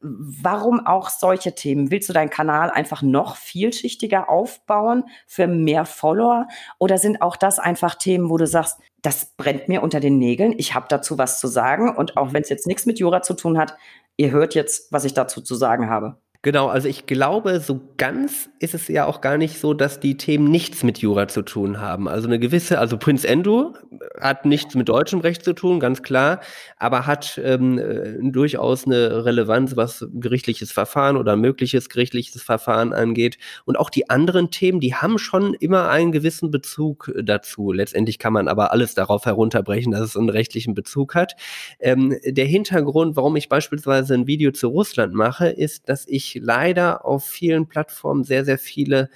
warum 0.00 0.87
auch 0.87 1.09
solche 1.09 1.54
Themen? 1.54 1.90
Willst 1.90 2.09
du 2.09 2.12
deinen 2.12 2.30
Kanal 2.30 2.70
einfach 2.70 3.02
noch 3.02 3.37
vielschichtiger 3.37 4.28
aufbauen 4.28 5.04
für 5.26 5.46
mehr 5.46 5.85
Follower? 5.85 6.46
Oder 6.78 6.98
sind 6.98 7.22
auch 7.22 7.37
das 7.37 7.59
einfach 7.59 7.94
Themen, 7.94 8.30
wo 8.30 8.37
du 8.37 8.46
sagst, 8.46 8.78
das 9.02 9.26
brennt 9.37 9.68
mir 9.68 9.82
unter 9.82 10.00
den 10.00 10.18
Nägeln, 10.18 10.54
ich 10.59 10.74
habe 10.74 10.87
dazu 10.88 11.16
was 11.16 11.38
zu 11.38 11.46
sagen 11.46 11.94
und 11.94 12.16
auch 12.16 12.32
wenn 12.32 12.42
es 12.42 12.48
jetzt 12.48 12.66
nichts 12.66 12.87
mit 12.87 12.98
Jura 12.98 13.22
zu 13.22 13.35
tun 13.35 13.56
hat, 13.56 13.76
ihr 14.16 14.30
hört 14.32 14.54
jetzt, 14.54 14.92
was 14.92 15.04
ich 15.04 15.14
dazu 15.14 15.40
zu 15.40 15.54
sagen 15.54 15.88
habe? 15.88 16.16
Genau, 16.46 16.68
also 16.68 16.87
ich 16.87 17.06
glaube, 17.06 17.59
so 17.59 17.80
ganz 17.96 18.50
ist 18.61 18.72
es 18.72 18.87
ja 18.87 19.06
auch 19.06 19.20
gar 19.20 19.37
nicht 19.37 19.59
so, 19.59 19.74
dass 19.74 19.98
die 19.98 20.16
Themen 20.16 20.48
nichts 20.48 20.85
mit 20.85 20.98
Jura 20.98 21.26
zu 21.26 21.42
tun 21.42 21.80
haben. 21.80 22.06
Also 22.06 22.28
eine 22.28 22.38
gewisse, 22.38 22.78
also 22.78 22.98
Prince 22.98 23.26
Endo 23.26 23.74
hat 24.20 24.46
nichts 24.46 24.76
mit 24.76 24.88
deutschem 24.88 25.18
Recht 25.18 25.44
zu 25.44 25.54
tun, 25.54 25.80
ganz 25.80 26.04
klar, 26.04 26.38
aber 26.78 27.04
hat 27.04 27.40
ähm, 27.42 27.80
äh, 27.80 28.30
durchaus 28.30 28.87
eine 28.87 29.24
Relevanz, 29.24 29.76
was 29.76 30.06
gerichtliches 30.14 30.70
Verfahren 30.70 31.16
oder 31.16 31.35
mögliches 31.35 31.88
gerichtliches 31.88 32.40
Verfahren 32.40 32.92
angeht. 32.92 33.38
Und 33.64 33.76
auch 33.76 33.90
die 33.90 34.09
anderen 34.09 34.52
Themen, 34.52 34.78
die 34.78 34.94
haben 34.94 35.18
schon 35.18 35.52
immer 35.54 35.88
einen 35.88 36.12
gewissen 36.12 36.52
Bezug 36.52 37.12
dazu. 37.24 37.72
Letztendlich 37.72 38.20
kann 38.20 38.32
man 38.32 38.46
aber 38.46 38.70
alles 38.70 38.94
darauf 38.94 39.26
herunterbrechen, 39.26 39.90
dass 39.90 40.02
es 40.02 40.16
einen 40.16 40.30
rechtlichen 40.30 40.74
Bezug 40.74 41.16
hat. 41.16 41.35
Ähm, 41.80 42.14
der 42.24 42.46
Hintergrund, 42.46 43.16
warum 43.16 43.35
ich 43.35 43.48
beispielsweise 43.48 44.14
ein 44.14 44.28
Video 44.28 44.52
zu 44.52 44.68
Russland 44.68 45.12
mache, 45.12 45.48
ist, 45.48 45.88
dass 45.88 46.06
ich 46.06 46.36
leider 46.38 47.05
auf 47.05 47.25
vielen 47.25 47.68
Plattformen 47.68 48.25
sehr, 48.25 48.44
sehr 48.44 48.59
viele 48.59 49.11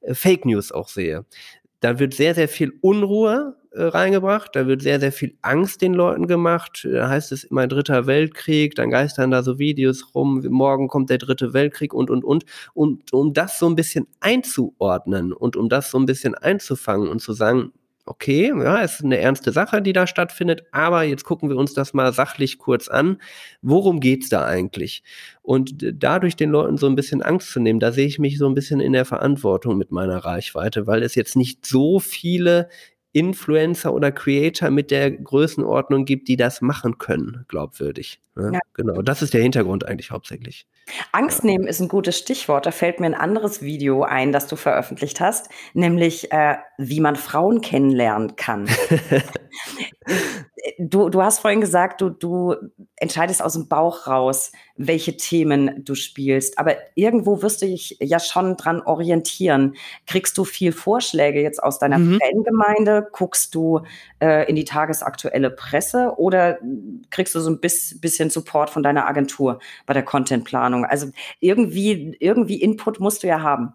äh, 0.00 0.14
Fake 0.14 0.44
News 0.44 0.72
auch 0.72 0.88
sehe. 0.88 1.24
Da 1.80 1.98
wird 1.98 2.14
sehr, 2.14 2.34
sehr 2.34 2.48
viel 2.48 2.72
Unruhe 2.80 3.56
äh, 3.72 3.82
reingebracht. 3.82 4.54
Da 4.56 4.66
wird 4.66 4.82
sehr, 4.82 5.00
sehr 5.00 5.12
viel 5.12 5.36
Angst 5.42 5.82
den 5.82 5.94
Leuten 5.94 6.26
gemacht. 6.26 6.86
Da 6.90 7.08
heißt 7.08 7.32
es 7.32 7.44
immer 7.44 7.66
Dritter 7.66 8.06
Weltkrieg, 8.06 8.74
dann 8.74 8.90
geistern 8.90 9.30
da 9.30 9.42
so 9.42 9.58
Videos 9.58 10.14
rum, 10.14 10.46
morgen 10.48 10.88
kommt 10.88 11.10
der 11.10 11.18
Dritte 11.18 11.52
Weltkrieg 11.52 11.92
und, 11.92 12.08
und, 12.10 12.24
und. 12.24 12.44
Und 12.72 13.12
um 13.12 13.32
das 13.34 13.58
so 13.58 13.66
ein 13.68 13.74
bisschen 13.74 14.06
einzuordnen 14.20 15.32
und 15.32 15.56
um 15.56 15.68
das 15.68 15.90
so 15.90 15.98
ein 15.98 16.06
bisschen 16.06 16.34
einzufangen 16.34 17.08
und 17.08 17.20
zu 17.20 17.32
sagen, 17.32 17.72
okay, 18.06 18.52
ja, 18.56 18.82
es 18.82 18.94
ist 18.94 19.04
eine 19.04 19.18
ernste 19.18 19.52
Sache, 19.52 19.80
die 19.80 19.92
da 19.92 20.06
stattfindet, 20.06 20.64
aber 20.72 21.04
jetzt 21.04 21.24
gucken 21.24 21.48
wir 21.48 21.56
uns 21.56 21.74
das 21.74 21.94
mal 21.94 22.12
sachlich 22.12 22.58
kurz 22.58 22.88
an. 22.88 23.18
Worum 23.62 24.00
geht's 24.00 24.28
da 24.28 24.44
eigentlich? 24.44 25.02
Und 25.42 25.74
dadurch 25.80 26.36
den 26.36 26.50
Leuten 26.50 26.76
so 26.76 26.86
ein 26.86 26.96
bisschen 26.96 27.22
Angst 27.22 27.50
zu 27.50 27.60
nehmen, 27.60 27.80
da 27.80 27.92
sehe 27.92 28.06
ich 28.06 28.18
mich 28.18 28.38
so 28.38 28.46
ein 28.46 28.54
bisschen 28.54 28.80
in 28.80 28.92
der 28.92 29.04
Verantwortung 29.04 29.78
mit 29.78 29.90
meiner 29.90 30.18
Reichweite, 30.18 30.86
weil 30.86 31.02
es 31.02 31.14
jetzt 31.14 31.36
nicht 31.36 31.64
so 31.66 31.98
viele 31.98 32.68
Influencer 33.14 33.94
oder 33.94 34.10
Creator 34.10 34.70
mit 34.70 34.90
der 34.90 35.10
Größenordnung 35.10 36.04
gibt, 36.04 36.26
die 36.26 36.36
das 36.36 36.60
machen 36.60 36.98
können, 36.98 37.44
glaubwürdig. 37.46 38.20
Ne? 38.34 38.50
Ja. 38.54 38.60
Genau, 38.74 39.02
das 39.02 39.22
ist 39.22 39.32
der 39.34 39.42
Hintergrund 39.42 39.86
eigentlich 39.86 40.10
hauptsächlich. 40.10 40.66
Angst 41.12 41.44
nehmen 41.44 41.66
ist 41.66 41.80
ein 41.80 41.86
gutes 41.86 42.18
Stichwort. 42.18 42.66
Da 42.66 42.72
fällt 42.72 42.98
mir 42.98 43.06
ein 43.06 43.14
anderes 43.14 43.62
Video 43.62 44.02
ein, 44.02 44.32
das 44.32 44.48
du 44.48 44.56
veröffentlicht 44.56 45.20
hast, 45.20 45.48
nämlich 45.74 46.32
äh, 46.32 46.56
wie 46.76 47.00
man 47.00 47.14
Frauen 47.14 47.60
kennenlernen 47.60 48.34
kann. 48.34 48.68
du, 50.78 51.08
du 51.08 51.22
hast 51.22 51.40
vorhin 51.40 51.60
gesagt, 51.60 52.00
du, 52.00 52.10
du 52.10 52.54
entscheidest 52.96 53.42
aus 53.42 53.52
dem 53.52 53.68
Bauch 53.68 54.06
raus, 54.06 54.52
welche 54.76 55.16
Themen 55.16 55.84
du 55.84 55.94
spielst. 55.94 56.58
Aber 56.58 56.76
irgendwo 56.94 57.42
wirst 57.42 57.62
du 57.62 57.66
dich 57.66 57.96
ja 58.00 58.18
schon 58.18 58.56
dran 58.56 58.80
orientieren. 58.80 59.74
Kriegst 60.06 60.36
du 60.38 60.44
viel 60.44 60.72
Vorschläge 60.72 61.42
jetzt 61.42 61.62
aus 61.62 61.78
deiner 61.78 61.98
mhm. 61.98 62.18
Fangemeinde? 62.20 63.08
Guckst 63.12 63.54
du 63.54 63.82
äh, 64.20 64.48
in 64.48 64.56
die 64.56 64.64
tagesaktuelle 64.64 65.50
Presse 65.50 66.14
oder 66.16 66.58
kriegst 67.10 67.34
du 67.34 67.40
so 67.40 67.50
ein 67.50 67.60
bisschen 67.60 68.30
Support 68.30 68.70
von 68.70 68.82
deiner 68.82 69.06
Agentur 69.06 69.58
bei 69.86 69.94
der 69.94 70.04
Contentplanung? 70.04 70.84
Also 70.84 71.08
irgendwie, 71.40 72.16
irgendwie 72.20 72.60
Input 72.60 73.00
musst 73.00 73.22
du 73.22 73.26
ja 73.26 73.42
haben. 73.42 73.74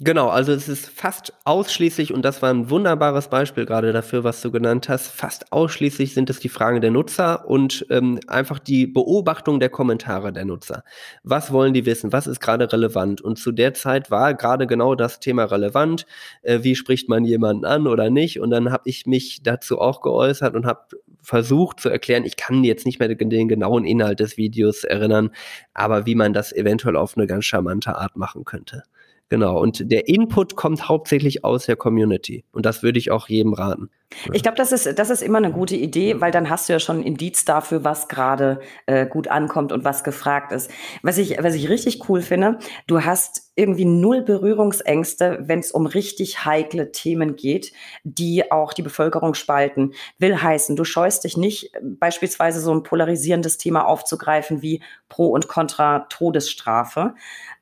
Genau, 0.00 0.28
also 0.28 0.52
es 0.52 0.68
ist 0.68 0.90
fast 0.90 1.32
ausschließlich, 1.44 2.12
und 2.12 2.22
das 2.22 2.42
war 2.42 2.50
ein 2.50 2.68
wunderbares 2.68 3.28
Beispiel 3.28 3.64
gerade 3.64 3.94
dafür, 3.94 4.24
was 4.24 4.42
du 4.42 4.50
genannt 4.50 4.90
hast, 4.90 5.08
fast 5.08 5.52
ausschließlich 5.54 6.12
sind 6.12 6.28
es 6.28 6.38
die 6.38 6.50
Fragen 6.50 6.82
der 6.82 6.90
Nutzer 6.90 7.48
und 7.48 7.86
ähm, 7.88 8.20
einfach 8.26 8.58
die 8.58 8.86
Beobachtung 8.86 9.58
der 9.58 9.70
Kommentare 9.70 10.34
der 10.34 10.44
Nutzer. 10.44 10.84
Was 11.22 11.50
wollen 11.50 11.72
die 11.72 11.86
wissen? 11.86 12.12
Was 12.12 12.26
ist 12.26 12.40
gerade 12.40 12.70
relevant? 12.70 13.22
Und 13.22 13.38
zu 13.38 13.52
der 13.52 13.72
Zeit 13.72 14.10
war 14.10 14.34
gerade 14.34 14.66
genau 14.66 14.94
das 14.96 15.18
Thema 15.18 15.44
relevant. 15.44 16.04
Äh, 16.42 16.58
wie 16.62 16.76
spricht 16.76 17.08
man 17.08 17.24
jemanden 17.24 17.64
an 17.64 17.86
oder 17.86 18.10
nicht? 18.10 18.38
Und 18.38 18.50
dann 18.50 18.70
habe 18.70 18.82
ich 18.84 19.06
mich 19.06 19.42
dazu 19.44 19.80
auch 19.80 20.02
geäußert 20.02 20.54
und 20.54 20.66
habe 20.66 20.80
versucht 21.22 21.80
zu 21.80 21.88
erklären, 21.88 22.24
ich 22.26 22.36
kann 22.36 22.64
jetzt 22.64 22.84
nicht 22.84 22.98
mehr 22.98 23.08
den 23.08 23.48
genauen 23.48 23.86
Inhalt 23.86 24.20
des 24.20 24.36
Videos 24.36 24.84
erinnern, 24.84 25.30
aber 25.72 26.04
wie 26.04 26.14
man 26.14 26.34
das 26.34 26.52
eventuell 26.52 26.96
auf 26.96 27.16
eine 27.16 27.26
ganz 27.26 27.46
charmante 27.46 27.96
Art 27.96 28.16
machen 28.16 28.44
könnte. 28.44 28.82
Genau. 29.28 29.60
Und 29.60 29.90
der 29.90 30.08
Input 30.08 30.54
kommt 30.54 30.88
hauptsächlich 30.88 31.44
aus 31.44 31.66
der 31.66 31.76
Community. 31.76 32.44
Und 32.52 32.64
das 32.64 32.82
würde 32.82 32.98
ich 32.98 33.10
auch 33.10 33.28
jedem 33.28 33.54
raten. 33.54 33.90
Ich 34.32 34.42
glaube, 34.42 34.56
das 34.56 34.70
ist, 34.70 34.98
das 34.98 35.10
ist 35.10 35.20
immer 35.20 35.38
eine 35.38 35.50
gute 35.50 35.74
Idee, 35.74 36.20
weil 36.20 36.30
dann 36.30 36.48
hast 36.48 36.68
du 36.68 36.72
ja 36.72 36.78
schon 36.78 36.98
ein 36.98 37.02
Indiz 37.02 37.44
dafür, 37.44 37.82
was 37.82 38.06
gerade 38.06 38.60
äh, 38.86 39.04
gut 39.04 39.26
ankommt 39.26 39.72
und 39.72 39.84
was 39.84 40.04
gefragt 40.04 40.52
ist. 40.52 40.70
Was 41.02 41.18
ich, 41.18 41.42
was 41.42 41.54
ich 41.54 41.68
richtig 41.68 42.08
cool 42.08 42.22
finde, 42.22 42.58
du 42.86 43.04
hast 43.04 43.50
irgendwie 43.56 43.84
null 43.84 44.22
Berührungsängste, 44.22 45.40
wenn 45.42 45.58
es 45.58 45.72
um 45.72 45.86
richtig 45.86 46.44
heikle 46.44 46.92
Themen 46.92 47.34
geht, 47.34 47.72
die 48.04 48.52
auch 48.52 48.72
die 48.72 48.82
Bevölkerung 48.82 49.34
spalten. 49.34 49.92
Will 50.18 50.40
heißen, 50.40 50.76
du 50.76 50.84
scheust 50.84 51.24
dich 51.24 51.36
nicht, 51.36 51.72
beispielsweise 51.82 52.60
so 52.60 52.72
ein 52.72 52.84
polarisierendes 52.84 53.58
Thema 53.58 53.86
aufzugreifen 53.86 54.62
wie 54.62 54.82
Pro 55.08 55.28
und 55.28 55.48
Contra 55.48 56.00
Todesstrafe, 56.10 57.14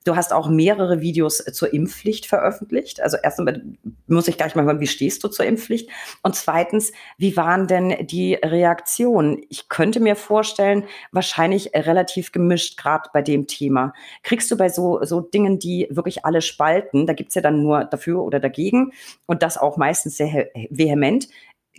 Du 0.04 0.16
hast 0.16 0.34
auch 0.34 0.48
mehrere 0.48 1.00
Videos 1.00 1.38
zur 1.38 1.72
Impfpflicht 1.72 2.26
veröffentlicht. 2.26 3.00
Also 3.00 3.16
erstmal 3.16 3.62
muss 4.06 4.28
ich 4.28 4.36
gleich 4.36 4.54
mal 4.54 4.66
hören, 4.66 4.80
wie 4.80 4.86
stehst 4.86 5.24
du 5.24 5.28
zur 5.28 5.46
Impfpflicht? 5.46 5.88
Und 6.22 6.36
zweitens, 6.36 6.92
wie 7.16 7.38
waren 7.38 7.66
denn 7.66 8.06
die 8.06 8.34
Reaktionen? 8.34 9.42
Ich 9.48 9.70
könnte 9.70 10.00
mir 10.00 10.14
vorstellen, 10.14 10.84
wahrscheinlich 11.10 11.70
relativ 11.74 12.32
gemischt, 12.32 12.76
gerade 12.76 13.08
bei 13.14 13.22
dem 13.22 13.46
Thema. 13.46 13.94
Kriegst 14.22 14.50
du 14.50 14.58
bei 14.58 14.68
so, 14.68 15.02
so 15.04 15.22
Dingen, 15.22 15.58
die 15.58 15.88
wirklich 15.90 16.26
alle 16.26 16.42
spalten, 16.42 17.06
da 17.06 17.14
gibt's 17.14 17.34
ja 17.34 17.40
dann 17.40 17.62
nur 17.62 17.84
dafür 17.84 18.22
oder 18.22 18.40
dagegen 18.40 18.92
und 19.24 19.42
das 19.42 19.56
auch 19.56 19.78
meistens 19.78 20.18
sehr 20.18 20.48
vehement, 20.68 21.28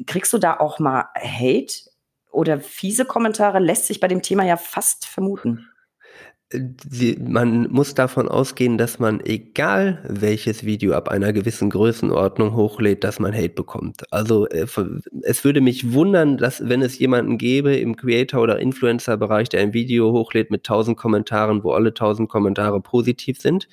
kriegst 0.08 0.34
du 0.34 0.40
da 0.40 0.58
auch 0.58 0.80
mal 0.80 1.10
Hate 1.16 1.92
oder 2.32 2.60
fiese 2.60 3.06
Kommentare? 3.06 3.60
Lässt 3.60 3.86
sich 3.86 4.00
bei 4.00 4.08
dem 4.08 4.24
Thema 4.24 4.44
ja 4.44 4.58
fast 4.58 5.06
vermuten 5.06 5.70
sie, 6.52 7.18
man 7.20 7.72
muss 7.72 7.96
davon 7.96 8.28
ausgehen, 8.28 8.78
dass 8.78 9.00
man, 9.00 9.20
egal 9.26 10.04
welches 10.08 10.64
Video 10.64 10.94
ab 10.94 11.10
einer 11.10 11.34
gewissen 11.34 11.72
Größenordnung 11.72 12.56
hochlädt, 12.56 13.04
dass 13.04 13.20
man 13.20 13.34
Hate 13.34 13.50
bekommt. 13.50 14.04
Also 14.12 14.48
äh, 14.50 14.68
es 15.24 15.44
würde 15.44 15.62
mich 15.62 15.94
wundern, 15.94 16.38
dass 16.38 16.68
wenn 16.68 16.84
es 16.84 17.00
jemanden 17.00 17.38
gäbe 17.38 17.76
im 17.76 17.96
Creator- 17.96 18.42
oder 18.44 18.60
Influencer-Bereich, 18.60 19.50
der 19.50 19.62
ein 19.62 19.74
Video 19.74 20.12
hochlädt 20.12 20.52
mit 20.52 20.62
1000 20.62 20.96
Kommentaren, 20.96 21.64
wo 21.64 21.72
alle 21.72 21.90
1000 21.90 22.30
Kommentare 22.30 22.80
positiv 22.80 23.40
sind. 23.42 23.68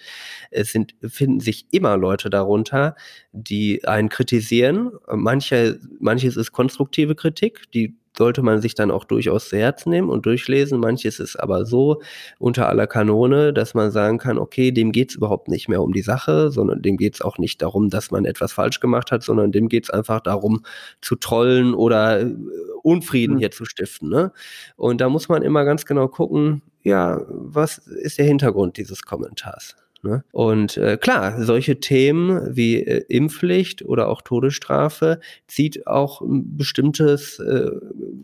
Es 0.51 0.73
sind, 0.73 0.95
finden 1.07 1.41
sich 1.41 1.67
immer 1.73 1.97
Leute 1.99 2.31
darunter, 2.31 2.97
die 3.33 3.87
einen 3.87 4.09
kritisieren. 4.09 4.93
Manche, 5.13 5.79
manches 6.01 6.37
ist 6.37 6.53
konstruktive 6.53 7.15
Kritik, 7.15 7.71
die 7.73 7.97
sollte 8.17 8.43
man 8.43 8.61
sich 8.61 8.75
dann 8.75 8.91
auch 8.91 9.05
durchaus 9.05 9.49
zu 9.49 9.57
Herzen 9.57 9.91
nehmen 9.91 10.11
und 10.11 10.27
durchlesen. 10.27 10.79
Manches 10.79 11.19
ist 11.21 11.37
aber 11.37 11.65
so 11.65 12.03
unter 12.39 12.69
aller 12.69 12.87
Kanone, 12.87 13.53
dass 13.53 13.75
man 13.75 13.91
sagen 13.91 14.19
kann, 14.19 14.39
okay, 14.39 14.71
dem 14.71 14.93
geht's 14.93 15.15
überhaupt 15.15 15.49
nicht 15.49 15.69
mehr 15.69 15.83
um 15.83 15.93
die 15.93 16.03
Sache, 16.03 16.51
sondern 16.51 16.83
dem 16.83 16.97
geht's 16.97 17.23
auch 17.23 17.39
nicht 17.39 17.63
darum, 17.63 17.91
dass 17.91 18.11
man 18.11 18.25
etwas 18.25 18.53
falsch 18.53 18.81
gemacht 18.81 19.13
hat, 19.13 19.23
sondern 19.23 19.53
dem 19.53 19.69
geht's 19.69 19.91
einfach 19.91 20.21
darum, 20.21 20.65
zu 21.01 21.17
trollen 21.17 21.75
oder 21.75 22.21
äh, 22.21 22.35
Unfrieden 22.83 23.35
mhm. 23.35 23.39
hier 23.39 23.51
zu 23.51 23.65
stiften. 23.65 24.09
Ne? 24.09 24.33
Und 24.77 25.01
da 25.01 25.09
muss 25.09 25.29
man 25.29 25.43
immer 25.43 25.65
ganz 25.65 25.87
genau 25.87 26.09
gucken, 26.09 26.63
ja, 26.83 27.23
was 27.29 27.79
ist 27.79 28.19
der 28.19 28.27
Hintergrund 28.27 28.77
dieses 28.77 29.03
Kommentars? 29.03 29.77
Ne? 30.03 30.25
Und 30.33 30.77
äh, 30.77 30.97
klar, 30.97 31.43
solche 31.45 31.79
Themen 31.79 32.57
wie 32.57 32.83
äh, 32.83 33.05
Impfpflicht 33.09 33.85
oder 33.85 34.09
auch 34.09 34.23
Todesstrafe 34.23 35.21
zieht 35.47 35.87
auch 35.87 36.23
bestimmtes, 36.27 37.39
äh, 37.39 37.71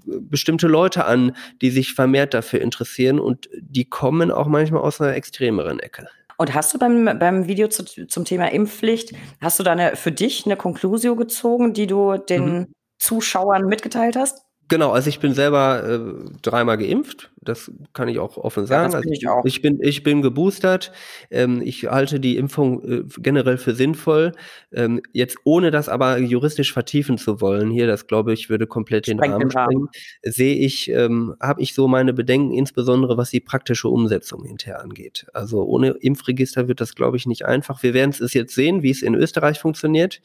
bestimmte 0.05 0.67
Leute 0.67 1.05
an, 1.05 1.37
die 1.63 1.71
sich 1.71 1.95
vermehrt 1.95 2.35
dafür 2.35 2.61
interessieren 2.61 3.21
und 3.21 3.49
die 3.61 3.85
kommen 3.85 4.33
auch 4.33 4.49
manchmal 4.49 4.83
aus 4.83 5.01
einer 5.01 5.15
extremeren 5.15 5.79
Ecke. 5.79 6.09
Und 6.37 6.55
hast 6.55 6.75
du 6.75 6.79
beim, 6.79 7.05
beim 7.19 7.47
Video 7.47 7.69
zu, 7.69 7.85
zum 7.85 8.25
Thema 8.25 8.51
Impfpflicht, 8.53 9.13
hast 9.41 9.59
du 9.59 9.63
da 9.63 9.73
eine, 9.73 9.97
für 9.97 10.13
dich 10.13 10.47
eine 10.47 10.57
Konklusion 10.57 11.17
gezogen, 11.17 11.75
die 11.75 11.87
du 11.87 12.17
den 12.17 12.45
mhm. 12.45 12.67
Zuschauern 12.99 13.67
mitgeteilt 13.67 14.17
hast? 14.17 14.48
Genau, 14.69 14.91
also 14.91 15.09
ich 15.09 15.19
bin 15.19 15.33
selber 15.33 15.83
äh, 15.83 16.31
dreimal 16.43 16.77
geimpft, 16.77 17.31
das 17.41 17.71
kann 17.95 18.09
ich 18.09 18.19
auch 18.19 18.37
offen 18.37 18.67
sagen. 18.67 18.93
Ja, 18.93 18.99
also 18.99 19.11
ich, 19.11 19.27
auch. 19.27 19.45
ich, 19.47 19.63
bin 19.63 19.79
ich 19.81 20.03
bin 20.03 20.21
geboostert. 20.21 20.93
Ähm, 21.31 21.63
ich 21.65 21.87
halte 21.87 22.21
die 22.21 22.37
Impfung 22.37 22.85
äh, 22.85 23.05
generell 23.19 23.57
für 23.57 23.75
sinnvoll. 23.75 24.33
Ähm, 24.71 25.01
jetzt 25.13 25.39
ohne 25.45 25.71
das 25.71 25.89
aber 25.89 26.19
juristisch 26.19 26.73
vertiefen 26.73 27.17
zu 27.17 27.41
wollen, 27.41 27.71
hier, 27.71 27.87
das 27.87 28.07
glaube 28.07 28.35
ich 28.35 28.51
würde 28.51 28.67
komplett 28.67 29.07
den 29.07 29.19
Rahmen 29.19 29.51
sprengen, 29.51 29.89
sehe 30.23 30.57
ich, 30.57 30.91
ähm, 30.91 31.35
habe 31.41 31.63
ich 31.63 31.75
so 31.75 31.89
meine 31.89 32.13
Bedenken, 32.13 32.53
insbesondere 32.53 33.17
was 33.17 33.31
die 33.31 33.41
praktische 33.41 33.89
Umsetzung 33.89 34.45
hinterher 34.45 34.83
angeht. 34.83 35.27
Also 35.33 35.65
ohne 35.65 35.91
Impfregister 35.93 36.69
wird 36.69 36.83
das 36.83 36.95
glaube 36.95 37.17
ich 37.17 37.27
nicht 37.27 37.47
einfach. 37.47 37.83
Wir 37.83 37.95
werden 37.95 38.15
es 38.19 38.35
jetzt 38.35 38.55
sehen, 38.55 38.83
wie 38.83 38.91
es 38.91 39.01
in 39.01 39.15
Österreich 39.15 39.59
funktioniert. 39.59 40.21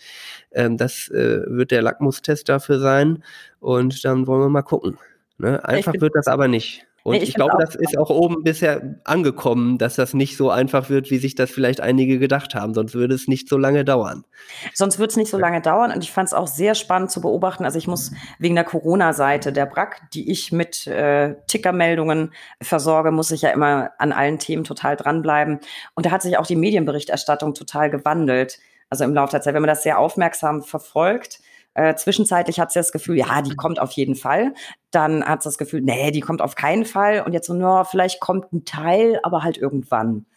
Ähm, 0.54 0.78
das 0.78 1.10
äh, 1.10 1.42
wird 1.48 1.72
der 1.72 1.82
Lackmustest 1.82 2.50
dafür 2.50 2.80
sein. 2.80 3.24
Und 3.60 4.04
dann 4.06 4.28
wollen 4.28 4.42
wir 4.42 4.50
mal 4.50 4.62
gucken. 4.62 4.98
Ne? 5.38 5.64
Einfach 5.66 5.94
wird 6.00 6.14
das 6.16 6.28
aber 6.28 6.48
nicht. 6.48 6.86
Und 7.04 7.16
ich, 7.16 7.24
ich 7.24 7.34
glaube, 7.34 7.58
das 7.60 7.76
ist 7.76 7.98
auch 7.98 8.10
oben 8.10 8.44
bisher 8.44 8.96
angekommen, 9.04 9.78
dass 9.78 9.96
das 9.96 10.14
nicht 10.14 10.38
so 10.38 10.50
einfach 10.50 10.90
wird, 10.90 11.12
wie 11.12 11.18
sich 11.18 11.36
das 11.36 11.52
vielleicht 11.52 11.82
einige 11.82 12.18
gedacht 12.18 12.56
haben. 12.56 12.74
Sonst 12.74 12.96
würde 12.96 13.14
es 13.14 13.28
nicht 13.28 13.50
so 13.50 13.58
lange 13.58 13.84
dauern. 13.84 14.24
Sonst 14.74 15.00
würde 15.00 15.12
es 15.12 15.18
nicht 15.18 15.30
so 15.30 15.38
lange 15.38 15.60
dauern. 15.60 15.92
Und 15.92 16.02
ich 16.02 16.14
fand 16.14 16.28
es 16.28 16.34
auch 16.34 16.48
sehr 16.48 16.76
spannend 16.76 17.12
zu 17.12 17.20
beobachten. 17.20 17.66
Also 17.66 17.78
ich 17.78 17.88
muss 17.88 18.12
wegen 18.40 18.56
der 18.56 18.64
Corona-Seite 18.64 19.52
der 19.52 19.66
BRAC, 19.66 20.10
die 20.14 20.32
ich 20.32 20.54
mit 20.54 20.88
äh, 20.88 21.36
Tickermeldungen 21.48 22.32
versorge, 22.62 23.12
muss 23.12 23.32
ich 23.32 23.42
ja 23.42 23.50
immer 23.50 23.92
an 23.98 24.14
allen 24.14 24.40
Themen 24.40 24.64
total 24.64 24.96
dranbleiben. 24.96 25.60
Und 25.96 26.06
da 26.06 26.12
hat 26.12 26.22
sich 26.22 26.38
auch 26.38 26.48
die 26.48 26.56
Medienberichterstattung 26.56 27.54
total 27.54 27.90
gewandelt. 27.90 28.60
Also 28.94 29.06
im 29.06 29.16
Laufe 29.16 29.32
der 29.32 29.42
Zeit, 29.42 29.56
wenn 29.56 29.64
man 29.64 29.70
das 29.70 29.82
sehr 29.82 29.98
aufmerksam 29.98 30.62
verfolgt, 30.62 31.40
äh, 31.74 31.96
zwischenzeitlich 31.96 32.60
hat 32.60 32.72
sie 32.72 32.78
das 32.78 32.92
Gefühl, 32.92 33.18
ja, 33.18 33.42
die 33.42 33.56
kommt 33.56 33.80
auf 33.80 33.90
jeden 33.94 34.14
Fall. 34.14 34.54
Dann 34.92 35.26
hat 35.26 35.42
sie 35.42 35.48
das 35.48 35.58
Gefühl, 35.58 35.82
nee, 35.82 36.12
die 36.12 36.20
kommt 36.20 36.44
auf 36.44 36.54
keinen 36.54 36.86
Fall. 36.86 37.24
Und 37.26 37.34
jetzt 37.34 37.48
so, 37.48 37.56
nur 37.56 37.86
vielleicht 37.86 38.20
kommt 38.20 38.54
ein 38.54 38.66
Teil, 38.66 39.20
aber 39.24 39.42
halt 39.42 39.58
irgendwann. 39.58 40.28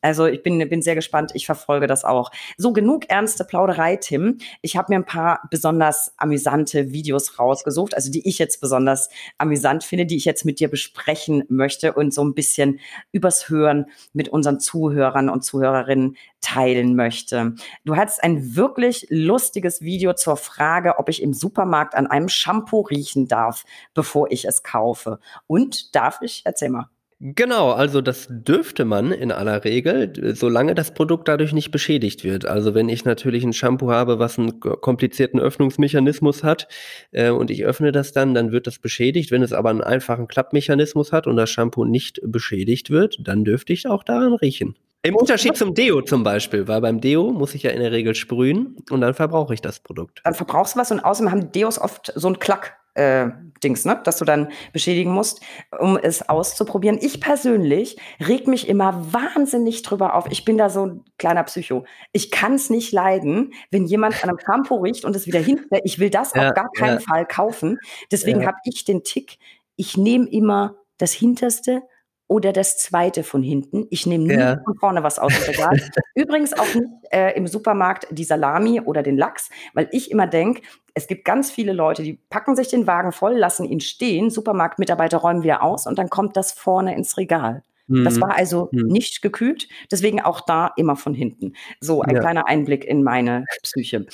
Also 0.00 0.26
ich 0.26 0.42
bin, 0.42 0.58
bin 0.68 0.82
sehr 0.82 0.94
gespannt. 0.94 1.32
Ich 1.34 1.46
verfolge 1.46 1.86
das 1.86 2.04
auch. 2.04 2.30
So, 2.56 2.72
genug 2.72 3.08
ernste 3.08 3.44
Plauderei, 3.44 3.96
Tim. 3.96 4.38
Ich 4.60 4.76
habe 4.76 4.92
mir 4.92 4.98
ein 4.98 5.06
paar 5.06 5.40
besonders 5.50 6.12
amüsante 6.16 6.92
Videos 6.92 7.38
rausgesucht, 7.38 7.94
also 7.94 8.10
die 8.10 8.28
ich 8.28 8.38
jetzt 8.38 8.60
besonders 8.60 9.08
amüsant 9.38 9.84
finde, 9.84 10.06
die 10.06 10.16
ich 10.16 10.24
jetzt 10.24 10.44
mit 10.44 10.60
dir 10.60 10.68
besprechen 10.68 11.44
möchte 11.48 11.94
und 11.94 12.12
so 12.12 12.22
ein 12.22 12.34
bisschen 12.34 12.80
übers 13.12 13.48
Hören 13.48 13.86
mit 14.12 14.28
unseren 14.28 14.60
Zuhörern 14.60 15.28
und 15.28 15.42
Zuhörerinnen 15.42 16.16
teilen 16.40 16.94
möchte. 16.94 17.54
Du 17.84 17.96
hattest 17.96 18.22
ein 18.22 18.54
wirklich 18.54 19.06
lustiges 19.08 19.80
Video 19.80 20.12
zur 20.12 20.36
Frage, 20.36 20.98
ob 20.98 21.08
ich 21.08 21.22
im 21.22 21.32
Supermarkt 21.32 21.94
an 21.94 22.06
einem 22.06 22.28
Shampoo 22.28 22.82
riechen 22.82 23.28
darf, 23.28 23.64
bevor 23.94 24.30
ich 24.30 24.44
es 24.44 24.62
kaufe. 24.62 25.18
Und 25.46 25.94
darf 25.94 26.18
ich? 26.20 26.42
Erzähl 26.44 26.68
mal. 26.68 26.90
Genau, 27.26 27.70
also 27.70 28.02
das 28.02 28.26
dürfte 28.28 28.84
man 28.84 29.10
in 29.10 29.32
aller 29.32 29.64
Regel, 29.64 30.36
solange 30.36 30.74
das 30.74 30.92
Produkt 30.92 31.26
dadurch 31.26 31.54
nicht 31.54 31.70
beschädigt 31.70 32.22
wird. 32.22 32.44
Also 32.44 32.74
wenn 32.74 32.90
ich 32.90 33.06
natürlich 33.06 33.44
ein 33.44 33.54
Shampoo 33.54 33.90
habe, 33.90 34.18
was 34.18 34.38
einen 34.38 34.60
komplizierten 34.60 35.40
Öffnungsmechanismus 35.40 36.44
hat 36.44 36.68
äh, 37.12 37.30
und 37.30 37.50
ich 37.50 37.64
öffne 37.64 37.92
das 37.92 38.12
dann, 38.12 38.34
dann 38.34 38.52
wird 38.52 38.66
das 38.66 38.78
beschädigt. 38.78 39.30
Wenn 39.30 39.42
es 39.42 39.54
aber 39.54 39.70
einen 39.70 39.80
einfachen 39.80 40.28
Klappmechanismus 40.28 41.12
hat 41.12 41.26
und 41.26 41.36
das 41.36 41.48
Shampoo 41.48 41.86
nicht 41.86 42.20
beschädigt 42.22 42.90
wird, 42.90 43.16
dann 43.18 43.42
dürfte 43.42 43.72
ich 43.72 43.86
auch 43.88 44.04
daran 44.04 44.34
riechen. 44.34 44.76
Im 45.02 45.16
Unterschied 45.16 45.56
zum 45.56 45.74
Deo 45.74 46.02
zum 46.02 46.24
Beispiel, 46.24 46.68
weil 46.68 46.82
beim 46.82 47.00
Deo 47.00 47.32
muss 47.32 47.54
ich 47.54 47.62
ja 47.62 47.70
in 47.70 47.80
der 47.80 47.92
Regel 47.92 48.14
sprühen 48.14 48.76
und 48.90 49.00
dann 49.00 49.14
verbrauche 49.14 49.54
ich 49.54 49.62
das 49.62 49.80
Produkt. 49.80 50.20
Dann 50.24 50.34
verbrauchst 50.34 50.74
du 50.74 50.78
was 50.78 50.90
und 50.90 51.00
außerdem 51.00 51.30
haben 51.30 51.52
Deos 51.52 51.78
oft 51.78 52.12
so 52.14 52.26
einen 52.26 52.38
Klack 52.38 52.76
äh, 52.94 53.28
Dings, 53.62 53.84
ne, 53.84 54.00
dass 54.04 54.18
du 54.18 54.24
dann 54.24 54.50
beschädigen 54.72 55.12
musst, 55.12 55.40
um 55.78 55.96
es 55.96 56.28
auszuprobieren. 56.28 56.98
Ich 57.00 57.20
persönlich 57.20 57.96
reg 58.20 58.46
mich 58.46 58.68
immer 58.68 59.12
wahnsinnig 59.12 59.82
drüber 59.82 60.14
auf. 60.14 60.26
Ich 60.30 60.44
bin 60.44 60.58
da 60.58 60.68
so 60.68 60.86
ein 60.86 61.04
kleiner 61.18 61.42
Psycho. 61.44 61.84
Ich 62.12 62.30
kann 62.30 62.54
es 62.54 62.70
nicht 62.70 62.92
leiden, 62.92 63.54
wenn 63.70 63.86
jemand 63.86 64.22
an 64.22 64.30
einem 64.30 64.38
Shampoo 64.38 64.76
riecht 64.76 65.04
und 65.04 65.16
es 65.16 65.26
wieder 65.26 65.40
hinfällt. 65.40 65.82
Ich 65.84 65.98
will 65.98 66.10
das 66.10 66.34
ja, 66.34 66.48
auf 66.48 66.54
gar 66.54 66.70
keinen 66.72 67.00
ja. 67.00 67.00
Fall 67.00 67.26
kaufen. 67.26 67.78
Deswegen 68.12 68.42
ja. 68.42 68.48
habe 68.48 68.58
ich 68.64 68.84
den 68.84 69.02
Tick, 69.02 69.38
ich 69.76 69.96
nehme 69.96 70.28
immer 70.28 70.76
das 70.98 71.12
Hinterste 71.12 71.82
oder 72.26 72.52
das 72.52 72.78
zweite 72.78 73.22
von 73.22 73.42
hinten. 73.42 73.86
Ich 73.90 74.06
nehme 74.06 74.24
nie 74.24 74.34
ja. 74.34 74.60
von 74.64 74.76
vorne 74.78 75.02
was 75.02 75.18
aus 75.18 75.32
dem 75.34 75.44
Regal. 75.44 75.76
Übrigens 76.14 76.52
auch 76.54 76.74
nicht 76.74 76.88
äh, 77.10 77.36
im 77.36 77.46
Supermarkt 77.46 78.06
die 78.10 78.24
Salami 78.24 78.80
oder 78.80 79.02
den 79.02 79.16
Lachs, 79.16 79.50
weil 79.74 79.88
ich 79.92 80.10
immer 80.10 80.26
denke, 80.26 80.62
es 80.94 81.08
gibt 81.08 81.24
ganz 81.24 81.50
viele 81.50 81.72
Leute, 81.72 82.02
die 82.02 82.14
packen 82.14 82.56
sich 82.56 82.68
den 82.68 82.86
Wagen 82.86 83.12
voll, 83.12 83.36
lassen 83.36 83.64
ihn 83.64 83.80
stehen, 83.80 84.30
Supermarktmitarbeiter 84.30 85.18
räumen 85.18 85.42
wieder 85.42 85.62
aus 85.62 85.86
und 85.86 85.98
dann 85.98 86.08
kommt 86.08 86.36
das 86.36 86.52
vorne 86.52 86.94
ins 86.94 87.16
Regal. 87.16 87.62
Mhm. 87.86 88.04
Das 88.04 88.20
war 88.20 88.36
also 88.36 88.68
mhm. 88.72 88.86
nicht 88.86 89.20
gekühlt, 89.20 89.68
deswegen 89.90 90.22
auch 90.22 90.40
da 90.40 90.70
immer 90.76 90.96
von 90.96 91.12
hinten. 91.12 91.54
So 91.80 92.02
ein 92.02 92.14
ja. 92.14 92.20
kleiner 92.20 92.48
Einblick 92.48 92.84
in 92.84 93.02
meine 93.02 93.44
Psyche. 93.62 94.06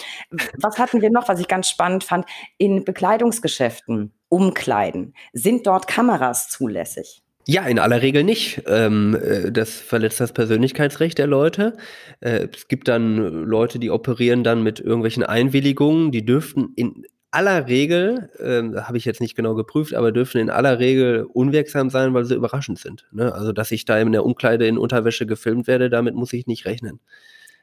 Was 0.59 0.79
hatten 0.79 1.03
wir 1.03 1.11
noch, 1.11 1.29
was 1.29 1.39
ich 1.39 1.49
ganz 1.49 1.69
spannend 1.69 2.03
fand? 2.03 2.27
In 2.59 2.85
Bekleidungsgeschäften, 2.85 4.13
Umkleiden, 4.29 5.15
sind 5.33 5.67
dort 5.67 5.87
Kameras 5.87 6.49
zulässig? 6.49 7.23
Ja, 7.51 7.65
in 7.65 7.81
aller 7.81 8.01
Regel 8.01 8.23
nicht. 8.23 8.63
Ähm, 8.67 9.19
äh, 9.21 9.51
das 9.51 9.75
verletzt 9.81 10.21
das 10.21 10.33
Persönlichkeitsrecht 10.33 11.19
der 11.19 11.27
Leute. 11.27 11.77
Äh, 12.21 12.47
es 12.55 12.69
gibt 12.69 12.87
dann 12.87 13.17
Leute, 13.17 13.81
die 13.81 13.91
operieren 13.91 14.45
dann 14.45 14.63
mit 14.63 14.79
irgendwelchen 14.79 15.25
Einwilligungen. 15.25 16.13
Die 16.13 16.25
dürften 16.25 16.73
in 16.77 17.07
aller 17.33 17.67
Regel, 17.67 18.31
äh, 18.39 18.81
habe 18.83 18.99
ich 18.99 19.05
jetzt 19.05 19.21
nicht 19.21 19.35
genau 19.35 19.57
geprüft, 19.57 19.95
aber 19.95 20.13
dürfen 20.13 20.41
in 20.41 20.49
aller 20.49 20.79
Regel 20.79 21.25
unwirksam 21.25 21.91
sein, 21.91 22.15
weil 22.15 22.25
sie 22.25 22.37
überraschend 22.37 22.79
sind. 22.79 23.09
Ne? 23.11 23.35
Also, 23.35 23.51
dass 23.51 23.73
ich 23.73 23.85
da 23.85 23.99
in 23.99 24.13
der 24.13 24.25
Umkleide 24.25 24.69
in 24.69 24.79
Unterwäsche 24.79 25.27
gefilmt 25.27 25.67
werde, 25.67 25.91
damit 25.91 26.15
muss 26.15 26.33
ich 26.33 26.47
nicht 26.47 26.67
rechnen. 26.67 27.01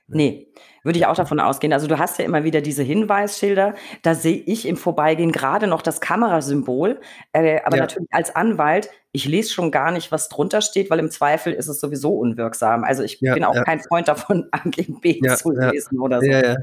Nee, 0.09 0.47
würde 0.83 0.99
ich 0.99 1.05
auch 1.05 1.15
davon 1.15 1.39
ausgehen. 1.39 1.73
Also 1.73 1.87
du 1.87 1.99
hast 1.99 2.19
ja 2.19 2.25
immer 2.25 2.43
wieder 2.43 2.61
diese 2.61 2.83
Hinweisschilder. 2.83 3.75
Da 4.01 4.15
sehe 4.15 4.37
ich 4.45 4.67
im 4.67 4.77
Vorbeigehen 4.77 5.31
gerade 5.31 5.67
noch 5.67 5.81
das 5.81 6.01
Kamerasymbol. 6.01 6.99
Äh, 7.33 7.61
aber 7.63 7.77
ja. 7.77 7.83
natürlich 7.83 8.09
als 8.11 8.35
Anwalt 8.35 8.89
ich 9.17 9.25
lese 9.25 9.51
schon 9.51 9.71
gar 9.71 9.91
nicht, 9.91 10.11
was 10.11 10.29
drunter 10.29 10.61
steht, 10.61 10.89
weil 10.91 10.99
im 10.99 11.09
Zweifel 11.09 11.51
ist 11.51 11.67
es 11.67 11.79
sowieso 11.79 12.11
unwirksam. 12.11 12.83
Also 12.83 13.01
ich 13.01 13.19
ja, 13.19 13.33
bin 13.33 13.43
auch 13.43 13.55
ja. 13.55 13.63
kein 13.63 13.79
Freund 13.79 14.07
davon, 14.07 14.47
AGB 14.51 15.19
zu 15.35 15.51
lesen 15.51 15.99
oder 15.99 16.21
so. 16.21 16.55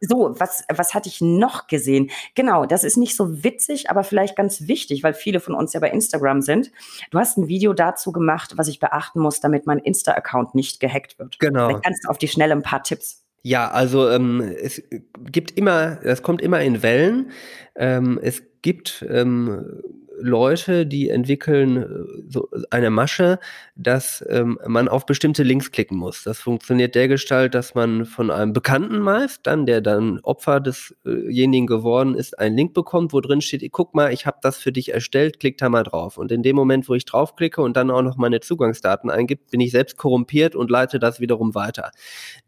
So, 0.00 0.34
was, 0.38 0.64
was 0.68 0.92
hatte 0.92 1.08
ich 1.08 1.20
noch 1.22 1.66
gesehen? 1.66 2.10
Genau, 2.34 2.66
das 2.66 2.84
ist 2.84 2.98
nicht 2.98 3.16
so 3.16 3.42
witzig, 3.42 3.90
aber 3.90 4.04
vielleicht 4.04 4.36
ganz 4.36 4.68
wichtig, 4.68 5.02
weil 5.02 5.14
viele 5.14 5.40
von 5.40 5.54
uns 5.54 5.72
ja 5.72 5.80
bei 5.80 5.90
Instagram 5.90 6.42
sind. 6.42 6.72
Du 7.10 7.18
hast 7.18 7.38
ein 7.38 7.48
Video 7.48 7.72
dazu 7.72 8.12
gemacht, 8.12 8.52
was 8.56 8.68
ich 8.68 8.80
beachten 8.80 9.20
muss, 9.20 9.40
damit 9.40 9.66
mein 9.66 9.78
Insta-Account 9.78 10.54
nicht 10.54 10.80
gehackt 10.80 11.18
wird. 11.18 11.38
Genau. 11.38 11.68
Vielleicht 11.68 11.84
kannst 11.84 12.04
du 12.04 12.10
auf 12.10 12.18
die 12.18 12.28
Schnelle 12.28 12.52
ein 12.52 12.62
paar 12.62 12.82
Tipps 12.82 13.23
ja, 13.44 13.70
also 13.70 14.08
ähm, 14.08 14.40
es 14.40 14.82
gibt 15.30 15.50
immer, 15.50 15.96
das 16.02 16.22
kommt 16.22 16.40
immer 16.40 16.62
in 16.62 16.82
Wellen. 16.82 17.30
Ähm, 17.76 18.18
es 18.22 18.42
gibt 18.64 19.04
ähm, 19.10 19.82
Leute, 20.18 20.86
die 20.86 21.10
entwickeln 21.10 21.76
äh, 21.76 21.86
so 22.30 22.48
eine 22.70 22.88
Masche, 22.88 23.38
dass 23.76 24.24
ähm, 24.30 24.58
man 24.66 24.88
auf 24.88 25.04
bestimmte 25.04 25.42
Links 25.42 25.70
klicken 25.70 25.98
muss. 25.98 26.22
Das 26.24 26.40
funktioniert 26.40 26.94
dergestalt, 26.94 27.54
dass 27.54 27.74
man 27.74 28.06
von 28.06 28.30
einem 28.30 28.54
Bekannten 28.54 29.00
meist, 29.00 29.40
dann 29.46 29.66
der 29.66 29.82
dann 29.82 30.18
Opfer 30.20 30.60
desjenigen 30.60 31.66
geworden 31.66 32.14
ist, 32.14 32.38
einen 32.38 32.56
Link 32.56 32.72
bekommt, 32.72 33.12
wo 33.12 33.20
drin 33.20 33.42
steht, 33.42 33.70
guck 33.70 33.94
mal, 33.94 34.14
ich 34.14 34.24
habe 34.24 34.38
das 34.40 34.56
für 34.56 34.72
dich 34.72 34.94
erstellt, 34.94 35.40
klick 35.40 35.58
da 35.58 35.68
mal 35.68 35.82
drauf. 35.82 36.16
Und 36.16 36.32
in 36.32 36.42
dem 36.42 36.56
Moment, 36.56 36.88
wo 36.88 36.94
ich 36.94 37.04
draufklicke 37.04 37.60
und 37.60 37.76
dann 37.76 37.90
auch 37.90 38.02
noch 38.02 38.16
meine 38.16 38.40
Zugangsdaten 38.40 39.10
eingibt, 39.10 39.50
bin 39.50 39.60
ich 39.60 39.72
selbst 39.72 39.98
korrumpiert 39.98 40.56
und 40.56 40.70
leite 40.70 40.98
das 40.98 41.20
wiederum 41.20 41.54
weiter. 41.54 41.90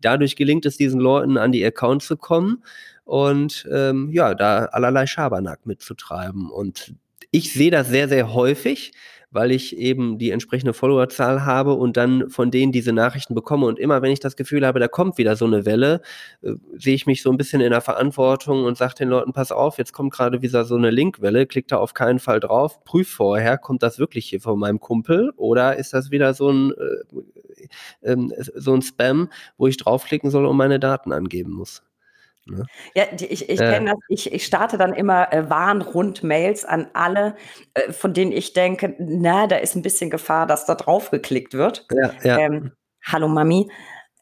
Dadurch 0.01 0.35
gelingt 0.35 0.65
es 0.65 0.79
diesen 0.79 1.01
Leuten, 1.01 1.37
an 1.37 1.53
die 1.53 1.65
Accounts 1.65 2.07
zu 2.07 2.17
kommen 2.17 2.63
und 3.07 3.69
ähm, 3.73 4.11
ja, 4.11 4.35
da 4.35 4.67
allerlei 4.67 5.07
Schabernack 5.07 5.65
mitzutreiben. 5.65 6.51
Und 6.51 6.93
ich 7.31 7.53
sehe 7.53 7.71
das 7.71 7.89
sehr, 7.89 8.09
sehr 8.09 8.35
häufig, 8.35 8.93
weil 9.31 9.53
ich 9.53 9.77
eben 9.77 10.19
die 10.19 10.33
entsprechende 10.33 10.73
Followerzahl 10.73 11.45
habe 11.45 11.75
und 11.75 11.97
dann 11.97 12.29
von 12.31 12.51
denen 12.51 12.73
diese 12.73 12.93
Nachrichten 12.93 13.37
bekomme. 13.37 13.67
Und 13.67 13.79
immer 13.79 14.03
wenn 14.03 14.11
ich 14.11 14.19
das 14.19 14.35
Gefühl 14.35 14.67
habe, 14.67 14.81
da 14.81 14.89
kommt 14.89 15.19
wieder 15.19 15.37
so 15.37 15.45
eine 15.45 15.65
Welle, 15.65 16.01
äh, 16.43 16.55
sehe 16.77 16.97
ich 16.97 17.07
mich 17.07 17.23
so 17.23 17.31
ein 17.31 17.37
bisschen 17.37 17.61
in 17.61 17.71
der 17.71 17.81
Verantwortung 17.81 18.65
und 18.65 18.77
sage 18.77 18.95
den 18.95 19.09
Leuten, 19.09 19.33
pass 19.33 19.53
auf, 19.53 19.79
jetzt 19.79 19.93
kommt 19.93 20.13
gerade 20.13 20.43
wieder 20.43 20.65
so 20.65 20.75
eine 20.75 20.91
Linkwelle, 20.91 21.47
klick 21.47 21.69
da 21.69 21.77
auf 21.77 21.95
keinen 21.95 22.19
Fall 22.19 22.41
drauf, 22.41 22.83
prüf 22.85 23.09
vorher, 23.09 23.57
kommt 23.57 23.85
das 23.85 24.01
wirklich 24.01 24.27
hier 24.27 24.41
von 24.41 24.59
meinem 24.59 24.81
Kumpel 24.81 25.31
oder 25.37 25.77
ist 25.77 25.93
das 25.93 26.11
wieder 26.11 26.35
so 26.35 26.51
ein, 26.51 26.73
äh, 28.03 28.11
äh, 28.11 28.45
so 28.57 28.75
ein 28.75 28.83
Spam, 28.83 29.29
wo 29.59 29.69
ich 29.69 29.77
draufklicken 29.77 30.31
soll 30.31 30.45
und 30.45 30.57
meine 30.57 30.81
Daten 30.81 31.13
angeben 31.13 31.53
muss. 31.53 31.83
Ne? 32.47 32.65
Ja, 32.95 33.05
ich, 33.19 33.49
ich 33.49 33.61
äh, 33.61 33.73
kenne 33.73 33.91
das. 33.91 33.99
Ich, 34.09 34.33
ich 34.33 34.47
starte 34.47 34.79
dann 34.79 34.95
immer 34.95 35.33
äh, 35.33 35.51
Warnrund-Mails 35.51 36.65
an 36.65 36.89
alle, 36.93 37.37
äh, 37.75 37.93
von 37.93 38.13
denen 38.13 38.33
ich 38.33 38.53
denke, 38.53 38.95
na, 38.99 39.47
da 39.47 39.57
ist 39.57 39.75
ein 39.75 39.83
bisschen 39.83 40.11
Gefahr, 40.11 40.47
dass 40.47 40.65
da 40.65 40.75
drauf 40.77 41.11
geklickt 41.11 41.55
wird. 41.55 41.87
Ja, 41.91 42.13
ja. 42.23 42.39
Ähm, 42.39 42.73
Hallo 43.05 43.29
Mami. 43.29 43.71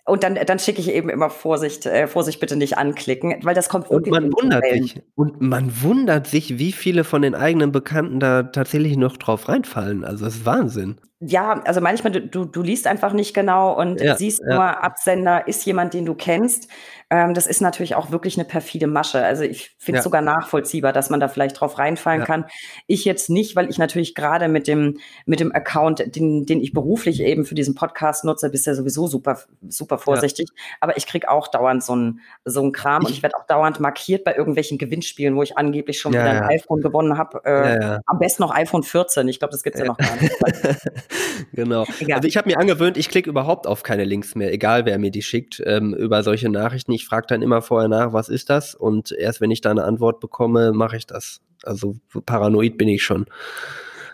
Und 0.07 0.23
dann, 0.23 0.35
dann 0.35 0.59
schicke 0.59 0.81
ich 0.81 0.93
eben 0.93 1.09
immer 1.09 1.31
Vorsicht, 1.31 1.87
äh, 1.87 2.07
Vorsicht 2.07 2.39
bitte 2.39 2.57
nicht 2.57 2.77
anklicken, 2.77 3.37
weil 3.43 3.55
das 3.55 3.71
kommt 3.71 3.89
wirklich. 3.91 4.13
Und 4.13 4.23
man 4.23 4.33
wundert 4.33 4.65
sich. 4.71 5.03
Und 5.15 5.41
man 5.41 5.83
wundert 5.83 6.27
sich, 6.27 6.59
wie 6.59 6.73
viele 6.73 7.05
von 7.05 7.23
den 7.23 7.35
eigenen 7.35 7.73
Bekannten 7.73 8.21
da 8.21 8.43
tatsächlich 8.43 8.99
noch 8.99 9.17
drauf 9.17 9.49
reinfallen. 9.49 10.05
Also 10.05 10.27
das 10.27 10.37
ist 10.37 10.47
Wahnsinn 10.47 11.01
ja, 11.21 11.63
also 11.65 11.81
manchmal, 11.81 12.13
du, 12.13 12.45
du 12.45 12.63
liest 12.63 12.87
einfach 12.87 13.13
nicht 13.13 13.35
genau 13.35 13.73
und 13.79 14.01
ja, 14.01 14.17
siehst 14.17 14.43
ja. 14.47 14.55
nur, 14.55 14.85
Absender 14.85 15.47
ist 15.47 15.65
jemand, 15.65 15.95
den 15.95 16.05
du 16.05 16.15
kennst. 16.15 16.69
Ähm, 17.11 17.35
das 17.35 17.47
ist 17.47 17.61
natürlich 17.61 17.95
auch 17.95 18.11
wirklich 18.11 18.37
eine 18.37 18.45
perfide 18.45 18.87
Masche. 18.87 19.25
Also 19.25 19.45
ich 19.45 19.75
finde 19.79 19.99
es 19.99 20.03
ja. 20.03 20.05
sogar 20.05 20.23
nachvollziehbar, 20.23 20.93
dass 20.93 21.11
man 21.11 21.21
da 21.21 21.29
vielleicht 21.29 21.61
drauf 21.61 21.79
reinfallen 21.79 22.25
kann. 22.25 22.47
Ich 22.87 23.05
jetzt 23.05 23.31
nicht, 23.31 23.57
weil 23.57 23.71
ich 23.71 23.79
natürlich 23.79 24.15
gerade 24.15 24.49
mit 24.49 24.67
dem, 24.67 24.99
mit 25.25 25.41
dem 25.41 25.55
Account, 25.55 26.17
den, 26.17 26.47
den 26.47 26.61
ich 26.61 26.73
beruflich 26.73 27.21
eben 27.21 27.45
für 27.45 27.55
diesen 27.55 27.75
Podcast 27.75 28.25
nutze, 28.25 28.51
bist 28.51 28.67
ja 28.67 28.75
sowieso 28.75 29.07
super, 29.07 29.39
super 29.69 29.99
vorsichtig. 29.99 30.49
Aber 30.81 30.97
ich 30.97 31.07
krieg 31.07 31.29
auch 31.29 31.49
dauernd 31.49 31.85
so 31.85 31.95
ein, 31.95 32.21
so 32.45 32.65
Kram 32.73 33.03
ich, 33.03 33.09
und 33.09 33.15
ich 33.15 33.23
werde 33.23 33.37
auch 33.37 33.47
dauernd 33.47 33.79
markiert 33.79 34.25
bei 34.25 34.35
irgendwelchen 34.35 34.79
Gewinnspielen, 34.79 35.37
wo 35.37 35.43
ich 35.43 35.57
angeblich 35.57 36.01
schon 36.01 36.13
wieder 36.13 36.25
ein 36.25 36.43
iPhone 36.45 36.81
gewonnen 36.81 37.17
habe. 37.19 37.45
Äh, 37.45 38.01
am 38.07 38.19
besten 38.19 38.43
noch 38.43 38.55
iPhone 38.55 38.83
14. 38.83 39.29
Ich 39.29 39.39
glaube, 39.39 39.53
das 39.53 39.63
gibt's 39.63 39.79
ja, 39.79 39.87
noch 39.87 39.99
gar 39.99 40.17
nicht. 40.17 40.35
genau. 41.53 41.85
Egal. 42.01 42.17
Also 42.17 42.29
ich 42.29 42.37
habe 42.37 42.49
mir 42.49 42.59
angewöhnt, 42.59 42.97
ich 42.97 43.09
klicke 43.09 43.31
überhaupt 43.31 43.67
auf 43.67 43.83
keine 43.83 44.05
Links 44.05 44.35
mehr, 44.35 44.53
egal 44.53 44.85
wer 44.87 44.99
mir 44.99 45.11
die 45.11 45.23
schickt, 45.23 45.63
ähm, 45.65 45.95
über 45.95 46.23
solche 46.23 46.49
Nachrichten. 46.49 46.93
Ich 46.93 47.07
frage 47.07 47.27
dann 47.29 47.43
immer 47.43 47.63
vorher 47.63 47.89
nach, 47.89 48.13
was 48.13 48.29
ist 48.29 48.51
das? 48.51 48.75
Und 48.75 49.13
erst 49.13 49.41
wenn 49.41 49.51
ich 49.51 49.61
da 49.61 49.71
eine 49.71 49.85
Antwort 49.85 50.21
bekomme, 50.21 50.73
mache 50.73 50.97
ich 50.97 51.07
das. 51.07 51.41
Also 51.63 51.97
paranoid 52.27 52.77
bin 52.77 52.89
ich 52.89 53.03
schon. 53.03 53.27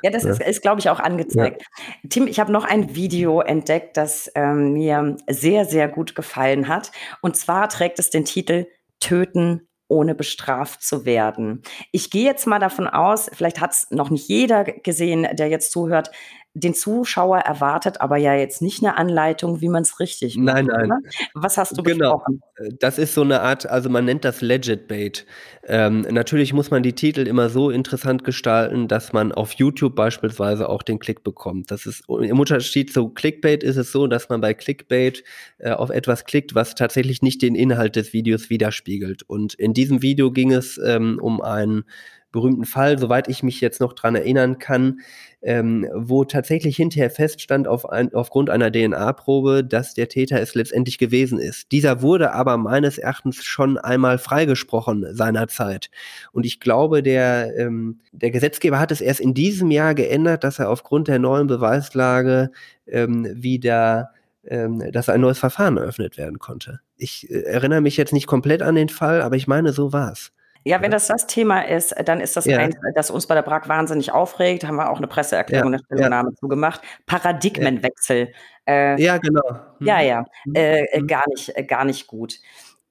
Ja, 0.02 0.10
das 0.10 0.24
ja. 0.24 0.30
ist, 0.30 0.42
ist 0.42 0.62
glaube 0.62 0.80
ich, 0.80 0.88
auch 0.88 1.00
angezeigt. 1.00 1.62
Ja. 1.62 2.08
Tim, 2.08 2.26
ich 2.26 2.40
habe 2.40 2.52
noch 2.52 2.64
ein 2.64 2.94
Video 2.94 3.40
entdeckt, 3.40 3.96
das 3.96 4.30
ähm, 4.34 4.72
mir 4.72 5.16
sehr, 5.28 5.64
sehr 5.64 5.88
gut 5.88 6.14
gefallen 6.14 6.68
hat. 6.68 6.90
Und 7.20 7.36
zwar 7.36 7.68
trägt 7.68 7.98
es 7.98 8.10
den 8.10 8.24
Titel 8.24 8.66
Töten 8.98 9.66
ohne 9.88 10.14
bestraft 10.14 10.82
zu 10.82 11.04
werden. 11.04 11.62
Ich 11.90 12.10
gehe 12.10 12.24
jetzt 12.24 12.46
mal 12.46 12.60
davon 12.60 12.86
aus, 12.86 13.28
vielleicht 13.32 13.60
hat 13.60 13.72
es 13.72 13.90
noch 13.90 14.08
nicht 14.10 14.28
jeder 14.28 14.64
gesehen, 14.64 15.26
der 15.32 15.48
jetzt 15.48 15.72
zuhört, 15.72 16.10
den 16.54 16.74
Zuschauer 16.74 17.38
erwartet 17.38 18.00
aber 18.00 18.16
ja 18.16 18.34
jetzt 18.34 18.60
nicht 18.60 18.82
eine 18.82 18.96
Anleitung, 18.96 19.60
wie 19.60 19.68
man 19.68 19.82
es 19.82 20.00
richtig 20.00 20.36
macht. 20.36 20.56
Nein, 20.56 20.66
nein. 20.66 20.86
Oder? 20.86 20.98
Was 21.34 21.56
hast 21.56 21.78
du 21.78 21.82
genau. 21.82 22.18
besprochen? 22.18 22.42
Das 22.80 22.98
ist 22.98 23.14
so 23.14 23.22
eine 23.22 23.40
Art, 23.40 23.66
also 23.66 23.88
man 23.88 24.04
nennt 24.04 24.24
das 24.24 24.40
Legit 24.40 24.88
Bait. 24.88 25.26
Ähm, 25.64 26.00
natürlich 26.10 26.52
muss 26.52 26.70
man 26.70 26.82
die 26.82 26.94
Titel 26.94 27.26
immer 27.28 27.50
so 27.50 27.70
interessant 27.70 28.24
gestalten, 28.24 28.88
dass 28.88 29.12
man 29.12 29.30
auf 29.30 29.52
YouTube 29.52 29.94
beispielsweise 29.94 30.68
auch 30.68 30.82
den 30.82 30.98
Klick 30.98 31.22
bekommt. 31.22 31.70
Das 31.70 31.86
ist 31.86 32.04
im 32.08 32.40
Unterschied 32.40 32.92
zu 32.92 33.10
Clickbait 33.10 33.62
ist 33.62 33.76
es 33.76 33.92
so, 33.92 34.08
dass 34.08 34.28
man 34.28 34.40
bei 34.40 34.52
Clickbait 34.52 35.22
äh, 35.58 35.70
auf 35.70 35.90
etwas 35.90 36.24
klickt, 36.24 36.56
was 36.56 36.74
tatsächlich 36.74 37.22
nicht 37.22 37.42
den 37.42 37.54
Inhalt 37.54 37.94
des 37.94 38.12
Videos 38.12 38.50
widerspiegelt. 38.50 39.22
Und 39.22 39.54
in 39.54 39.72
diesem 39.72 40.02
Video 40.02 40.32
ging 40.32 40.52
es 40.52 40.78
ähm, 40.84 41.20
um 41.22 41.40
einen 41.40 41.84
berühmten 42.32 42.64
Fall, 42.64 42.98
soweit 42.98 43.28
ich 43.28 43.42
mich 43.42 43.60
jetzt 43.60 43.80
noch 43.80 43.92
dran 43.92 44.14
erinnern 44.14 44.58
kann, 44.58 45.00
ähm, 45.42 45.88
wo 45.94 46.24
tatsächlich 46.24 46.76
hinterher 46.76 47.10
feststand 47.10 47.66
auf 47.66 47.88
ein, 47.88 48.12
aufgrund 48.14 48.50
einer 48.50 48.70
DNA-Probe, 48.70 49.64
dass 49.64 49.94
der 49.94 50.08
Täter 50.08 50.40
es 50.40 50.54
letztendlich 50.54 50.98
gewesen 50.98 51.38
ist. 51.38 51.72
Dieser 51.72 52.02
wurde 52.02 52.32
aber 52.32 52.56
meines 52.56 52.98
Erachtens 52.98 53.42
schon 53.44 53.78
einmal 53.78 54.18
freigesprochen 54.18 55.06
seinerzeit. 55.14 55.90
Und 56.32 56.44
ich 56.44 56.60
glaube, 56.60 57.02
der, 57.02 57.56
ähm, 57.56 58.00
der 58.12 58.30
Gesetzgeber 58.30 58.78
hat 58.78 58.92
es 58.92 59.00
erst 59.00 59.20
in 59.20 59.34
diesem 59.34 59.70
Jahr 59.70 59.94
geändert, 59.94 60.44
dass 60.44 60.58
er 60.58 60.70
aufgrund 60.70 61.08
der 61.08 61.18
neuen 61.18 61.46
Beweislage 61.46 62.50
ähm, 62.86 63.26
wieder 63.34 64.10
ähm, 64.46 64.90
dass 64.92 65.08
ein 65.08 65.20
neues 65.20 65.38
Verfahren 65.38 65.76
eröffnet 65.76 66.16
werden 66.16 66.38
konnte. 66.38 66.80
Ich 66.96 67.30
äh, 67.30 67.42
erinnere 67.42 67.82
mich 67.82 67.96
jetzt 67.96 68.12
nicht 68.12 68.26
komplett 68.26 68.62
an 68.62 68.74
den 68.74 68.88
Fall, 68.88 69.20
aber 69.22 69.36
ich 69.36 69.46
meine, 69.46 69.72
so 69.72 69.92
war 69.92 70.12
es. 70.12 70.32
Ja, 70.64 70.82
wenn 70.82 70.90
das 70.90 71.06
das 71.06 71.26
Thema 71.26 71.62
ist, 71.62 71.94
dann 72.04 72.20
ist 72.20 72.36
das 72.36 72.44
ja. 72.44 72.58
eins, 72.58 72.76
das 72.94 73.10
uns 73.10 73.26
bei 73.26 73.34
der 73.34 73.42
BRAG 73.42 73.68
wahnsinnig 73.68 74.12
aufregt. 74.12 74.64
Haben 74.64 74.76
wir 74.76 74.90
auch 74.90 74.98
eine 74.98 75.06
Presseerklärung, 75.06 75.72
ja. 75.72 75.78
eine 75.78 75.84
Stellungnahme 75.84 76.30
ja. 76.30 76.36
zugemacht. 76.36 76.82
Paradigmenwechsel. 77.06 78.32
Äh, 78.68 79.02
ja, 79.02 79.16
genau. 79.18 79.42
Mhm. 79.78 79.86
Ja, 79.86 80.00
ja, 80.00 80.24
mhm. 80.44 80.54
äh, 80.54 80.84
äh, 80.84 81.02
gar 81.02 81.24
nicht, 81.28 81.56
äh, 81.56 81.64
gar 81.64 81.84
nicht 81.84 82.06
gut 82.06 82.40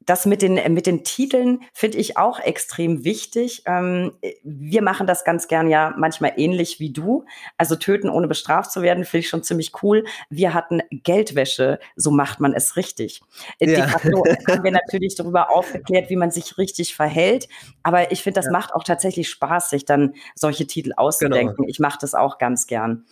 das 0.10 0.26
mit 0.26 0.41
den, 0.41 0.55
mit 0.74 0.88
den 0.88 1.03
Titeln 1.03 1.62
finde 1.72 1.99
ich 1.99 2.18
auch 2.18 2.39
extrem 2.39 3.03
wichtig. 3.03 3.62
Ähm, 3.68 4.14
wir 4.43 4.82
machen 4.82 5.05
das 5.05 5.24
ganz 5.24 5.47
gern 5.47 5.70
ja 5.70 5.93
manchmal 5.97 6.34
ähnlich 6.38 6.80
wie 6.80 6.91
du. 6.91 7.26
Also 7.57 7.76
töten 7.76 8.10
ohne 8.10 8.28
bestraft 8.28 8.72
zu 8.72 8.82
werden, 8.82 9.05
finde 9.05 9.20
ich 9.20 9.30
schon 9.30 9.43
ziemlich 9.43 9.72
cool. 9.84 10.05
Wir 10.32 10.55
hatten 10.55 10.82
Geldwäsche, 10.89 11.80
so 11.95 12.10
macht 12.10 12.39
man 12.39 12.53
es 12.53 12.76
richtig. 12.76 13.22
Ja. 13.60 13.68
De 13.68 13.88
facto 13.88 14.24
haben 14.47 14.64
wir 14.64 14.72
natürlich 14.72 15.14
darüber 15.14 15.55
aufgeklärt, 15.55 16.10
wie 16.10 16.16
man 16.16 16.32
sich 16.32 16.57
richtig 16.57 16.95
verhält. 16.95 17.47
Aber 17.84 18.12
ich 18.12 18.24
finde, 18.24 18.39
das 18.39 18.45
ja. 18.45 18.51
macht 18.51 18.74
auch 18.74 18.84
tatsächlich 18.84 19.30
Spaß, 19.30 19.70
sich 19.70 19.86
dann 19.86 20.16
solche 20.34 20.66
Titel 20.66 20.93
auszudenken. 20.97 21.57
Genau. 21.57 21.70
Ich 21.70 21.80
mache 21.80 21.99
das 22.01 22.16
auch 22.16 22.39
ganz 22.39 22.66
gern. 22.66 23.05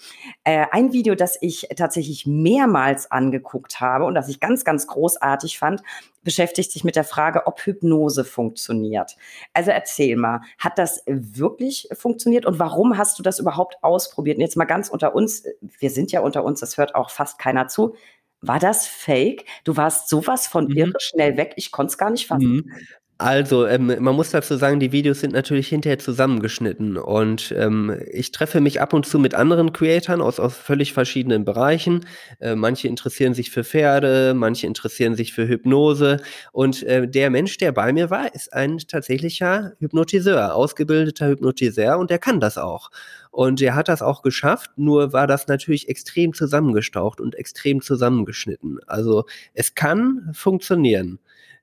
Äh, 0.44 0.66
ein 0.72 0.94
Video, 0.94 1.14
das 1.14 1.38
ich 1.42 1.68
tatsächlich 1.76 2.26
mehrmals 2.26 3.12
angeguckt 3.12 3.80
habe 3.82 4.06
und 4.06 4.16
das 4.16 4.30
ich 4.30 4.40
ganz, 4.40 4.64
ganz 4.64 4.88
großartig 4.88 5.60
fand, 5.60 5.84
beschäftigt 6.24 6.72
sich 6.72 6.84
mit 6.84 6.96
der 6.96 7.04
Frage, 7.04 7.48
ob 7.48 7.62
Hypnose 7.62 8.26
funktioniert. 8.26 9.16
Also 9.54 9.72
erzähl 9.72 10.16
mal, 10.18 10.42
hat 10.58 10.78
das 10.78 11.04
wirklich 11.06 11.88
funktioniert 11.94 12.46
und 12.46 12.60
warum 12.60 12.98
hast 12.98 13.18
du 13.18 13.24
das 13.24 13.40
überhaupt 13.40 13.78
ausprobiert? 13.82 14.38
Und 14.38 14.42
jetzt 14.42 14.58
mal 14.58 14.66
ganz 14.66 14.90
unter 14.90 15.16
uns, 15.16 15.46
wir 15.80 15.90
sind 15.90 16.12
ja 16.12 16.22
unter 16.22 16.44
uns, 16.44 16.60
das 16.60 16.78
hört 16.78 16.96
auch 16.96 17.10
fast 17.10 17.40
keiner 17.40 17.68
zu. 17.68 17.96
War 18.42 18.60
das 18.60 18.86
fake? 18.86 19.46
Du 19.64 19.78
warst 19.78 20.10
sowas 20.10 20.48
von 20.48 20.66
mhm. 20.66 20.78
irre 20.78 21.00
schnell 21.00 21.38
weg, 21.38 21.54
ich 21.56 21.72
konnte 21.72 21.92
es 21.92 21.98
gar 21.98 22.10
nicht 22.10 22.28
fassen. 22.28 22.56
Mhm. 22.56 22.72
Also, 23.20 23.66
ähm, 23.66 23.88
man 24.00 24.16
muss 24.16 24.30
dazu 24.30 24.58
sagen, 24.58 24.80
die 24.80 24.92
Videos 24.92 25.22
sind 25.22 25.34
natürlich 25.34 25.70
hinterher 25.70 25.98
zusammengeschnitten 25.98 26.98
und 26.98 27.52
ähm, 27.58 28.00
ich 28.12 28.32
treffe 28.32 28.62
mich 28.62 28.80
ab 28.80 28.94
und 28.94 29.08
zu 29.08 29.18
mit 29.18 29.34
anderen 29.34 29.74
Creatoren 29.74 30.22
aus, 30.22 30.40
aus 30.40 30.56
völlig 30.56 30.94
verschiedenen 30.94 31.44
Bereichen. 31.44 32.06
Äh, 32.40 32.54
manche 32.54 32.88
interessieren 32.88 33.34
sich 33.34 33.50
für 33.50 33.64
Pferde, 33.64 34.36
manche 34.36 34.68
interessieren 34.68 35.16
sich 35.16 35.34
für 35.34 35.48
Hypnose 35.48 36.22
und 36.52 36.84
äh, 36.84 37.08
der 37.08 37.32
Mensch, 37.32 37.58
der 37.58 37.72
bei 37.72 37.92
mir 37.92 38.12
war, 38.12 38.36
ist 38.36 38.54
ein 38.54 38.78
tatsächlicher 38.78 39.74
Hypnotiseur, 39.80 40.54
ausgebildeter 40.54 41.28
Hypnotiseur 41.30 41.98
und 41.98 42.12
der 42.12 42.20
kann 42.20 42.40
das 42.40 42.60
auch. 42.60 42.92
Und 43.32 43.60
er 43.64 43.74
hat 43.74 43.88
das 43.88 44.04
auch 44.04 44.22
geschafft, 44.22 44.72
nur 44.78 45.12
war 45.12 45.26
das 45.26 45.48
natürlich 45.48 45.90
extrem 45.90 46.34
zusammengestaucht 46.34 47.20
und 47.20 47.34
extrem 47.34 47.82
zusammengeschnitten. 47.82 48.78
Also 48.86 49.26
es 49.56 49.74
kann 49.74 50.30
funktionieren. 50.34 51.18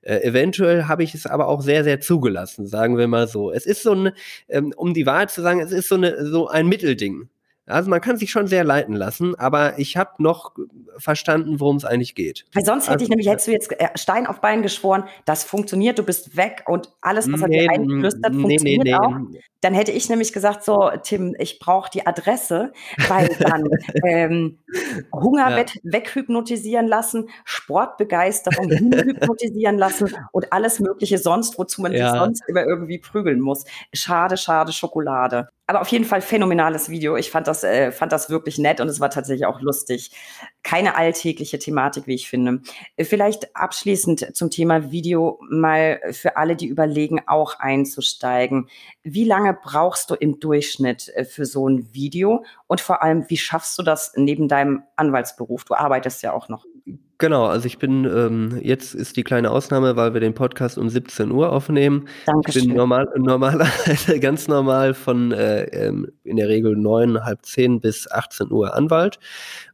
Äh, 0.05 0.21
eventuell 0.21 0.83
habe 0.87 1.03
ich 1.03 1.15
es 1.15 1.25
aber 1.25 1.47
auch 1.47 1.61
sehr, 1.61 1.83
sehr 1.83 1.99
zugelassen, 1.99 2.67
sagen 2.67 2.97
wir 2.97 3.07
mal 3.07 3.27
so. 3.27 3.51
Es 3.51 3.65
ist 3.65 3.81
so 3.81 3.93
ein, 3.93 4.11
ähm, 4.47 4.71
um 4.77 4.93
die 4.93 5.07
Wahrheit 5.07 5.31
zu 5.31 5.41
sagen, 5.41 5.59
es 5.59 5.71
ist 5.71 5.89
so, 5.89 5.95
eine, 5.95 6.25
so 6.25 6.47
ein 6.47 6.67
Mittelding. 6.67 7.27
Also 7.67 7.89
man 7.89 7.99
kann 7.99 8.17
sich 8.17 8.29
schon 8.29 8.45
sehr 8.47 8.63
leiten 8.63 8.93
lassen, 8.93 9.33
aber 9.35 9.79
ich 9.79 9.97
habe 9.97 10.11
noch 10.19 10.51
verstanden, 10.97 11.59
worum 11.59 11.77
es 11.77 11.85
eigentlich 11.85 12.13
geht. 12.13 12.45
Weil 12.53 12.63
sonst 12.63 12.83
hätte 12.83 12.93
also, 12.93 13.03
ich 13.03 13.09
nämlich, 13.09 13.27
hättest 13.27 13.47
du 13.47 13.51
jetzt 13.51 13.71
äh, 13.79 13.89
Stein 13.95 14.27
auf 14.27 14.39
Bein 14.39 14.61
geschworen, 14.61 15.05
das 15.25 15.43
funktioniert, 15.43 15.97
du 15.97 16.03
bist 16.03 16.37
weg 16.37 16.63
und 16.67 16.91
alles, 17.01 17.31
was 17.31 17.41
er 17.41 17.47
nee, 17.47 17.67
dir 17.67 17.71
einflüstert, 17.71 18.33
nee, 18.33 18.41
funktioniert 18.41 18.83
nee, 18.83 18.93
auch. 18.93 19.13
Dann 19.61 19.73
hätte 19.73 19.91
ich 19.91 20.09
nämlich 20.09 20.31
gesagt, 20.31 20.63
so, 20.63 20.91
Tim, 21.01 21.35
ich 21.39 21.57
brauche 21.57 21.89
die 21.89 22.05
Adresse, 22.05 22.71
weil 23.07 23.29
dann 23.39 23.67
ähm, 24.05 24.59
Hunger 25.11 25.57
ja. 25.57 25.65
weghypnotisieren 25.81 26.87
lassen, 26.87 27.29
Sportbegeisterung 27.45 28.69
hypnotisieren 28.69 29.79
lassen 29.79 30.13
und 30.31 30.53
alles 30.53 30.79
Mögliche 30.79 31.17
sonst, 31.17 31.57
wozu 31.57 31.81
man 31.81 31.93
ja. 31.93 32.11
sich 32.11 32.19
sonst 32.19 32.43
immer 32.47 32.63
irgendwie 32.63 32.99
prügeln 32.99 33.41
muss. 33.41 33.65
Schade, 33.91 34.37
schade, 34.37 34.71
Schokolade 34.71 35.49
aber 35.67 35.81
auf 35.81 35.87
jeden 35.87 36.05
Fall 36.05 36.21
phänomenales 36.21 36.89
Video. 36.89 37.15
Ich 37.15 37.31
fand 37.31 37.47
das, 37.47 37.63
äh, 37.63 37.91
fand 37.91 38.11
das 38.11 38.29
wirklich 38.29 38.57
nett 38.57 38.81
und 38.81 38.87
es 38.87 38.99
war 38.99 39.09
tatsächlich 39.09 39.45
auch 39.45 39.61
lustig. 39.61 40.11
Keine 40.63 40.95
alltägliche 40.95 41.57
Thematik, 41.57 42.07
wie 42.07 42.15
ich 42.15 42.29
finde. 42.29 42.61
Vielleicht 42.99 43.55
abschließend 43.55 44.35
zum 44.35 44.51
Thema 44.51 44.91
Video 44.91 45.39
mal 45.49 45.99
für 46.11 46.37
alle, 46.37 46.55
die 46.55 46.67
überlegen, 46.67 47.21
auch 47.27 47.59
einzusteigen. 47.59 48.69
Wie 49.03 49.25
lange 49.25 49.57
brauchst 49.61 50.11
du 50.11 50.15
im 50.15 50.39
Durchschnitt 50.39 51.09
äh, 51.15 51.25
für 51.25 51.45
so 51.45 51.67
ein 51.67 51.93
Video? 51.93 52.45
Und 52.67 52.81
vor 52.81 53.01
allem, 53.01 53.25
wie 53.29 53.37
schaffst 53.37 53.77
du 53.79 53.83
das 53.83 54.13
neben 54.15 54.47
deinem 54.47 54.83
Anwaltsberuf? 54.95 55.63
Du 55.65 55.73
arbeitest 55.73 56.21
ja 56.21 56.33
auch 56.33 56.49
noch. 56.49 56.65
Genau, 57.17 57.45
also 57.45 57.65
ich 57.65 57.77
bin, 57.77 58.03
ähm, 58.03 58.59
jetzt 58.61 58.93
ist 58.93 59.15
die 59.15 59.23
kleine 59.23 59.49
Ausnahme, 59.51 59.95
weil 59.95 60.13
wir 60.13 60.19
den 60.19 60.33
Podcast 60.33 60.77
um 60.77 60.89
17 60.89 61.31
Uhr 61.31 61.49
aufnehmen. 61.51 62.09
Dankeschön. 62.25 62.61
Ich 62.61 62.67
bin 62.67 62.77
normal, 62.77 63.07
normalerweise 63.15 64.19
ganz 64.19 64.49
normal 64.49 64.93
von 64.93 65.31
äh, 65.31 65.63
ähm, 65.67 66.11
in 66.25 66.35
der 66.35 66.49
Regel 66.49 66.75
neun, 66.75 67.23
halb 67.23 67.45
zehn 67.45 67.79
bis 67.79 68.11
18 68.11 68.51
Uhr 68.51 68.75
Anwalt. 68.75 69.19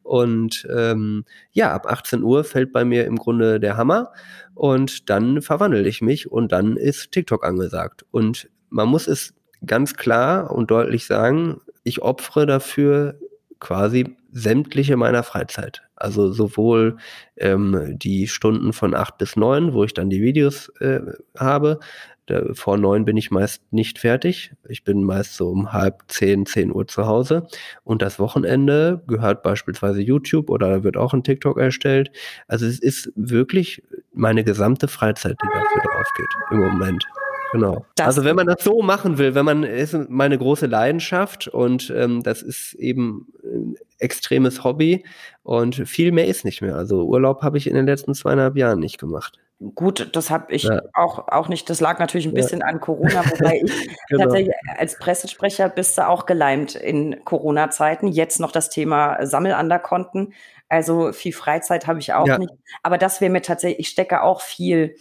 Und 0.04 0.68
ähm, 0.72 1.26
ja, 1.52 1.74
ab 1.74 1.88
18 1.88 2.22
Uhr 2.22 2.44
fällt 2.44 2.72
bei 2.72 2.86
mir 2.86 3.06
im 3.06 3.16
Grunde 3.16 3.60
der 3.60 3.76
Hammer 3.76 4.12
und 4.54 5.10
dann 5.10 5.42
verwandle 5.42 5.88
ich 5.88 6.02
mich 6.02 6.32
und 6.32 6.52
dann 6.52 6.78
ist 6.78 7.12
TikTok 7.12 7.44
angesagt. 7.44 8.06
Und 8.12 8.50
man 8.70 8.88
muss 8.88 9.08
es 9.08 9.34
ganz 9.66 9.96
klar 9.96 10.52
und 10.52 10.70
deutlich 10.70 11.08
sagen, 11.08 11.60
ich 11.84 12.04
opfere 12.04 12.46
dafür 12.46 13.16
quasi 13.60 14.16
sämtliche 14.32 14.96
meiner 14.96 15.24
Freizeit. 15.24 15.82
Also 16.02 16.32
sowohl 16.32 16.98
ähm, 17.38 17.98
die 17.98 18.28
Stunden 18.28 18.74
von 18.74 18.96
acht 18.96 19.18
bis 19.18 19.36
neun, 19.36 19.74
wo 19.74 19.84
ich 19.84 19.94
dann 19.94 20.10
die 20.10 20.22
Videos 20.22 20.70
äh, 20.80 21.02
habe. 21.38 21.80
Da, 22.28 22.54
vor 22.54 22.78
neun 22.78 23.06
bin 23.06 23.18
ich 23.18 23.32
meist 23.32 23.62
nicht 23.72 24.00
fertig. 24.00 24.54
Ich 24.70 24.84
bin 24.84 25.04
meist 25.04 25.36
so 25.36 25.50
um 25.50 25.74
halb 25.74 26.04
zehn, 26.08 26.46
zehn 26.46 26.74
Uhr 26.74 26.88
zu 26.88 27.06
Hause. 27.06 27.48
Und 27.84 28.02
das 28.02 28.20
Wochenende 28.20 29.04
gehört 29.08 29.44
beispielsweise 29.44 30.02
YouTube 30.02 30.50
oder 30.50 30.84
wird 30.84 30.98
auch 30.98 31.14
ein 31.14 31.24
TikTok 31.24 31.58
erstellt. 31.58 32.12
Also 32.48 32.66
es 32.66 32.80
ist 32.80 33.12
wirklich 33.16 33.84
meine 34.14 34.44
gesamte 34.44 34.88
Freizeit, 34.88 35.38
die 35.42 35.48
dafür 35.48 35.82
drauf 35.82 36.08
geht 36.18 36.30
im 36.52 36.60
Moment. 36.60 37.06
Genau. 37.52 37.86
Das 37.96 38.08
also 38.08 38.24
wenn 38.24 38.36
man 38.36 38.48
das 38.48 38.64
so 38.64 38.82
machen 38.82 39.18
will, 39.18 39.36
wenn 39.36 39.46
man 39.46 39.64
ist 39.64 39.96
meine 40.10 40.38
große 40.38 40.68
Leidenschaft 40.68 41.48
und 41.48 41.92
ähm, 41.96 42.24
das 42.24 42.42
ist 42.42 42.74
eben 42.76 43.28
ein 43.44 43.76
extremes 44.00 44.64
Hobby 44.64 45.06
und 45.44 45.76
viel 45.88 46.12
mehr 46.12 46.28
ist 46.28 46.46
nicht 46.46 46.62
mehr. 46.62 46.76
Also 46.76 47.04
Urlaub 47.04 47.42
habe 47.42 47.58
ich 47.58 47.68
in 47.68 47.76
den 47.76 47.86
letzten 47.86 48.14
zweieinhalb 48.14 48.56
Jahren 48.56 48.80
nicht 48.80 48.98
gemacht. 48.98 49.38
Gut, 49.76 50.10
das 50.14 50.32
habe 50.32 50.52
ich 50.54 50.64
ja. 50.64 50.82
auch, 50.94 51.28
auch 51.28 51.48
nicht. 51.48 51.70
Das 51.70 51.82
lag 51.82 52.00
natürlich 52.00 52.26
ein 52.26 52.34
bisschen 52.34 52.62
ja. 52.62 52.66
an 52.66 52.80
Corona, 52.80 53.24
wobei 53.30 53.62
ich 53.64 53.72
genau. 54.10 54.24
tatsächlich 54.24 54.56
als 54.78 54.98
Pressesprecher 54.98 55.70
bist 55.70 56.00
du 56.00 56.08
auch 56.08 56.26
geleimt 56.26 56.74
in 56.74 57.24
Corona-Zeiten. 57.26 58.08
Jetzt 58.08 58.40
noch 58.40 58.52
das 58.52 58.70
Thema 58.70 59.24
Sammelanderkonten. 59.24 60.34
Also 60.68 61.12
viel 61.12 61.34
Freizeit 61.34 61.86
habe 61.86 62.00
ich 62.00 62.14
auch 62.14 62.26
ja. 62.26 62.40
nicht. 62.40 62.52
Aber 62.82 62.98
das 62.98 63.22
wäre 63.22 63.32
mir 63.32 63.44
tatsächlich, 63.44 63.82
ich 63.82 63.90
stecke 63.90 64.24
auch 64.24 64.42
viel 64.42 64.96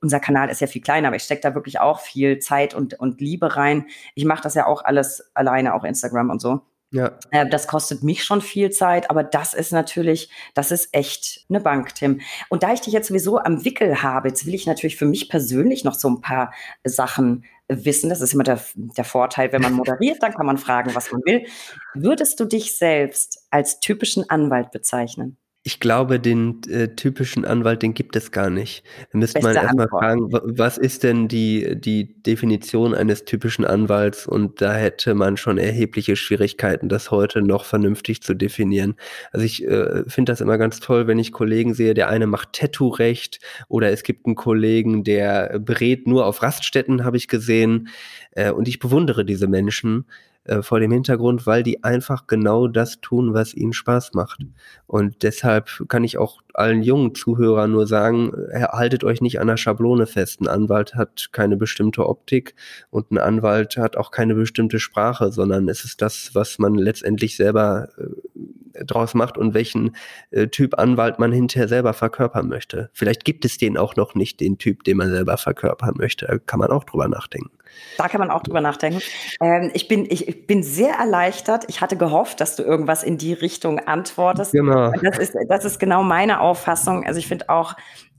unser 0.00 0.20
Kanal 0.20 0.50
ist 0.50 0.60
ja 0.60 0.66
viel 0.66 0.82
kleiner, 0.82 1.08
aber 1.08 1.16
ich 1.16 1.22
stecke 1.22 1.42
da 1.42 1.54
wirklich 1.54 1.80
auch 1.80 2.00
viel 2.00 2.38
Zeit 2.38 2.74
und, 2.74 2.94
und 2.94 3.20
Liebe 3.20 3.56
rein. 3.56 3.86
Ich 4.14 4.24
mache 4.24 4.42
das 4.42 4.54
ja 4.54 4.66
auch 4.66 4.84
alles 4.84 5.30
alleine, 5.34 5.74
auch 5.74 5.84
Instagram 5.84 6.30
und 6.30 6.40
so. 6.40 6.62
Ja. 6.94 7.18
Äh, 7.32 7.48
das 7.48 7.66
kostet 7.66 8.04
mich 8.04 8.22
schon 8.22 8.40
viel 8.40 8.70
Zeit, 8.70 9.10
aber 9.10 9.24
das 9.24 9.52
ist 9.52 9.72
natürlich, 9.72 10.30
das 10.54 10.70
ist 10.70 10.90
echt 10.92 11.44
eine 11.48 11.60
Bank, 11.60 11.92
Tim. 11.96 12.20
Und 12.48 12.62
da 12.62 12.72
ich 12.72 12.82
dich 12.82 12.92
jetzt 12.92 13.08
sowieso 13.08 13.38
am 13.38 13.64
Wickel 13.64 14.00
habe, 14.02 14.28
jetzt 14.28 14.46
will 14.46 14.54
ich 14.54 14.66
natürlich 14.66 14.96
für 14.96 15.04
mich 15.04 15.28
persönlich 15.28 15.82
noch 15.82 15.94
so 15.94 16.08
ein 16.08 16.20
paar 16.20 16.52
Sachen 16.84 17.44
wissen, 17.66 18.10
das 18.10 18.20
ist 18.20 18.34
immer 18.34 18.44
der, 18.44 18.60
der 18.74 19.04
Vorteil, 19.04 19.50
wenn 19.52 19.62
man 19.62 19.72
moderiert, 19.74 20.22
dann 20.22 20.34
kann 20.34 20.46
man 20.46 20.56
fragen, 20.56 20.94
was 20.94 21.10
man 21.10 21.22
will. 21.24 21.46
Würdest 21.94 22.38
du 22.38 22.44
dich 22.44 22.78
selbst 22.78 23.44
als 23.50 23.80
typischen 23.80 24.30
Anwalt 24.30 24.70
bezeichnen? 24.70 25.36
Ich 25.66 25.80
glaube, 25.80 26.20
den 26.20 26.60
äh, 26.68 26.88
typischen 26.94 27.46
Anwalt, 27.46 27.80
den 27.80 27.94
gibt 27.94 28.16
es 28.16 28.30
gar 28.30 28.50
nicht. 28.50 28.84
Da 29.12 29.18
müsste 29.18 29.40
man 29.40 29.56
erstmal 29.56 29.88
fragen, 29.88 30.28
was 30.30 30.76
ist 30.76 31.04
denn 31.04 31.26
die, 31.26 31.80
die 31.80 32.22
Definition 32.22 32.94
eines 32.94 33.24
typischen 33.24 33.64
Anwalts? 33.64 34.26
Und 34.26 34.60
da 34.60 34.74
hätte 34.74 35.14
man 35.14 35.38
schon 35.38 35.56
erhebliche 35.56 36.16
Schwierigkeiten, 36.16 36.90
das 36.90 37.10
heute 37.10 37.40
noch 37.40 37.64
vernünftig 37.64 38.20
zu 38.20 38.34
definieren. 38.34 38.96
Also 39.32 39.46
ich 39.46 39.64
äh, 39.64 40.04
finde 40.06 40.32
das 40.32 40.42
immer 40.42 40.58
ganz 40.58 40.80
toll, 40.80 41.06
wenn 41.06 41.18
ich 41.18 41.32
Kollegen 41.32 41.72
sehe, 41.72 41.94
der 41.94 42.10
eine 42.10 42.26
macht 42.26 42.52
Tattoo-Recht 42.52 43.40
oder 43.68 43.90
es 43.90 44.02
gibt 44.02 44.26
einen 44.26 44.34
Kollegen, 44.34 45.02
der 45.02 45.58
berät 45.60 46.06
nur 46.06 46.26
auf 46.26 46.42
Raststätten, 46.42 47.04
habe 47.04 47.16
ich 47.16 47.26
gesehen. 47.26 47.88
Äh, 48.32 48.50
und 48.50 48.68
ich 48.68 48.80
bewundere 48.80 49.24
diese 49.24 49.46
Menschen 49.46 50.04
äh, 50.44 50.62
vor 50.62 50.78
dem 50.80 50.92
Hintergrund, 50.92 51.46
weil 51.46 51.62
die 51.62 51.84
einfach 51.84 52.26
genau 52.26 52.68
das 52.68 53.00
tun, 53.00 53.32
was 53.32 53.54
ihnen 53.54 53.72
Spaß 53.72 54.12
macht. 54.12 54.40
Und 54.86 55.22
deshalb 55.22 55.70
kann 55.88 56.04
ich 56.04 56.18
auch 56.18 56.42
allen 56.52 56.82
jungen 56.82 57.14
Zuhörern 57.14 57.72
nur 57.72 57.86
sagen, 57.86 58.32
äh, 58.50 58.62
haltet 58.64 59.04
euch 59.04 59.20
nicht 59.20 59.40
an 59.40 59.46
der 59.46 59.56
Schablone 59.56 60.06
fest. 60.06 60.40
Ein 60.40 60.48
Anwalt 60.48 60.94
hat 60.94 61.30
keine 61.32 61.56
bestimmte 61.56 62.06
Optik 62.06 62.54
und 62.90 63.10
ein 63.10 63.18
Anwalt 63.18 63.76
hat 63.76 63.96
auch 63.96 64.10
keine 64.10 64.34
bestimmte 64.34 64.78
Sprache, 64.78 65.32
sondern 65.32 65.68
es 65.68 65.84
ist 65.84 66.02
das, 66.02 66.30
was 66.34 66.58
man 66.58 66.74
letztendlich 66.74 67.36
selber 67.36 67.88
äh, 67.96 68.04
draus 68.84 69.14
macht 69.14 69.38
und 69.38 69.54
welchen 69.54 69.96
äh, 70.30 70.48
Typ 70.48 70.78
Anwalt 70.78 71.18
man 71.18 71.32
hinterher 71.32 71.68
selber 71.68 71.92
verkörpern 71.92 72.48
möchte. 72.48 72.90
Vielleicht 72.92 73.24
gibt 73.24 73.44
es 73.44 73.58
den 73.58 73.76
auch 73.76 73.96
noch 73.96 74.14
nicht, 74.14 74.40
den 74.40 74.58
Typ, 74.58 74.84
den 74.84 74.96
man 74.96 75.10
selber 75.10 75.36
verkörpern 75.36 75.94
möchte. 75.96 76.26
Da 76.26 76.38
kann 76.38 76.58
man 76.58 76.70
auch 76.70 76.84
drüber 76.84 77.08
nachdenken. 77.08 77.50
Da 77.98 78.08
kann 78.08 78.20
man 78.20 78.30
auch 78.30 78.42
drüber 78.42 78.60
nachdenken. 78.60 79.00
Ähm, 79.40 79.70
ich, 79.74 79.88
bin, 79.88 80.06
ich, 80.08 80.28
ich, 80.28 80.46
bin 80.46 80.62
sehr 80.62 80.94
erleichtert. 80.94 81.64
Ich 81.68 81.80
hatte 81.80 81.96
gehofft, 81.96 82.40
dass 82.40 82.56
du 82.56 82.62
irgendwas 82.62 83.02
in 83.02 83.18
die 83.18 83.32
Richtung 83.32 83.80
antwortest. 83.80 84.52
Genau. 84.52 84.92
Das 85.02 85.18
ist, 85.18 85.34
das 85.48 85.64
ist 85.64 85.78
genau 85.78 86.02
meine 86.02 86.40
Auffassung. 86.40 87.04
Also 87.04 87.18
ich 87.18 87.26
finde 87.26 87.48
auch, 87.48 87.74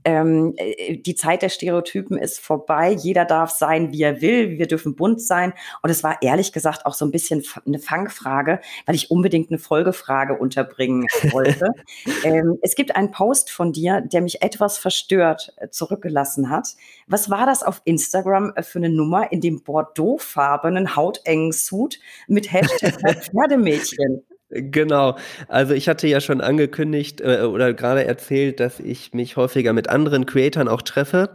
ähm, 0.06 0.54
äh, 0.56 0.96
die 0.98 1.16
Zeit 1.16 1.42
der 1.42 1.48
Stereotypen 1.48 2.16
ist 2.16 2.38
vorbei. 2.38 2.92
Jeder 2.92 3.24
darf 3.24 3.50
sein, 3.50 3.92
wie 3.92 4.02
er 4.02 4.20
will. 4.22 4.56
Wir 4.56 4.68
dürfen 4.68 4.94
bunt 4.94 5.20
sein. 5.20 5.52
Und 5.82 5.90
es 5.90 6.04
war 6.04 6.22
ehrlich 6.22 6.52
gesagt 6.52 6.86
auch 6.86 6.94
so 6.94 7.04
ein 7.04 7.10
bisschen 7.10 7.42
eine 7.66 7.80
Fangfrage, 7.80 8.60
weil 8.86 8.94
ich 8.94 9.10
unbedingt 9.10 9.50
eine 9.50 9.58
Folgefrage 9.58 10.38
unterbringen 10.38 11.06
wollte. 11.32 11.72
ähm, 12.22 12.56
es 12.62 12.76
gibt 12.76 12.94
einen 12.94 13.10
Post 13.10 13.50
von 13.50 13.72
dir, 13.72 14.00
der 14.00 14.20
mich 14.22 14.42
etwas 14.42 14.78
verstört 14.78 15.52
äh, 15.56 15.70
zurückgelassen 15.70 16.50
hat. 16.50 16.68
Was 17.08 17.28
war 17.28 17.44
das 17.44 17.64
auf 17.64 17.82
Instagram 17.84 18.52
äh, 18.54 18.62
für 18.62 18.78
eine 18.78 18.90
Nummer 18.90 19.32
in 19.32 19.40
dem 19.40 19.64
bordeauxfarbenen 19.64 20.94
hautengen 20.94 21.50
Suit 21.50 21.98
mit 22.28 22.52
Hashtag 22.52 23.24
Pferdemädchen? 23.32 24.22
Genau. 24.58 25.16
Also 25.48 25.74
ich 25.74 25.88
hatte 25.88 26.06
ja 26.08 26.20
schon 26.20 26.40
angekündigt 26.40 27.20
äh, 27.20 27.42
oder 27.42 27.74
gerade 27.74 28.04
erzählt, 28.04 28.60
dass 28.60 28.80
ich 28.80 29.12
mich 29.12 29.36
häufiger 29.36 29.72
mit 29.72 29.88
anderen 29.88 30.26
Creatoren 30.26 30.68
auch 30.68 30.82
treffe. 30.82 31.30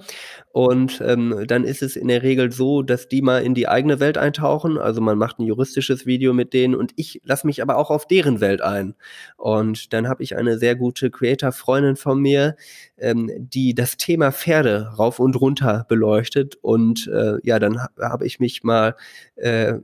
Und 0.53 1.01
ähm, 1.05 1.45
dann 1.47 1.63
ist 1.63 1.82
es 1.82 1.95
in 1.95 2.09
der 2.09 2.24
Regel 2.24 2.51
so, 2.51 2.82
dass 2.82 3.07
die 3.07 3.22
mal 3.22 3.41
in 3.41 3.53
die 3.53 3.69
eigene 3.69 3.99
Welt 4.01 4.17
eintauchen. 4.17 4.78
Also 4.78 4.99
man 4.99 5.17
macht 5.17 5.39
ein 5.39 5.45
juristisches 5.45 6.05
Video 6.05 6.34
mit 6.34 6.53
denen 6.53 6.76
und 6.76 6.91
ich 6.97 7.22
lasse 7.24 7.47
mich 7.47 7.61
aber 7.61 7.78
auch 7.78 7.89
auf 7.89 8.05
deren 8.05 8.41
Welt 8.41 8.61
ein. 8.61 8.95
Und 9.38 9.93
dann 9.93 10.09
habe 10.09 10.24
ich 10.24 10.36
eine 10.36 10.57
sehr 10.57 10.76
gute 10.76 11.09
Creator-Freundin 11.09 11.95
von 11.95 12.19
mir, 12.19 12.55
ähm, 12.97 13.32
die 13.38 13.74
das 13.74 13.95
Thema 13.95 14.32
Pferde 14.32 14.91
rauf 14.97 15.19
und 15.19 15.39
runter 15.39 15.86
beleuchtet. 15.88 16.57
Und 16.61 17.07
äh, 17.07 17.38
ja, 17.43 17.57
dann 17.59 17.80
habe 17.99 18.26
ich 18.26 18.39
mich 18.39 18.63
mal 18.63 18.95
äh, 19.36 19.76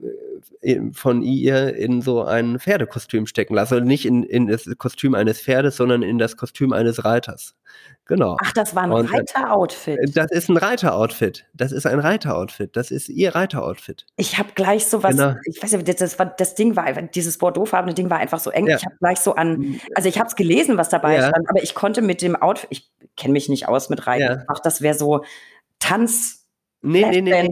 von 0.91 1.21
ihr 1.21 1.75
in 1.75 2.01
so 2.01 2.23
ein 2.23 2.59
Pferdekostüm 2.59 3.27
stecken 3.27 3.55
lassen. 3.55 3.75
Also 3.75 3.85
nicht 3.85 4.05
in, 4.05 4.23
in 4.23 4.47
das 4.47 4.65
Kostüm 4.77 5.15
eines 5.15 5.41
Pferdes, 5.41 5.77
sondern 5.77 6.03
in 6.03 6.17
das 6.17 6.37
Kostüm 6.37 6.73
eines 6.73 7.05
Reiters. 7.05 7.55
Genau. 8.05 8.37
Ach, 8.41 8.53
das 8.53 8.73
war 8.73 8.83
ein 8.83 8.91
Reiteroutfit. 8.91 9.99
Das 10.15 10.31
ist 10.31 10.49
ein 10.49 10.57
Reiteroutfit. 10.57 11.45
Das 11.53 11.73
ist 11.73 11.85
ein 11.85 11.99
Reiteroutfit. 11.99 12.75
Das 12.75 12.89
ist 12.89 13.09
ihr 13.09 13.35
Reiteroutfit. 13.35 14.05
Ich 14.15 14.37
habe 14.37 14.49
gleich 14.55 14.85
so 14.85 15.03
was, 15.03 15.17
genau. 15.17 15.35
ich 15.43 15.61
weiß 15.61 15.73
nicht, 15.73 16.01
das, 16.01 16.17
war, 16.17 16.25
das 16.25 16.55
Ding 16.55 16.75
war, 16.77 16.89
dieses 17.01 17.37
Bordeauxfarbene 17.37 17.93
Ding 17.93 18.09
war 18.09 18.19
einfach 18.19 18.39
so 18.39 18.49
eng. 18.49 18.67
Ja. 18.67 18.77
Ich 18.77 18.85
habe 18.85 18.95
gleich 18.99 19.19
so 19.19 19.35
an, 19.35 19.57
hm. 19.57 19.81
also 19.93 20.07
ich 20.07 20.19
habe 20.19 20.29
es 20.29 20.35
gelesen, 20.35 20.77
was 20.77 20.87
dabei 20.89 21.15
ja. 21.15 21.27
stand, 21.27 21.49
aber 21.49 21.61
ich 21.61 21.75
konnte 21.75 22.01
mit 22.01 22.21
dem 22.21 22.35
Outfit, 22.37 22.69
ich 22.71 22.89
kenne 23.17 23.33
mich 23.33 23.49
nicht 23.49 23.67
aus 23.67 23.89
mit 23.89 24.07
Reiten, 24.07 24.23
ja. 24.23 24.43
ach, 24.47 24.59
das 24.59 24.81
wäre 24.81 24.95
so 24.95 25.23
Tanz. 25.79 26.45
Nee, 26.81 27.05
nee, 27.09 27.21
nee, 27.21 27.43
nee. 27.43 27.51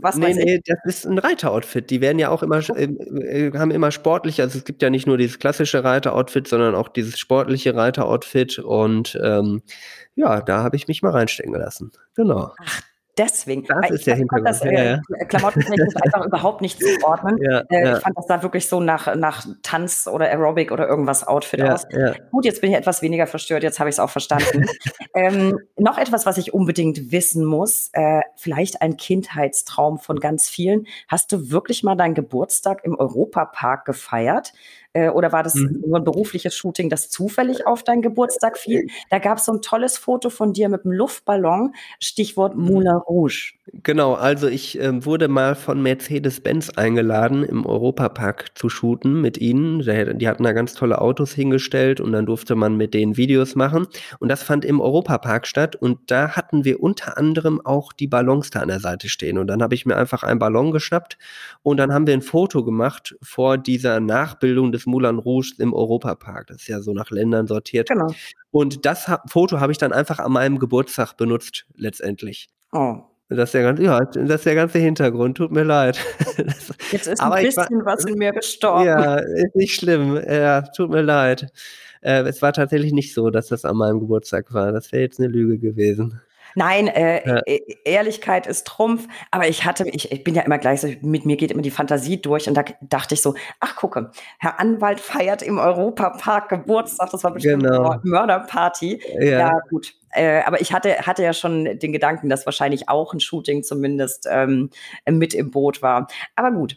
Was 0.00 0.16
nee, 0.16 0.34
nee, 0.34 0.60
das 0.64 0.78
ist 0.84 1.06
ein 1.06 1.18
Reiteroutfit. 1.18 1.90
Die 1.90 2.00
werden 2.00 2.18
ja 2.18 2.28
auch 2.28 2.42
immer, 2.42 2.58
äh, 2.76 2.84
äh, 2.84 3.58
haben 3.58 3.70
immer 3.70 3.90
sportlich, 3.90 4.40
also 4.40 4.58
es 4.58 4.64
gibt 4.64 4.82
ja 4.82 4.90
nicht 4.90 5.06
nur 5.06 5.18
dieses 5.18 5.38
klassische 5.38 5.84
Reiteroutfit, 5.84 6.48
sondern 6.48 6.74
auch 6.74 6.88
dieses 6.88 7.18
sportliche 7.18 7.74
Reiteroutfit 7.74 8.58
und 8.58 9.18
ähm, 9.22 9.62
ja, 10.14 10.40
da 10.42 10.62
habe 10.62 10.76
ich 10.76 10.88
mich 10.88 11.02
mal 11.02 11.12
reinstecken 11.12 11.54
lassen. 11.54 11.92
Genau. 12.14 12.52
Ach, 12.64 12.82
deswegen. 13.18 13.64
Das 13.64 13.90
ist 13.90 14.06
der 14.06 14.16
Hintergrund. 14.16 14.48
Das, 14.48 14.62
äh, 14.62 14.72
ja, 14.72 14.84
ja. 14.84 15.24
Klamottentechnisch 15.26 15.94
einfach 16.02 16.24
überhaupt 16.26 16.60
nicht 16.60 16.80
zu 16.80 16.86
ordnen. 17.02 17.38
Ja, 17.42 17.60
äh, 17.70 17.84
ja. 17.84 17.96
Ich 17.96 18.02
fand 18.02 18.16
das 18.16 18.26
da 18.26 18.42
wirklich 18.42 18.68
so 18.68 18.80
nach, 18.80 19.14
nach 19.16 19.46
Tanz 19.62 20.08
oder 20.10 20.26
Aerobic 20.26 20.72
oder 20.72 20.88
irgendwas 20.88 21.26
Outfit 21.26 21.62
aus. 21.62 21.86
Gut, 22.30 22.44
jetzt 22.44 22.60
bin 22.60 22.70
ich 22.70 22.76
etwas 22.76 23.02
weniger 23.02 23.26
verstört, 23.26 23.62
jetzt 23.62 23.78
habe 23.78 23.88
ich 23.88 23.94
es 23.94 24.00
auch 24.00 24.10
verstanden. 24.10 24.66
ähm, 25.14 25.58
noch 25.76 25.98
etwas, 25.98 26.26
was 26.26 26.38
ich 26.38 26.54
unbedingt 26.54 27.12
wissen 27.12 27.44
muss, 27.44 27.90
äh, 27.92 28.20
vielleicht 28.36 28.82
ein 28.82 28.96
Kindheitstraum 28.96 29.98
von 29.98 30.20
ganz 30.20 30.48
vielen. 30.48 30.86
Hast 31.08 31.32
du 31.32 31.50
wirklich 31.50 31.82
mal 31.82 31.96
deinen 31.96 32.14
Geburtstag 32.14 32.84
im 32.84 32.96
Europapark 32.98 33.84
gefeiert? 33.84 34.52
Äh, 34.94 35.10
oder 35.10 35.32
war 35.32 35.42
das 35.42 35.56
mhm. 35.56 35.82
nur 35.86 35.98
ein 35.98 36.04
berufliches 36.04 36.54
Shooting, 36.54 36.88
das 36.88 37.10
zufällig 37.10 37.66
auf 37.66 37.82
deinen 37.82 38.00
Geburtstag 38.00 38.56
fiel? 38.56 38.86
Da 39.10 39.18
gab 39.18 39.38
es 39.38 39.44
so 39.44 39.52
ein 39.52 39.60
tolles 39.60 39.98
Foto 39.98 40.30
von 40.30 40.52
dir 40.52 40.68
mit 40.68 40.84
einem 40.84 40.92
Luftballon, 40.92 41.74
Stichwort 42.00 42.56
Moulin 42.56 42.92
Rouge. 42.92 43.54
Genau, 43.82 44.14
also 44.14 44.46
ich 44.46 44.78
äh, 44.78 45.04
wurde 45.04 45.26
mal 45.28 45.56
von 45.56 45.82
Mercedes-Benz 45.82 46.70
eingeladen, 46.70 47.42
im 47.42 47.66
Europapark 47.66 48.56
zu 48.56 48.68
shooten 48.68 49.20
mit 49.20 49.38
ihnen. 49.38 49.80
Die 49.80 50.28
hatten 50.28 50.44
da 50.44 50.52
ganz 50.52 50.74
tolle 50.74 51.00
Autos 51.00 51.32
hingestellt 51.32 52.00
und 52.00 52.12
dann 52.12 52.26
durfte 52.26 52.54
man 52.54 52.76
mit 52.76 52.94
denen 52.94 53.16
Videos 53.16 53.56
machen. 53.56 53.86
Und 54.20 54.28
das 54.28 54.42
fand 54.42 54.64
im 54.64 54.80
Europapark 54.80 55.46
statt 55.46 55.74
und 55.76 56.10
da 56.10 56.36
hatten 56.36 56.64
wir 56.64 56.82
unter 56.82 57.18
anderem 57.18 57.60
auch 57.64 57.92
die 57.92 58.06
Ballons 58.06 58.50
da 58.50 58.60
an 58.60 58.68
der 58.68 58.80
Seite 58.80 59.08
stehen. 59.08 59.38
Und 59.38 59.48
dann 59.48 59.62
habe 59.62 59.74
ich 59.74 59.86
mir 59.86 59.96
einfach 59.96 60.22
einen 60.22 60.38
Ballon 60.38 60.70
geschnappt 60.70 61.18
und 61.62 61.78
dann 61.78 61.92
haben 61.92 62.06
wir 62.06 62.14
ein 62.14 62.22
Foto 62.22 62.64
gemacht 62.64 63.16
vor 63.22 63.58
dieser 63.58 63.98
Nachbildung 63.98 64.70
des 64.70 64.83
Moulin 64.86 65.18
Rouge 65.18 65.54
im 65.58 65.72
Europapark. 65.72 66.46
Das 66.48 66.58
ist 66.58 66.68
ja 66.68 66.80
so 66.80 66.92
nach 66.92 67.10
Ländern 67.10 67.46
sortiert. 67.46 67.88
Genau. 67.88 68.12
Und 68.50 68.84
das 68.86 69.10
Foto 69.26 69.60
habe 69.60 69.72
ich 69.72 69.78
dann 69.78 69.92
einfach 69.92 70.18
an 70.18 70.32
meinem 70.32 70.58
Geburtstag 70.58 71.16
benutzt, 71.16 71.66
letztendlich. 71.76 72.48
Oh. 72.72 73.02
Das 73.30 73.48
ist, 73.48 73.54
der 73.54 73.62
ganze, 73.62 73.82
ja, 73.82 74.00
das 74.00 74.40
ist 74.40 74.46
der 74.46 74.54
ganze 74.54 74.78
Hintergrund. 74.78 75.36
Tut 75.36 75.50
mir 75.50 75.64
leid. 75.64 75.98
Das, 76.36 76.72
Jetzt 76.90 77.06
ist 77.06 77.20
ein 77.20 77.42
bisschen 77.42 77.84
war, 77.84 77.94
was 77.94 78.04
in 78.04 78.18
mir 78.18 78.32
gestorben. 78.32 78.86
Ja, 78.86 79.16
ist 79.16 79.54
nicht 79.54 79.74
schlimm. 79.74 80.16
Ja, 80.16 80.62
tut 80.62 80.90
mir 80.90 81.00
leid. 81.00 81.46
Äh, 82.00 82.22
es 82.22 82.42
war 82.42 82.52
tatsächlich 82.52 82.92
nicht 82.92 83.14
so, 83.14 83.30
dass 83.30 83.48
das 83.48 83.64
an 83.64 83.76
meinem 83.76 84.00
Geburtstag 84.00 84.52
war. 84.52 84.72
Das 84.72 84.92
wäre 84.92 85.02
jetzt 85.02 85.18
eine 85.18 85.28
Lüge 85.28 85.58
gewesen. 85.58 86.20
Nein, 86.54 86.88
äh, 86.88 87.26
ja. 87.26 87.40
E-, 87.46 87.76
Ehrlichkeit 87.84 88.46
ist 88.46 88.66
Trumpf. 88.66 89.06
Aber 89.30 89.48
ich 89.48 89.64
hatte, 89.64 89.88
ich, 89.88 90.12
ich 90.12 90.24
bin 90.24 90.34
ja 90.34 90.42
immer 90.42 90.58
gleich 90.58 90.80
so, 90.80 90.88
mit 91.02 91.26
mir 91.26 91.36
geht 91.36 91.50
immer 91.50 91.62
die 91.62 91.70
Fantasie 91.70 92.20
durch 92.20 92.48
und 92.48 92.54
da 92.54 92.64
dachte 92.80 93.14
ich 93.14 93.22
so, 93.22 93.34
ach 93.60 93.76
gucke, 93.76 94.10
Herr 94.38 94.60
Anwalt 94.60 95.00
feiert 95.00 95.42
im 95.42 95.58
Europapark 95.58 96.48
Geburtstag. 96.48 97.10
Das 97.10 97.24
war 97.24 97.32
bestimmt 97.32 97.62
genau. 97.62 97.90
eine 97.90 98.00
Mörderparty. 98.02 99.00
Ja. 99.18 99.24
ja, 99.24 99.60
gut. 99.70 99.94
Äh, 100.10 100.42
aber 100.42 100.60
ich 100.60 100.72
hatte, 100.72 100.96
hatte 100.98 101.22
ja 101.22 101.32
schon 101.32 101.78
den 101.78 101.92
Gedanken, 101.92 102.28
dass 102.28 102.46
wahrscheinlich 102.46 102.88
auch 102.88 103.12
ein 103.12 103.20
Shooting 103.20 103.64
zumindest 103.64 104.28
ähm, 104.30 104.70
mit 105.08 105.34
im 105.34 105.50
Boot 105.50 105.82
war. 105.82 106.06
Aber 106.36 106.52
gut. 106.52 106.76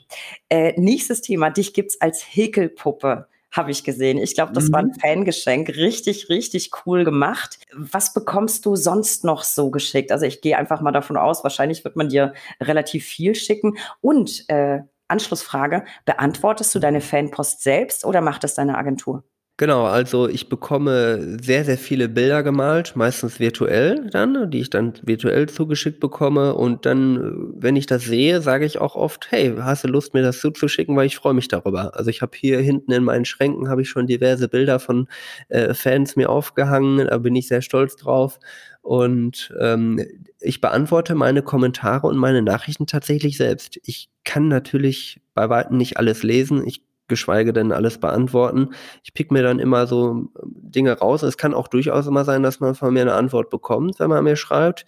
Äh, 0.49 0.73
nächstes 0.79 1.21
Thema. 1.21 1.51
Dich 1.51 1.73
gibt's 1.73 2.01
als 2.01 2.23
Häkelpuppe 2.23 3.27
habe 3.51 3.71
ich 3.71 3.83
gesehen. 3.83 4.17
Ich 4.17 4.35
glaube, 4.35 4.53
das 4.53 4.71
war 4.71 4.79
ein 4.79 4.87
mhm. 4.87 4.99
Fangeschenk. 4.99 5.69
Richtig, 5.69 6.29
richtig 6.29 6.71
cool 6.85 7.03
gemacht. 7.03 7.59
Was 7.73 8.13
bekommst 8.13 8.65
du 8.65 8.75
sonst 8.75 9.23
noch 9.23 9.43
so 9.43 9.71
geschickt? 9.71 10.11
Also 10.11 10.25
ich 10.25 10.41
gehe 10.41 10.57
einfach 10.57 10.81
mal 10.81 10.91
davon 10.91 11.17
aus, 11.17 11.43
wahrscheinlich 11.43 11.83
wird 11.83 11.95
man 11.95 12.09
dir 12.09 12.33
relativ 12.61 13.05
viel 13.05 13.35
schicken. 13.35 13.77
Und 14.01 14.45
äh, 14.49 14.81
Anschlussfrage, 15.07 15.85
beantwortest 16.05 16.75
du 16.75 16.79
deine 16.79 17.01
Fanpost 17.01 17.63
selbst 17.63 18.05
oder 18.05 18.21
macht 18.21 18.43
es 18.43 18.55
deine 18.55 18.77
Agentur? 18.77 19.23
Genau, 19.59 19.85
also 19.85 20.27
ich 20.29 20.49
bekomme 20.49 21.39
sehr, 21.41 21.65
sehr 21.65 21.79
viele 21.79 22.09
Bilder 22.09 22.43
gemalt, 22.43 22.95
meistens 22.95 23.39
virtuell 23.39 24.07
dann, 24.11 24.51
die 24.51 24.59
ich 24.59 24.69
dann 24.69 24.93
virtuell 25.01 25.49
zugeschickt 25.49 25.99
bekomme. 25.99 26.53
Und 26.53 26.85
dann, 26.85 27.53
wenn 27.59 27.75
ich 27.75 27.87
das 27.87 28.03
sehe, 28.03 28.41
sage 28.41 28.65
ich 28.67 28.77
auch 28.77 28.95
oft, 28.95 29.31
hey, 29.31 29.55
hast 29.59 29.83
du 29.83 29.87
Lust, 29.87 30.13
mir 30.13 30.21
das 30.21 30.41
zuzuschicken, 30.41 30.95
weil 30.95 31.07
ich 31.07 31.15
freue 31.15 31.33
mich 31.33 31.47
darüber. 31.47 31.97
Also 31.97 32.11
ich 32.11 32.21
habe 32.21 32.37
hier 32.37 32.59
hinten 32.59 32.91
in 32.91 33.03
meinen 33.03 33.25
Schränken 33.25 33.67
habe 33.67 33.81
ich 33.81 33.89
schon 33.89 34.05
diverse 34.05 34.47
Bilder 34.47 34.79
von 34.79 35.07
äh, 35.49 35.73
Fans 35.73 36.15
mir 36.15 36.29
aufgehangen, 36.29 37.07
da 37.07 37.17
bin 37.17 37.35
ich 37.35 37.47
sehr 37.47 37.63
stolz 37.63 37.95
drauf. 37.95 38.37
Und 38.83 39.51
ähm, 39.59 39.99
ich 40.39 40.61
beantworte 40.61 41.15
meine 41.15 41.41
Kommentare 41.41 42.05
und 42.07 42.15
meine 42.17 42.43
Nachrichten 42.43 42.85
tatsächlich 42.85 43.37
selbst. 43.37 43.79
Ich 43.83 44.09
kann 44.23 44.47
natürlich 44.49 45.19
bei 45.33 45.49
weitem 45.49 45.77
nicht 45.77 45.97
alles 45.97 46.23
lesen. 46.23 46.65
Ich 46.65 46.83
geschweige 47.07 47.53
denn 47.53 47.71
alles 47.71 47.97
beantworten. 47.99 48.71
Ich 49.03 49.13
pick 49.13 49.31
mir 49.31 49.43
dann 49.43 49.59
immer 49.59 49.87
so 49.87 50.09
ähm, 50.11 50.29
Dinge 50.43 50.97
raus. 50.97 51.23
Es 51.23 51.37
kann 51.37 51.53
auch 51.53 51.67
durchaus 51.67 52.07
immer 52.07 52.25
sein, 52.25 52.43
dass 52.43 52.59
man 52.59 52.75
von 52.75 52.93
mir 52.93 53.01
eine 53.01 53.13
Antwort 53.13 53.49
bekommt, 53.49 53.99
wenn 53.99 54.09
man 54.09 54.23
mir 54.23 54.35
schreibt. 54.35 54.85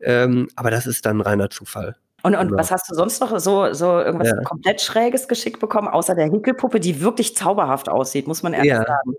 Ähm, 0.00 0.48
aber 0.56 0.70
das 0.70 0.86
ist 0.86 1.06
dann 1.06 1.20
reiner 1.20 1.50
Zufall. 1.50 1.96
Und, 2.22 2.34
und 2.34 2.48
genau. 2.48 2.58
was 2.58 2.70
hast 2.70 2.90
du 2.90 2.94
sonst 2.94 3.20
noch 3.20 3.38
so, 3.38 3.72
so 3.72 3.98
irgendwas 3.98 4.28
ja. 4.28 4.42
komplett 4.42 4.80
Schräges 4.80 5.26
geschickt 5.26 5.60
bekommen, 5.60 5.88
außer 5.88 6.14
der 6.14 6.30
Hickelpuppe, 6.30 6.80
die 6.80 7.00
wirklich 7.00 7.34
zauberhaft 7.34 7.88
aussieht, 7.88 8.26
muss 8.26 8.42
man 8.42 8.52
ehrlich 8.52 8.72
ja. 8.72 8.84
sagen. 8.84 9.14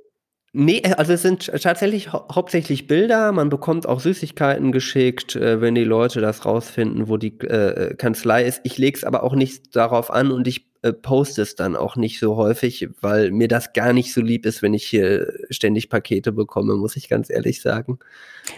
Nee, 0.54 0.80
äh, 0.80 0.94
also 0.94 1.14
es 1.14 1.22
sind 1.22 1.52
tatsächlich 1.62 2.12
hau 2.12 2.28
hauptsächlich 2.32 2.88
Bilder. 2.88 3.32
Man 3.32 3.50
bekommt 3.50 3.88
auch 3.88 4.00
Süßigkeiten 4.00 4.72
geschickt, 4.72 5.36
äh, 5.36 5.62
wenn 5.62 5.76
die 5.76 5.84
Leute 5.84 6.22
das 6.22 6.46
rausfinden, 6.46 7.08
wo 7.08 7.18
die 7.18 7.40
äh, 7.40 7.96
Kanzlei 7.96 8.44
ist. 8.44 8.62
Ich 8.64 8.78
lege 8.78 8.98
es 8.98 9.04
aber 9.04 9.24
auch 9.24 9.34
nicht 9.34 9.76
darauf 9.76 10.12
an 10.12 10.32
und 10.32 10.48
ich 10.48 10.71
äh, 10.84 10.94
poste 10.94 11.44
es 11.44 11.56
dann 11.56 11.76
auch 11.76 11.96
nicht 11.96 12.20
so 12.20 12.38
häufig, 12.38 12.90
weil 13.02 13.30
mir 13.32 13.48
das 13.48 13.74
gar 13.74 13.94
nicht 13.94 14.14
so 14.14 14.22
lieb 14.22 14.46
ist, 14.48 14.62
wenn 14.62 14.74
ich 14.74 14.86
hier 14.86 15.32
ständig 15.50 15.90
Pakete 15.90 16.32
bekomme, 16.32 16.76
muss 16.76 16.96
ich 16.96 17.08
ganz 17.08 17.30
ehrlich 17.30 17.62
sagen. 17.62 18.00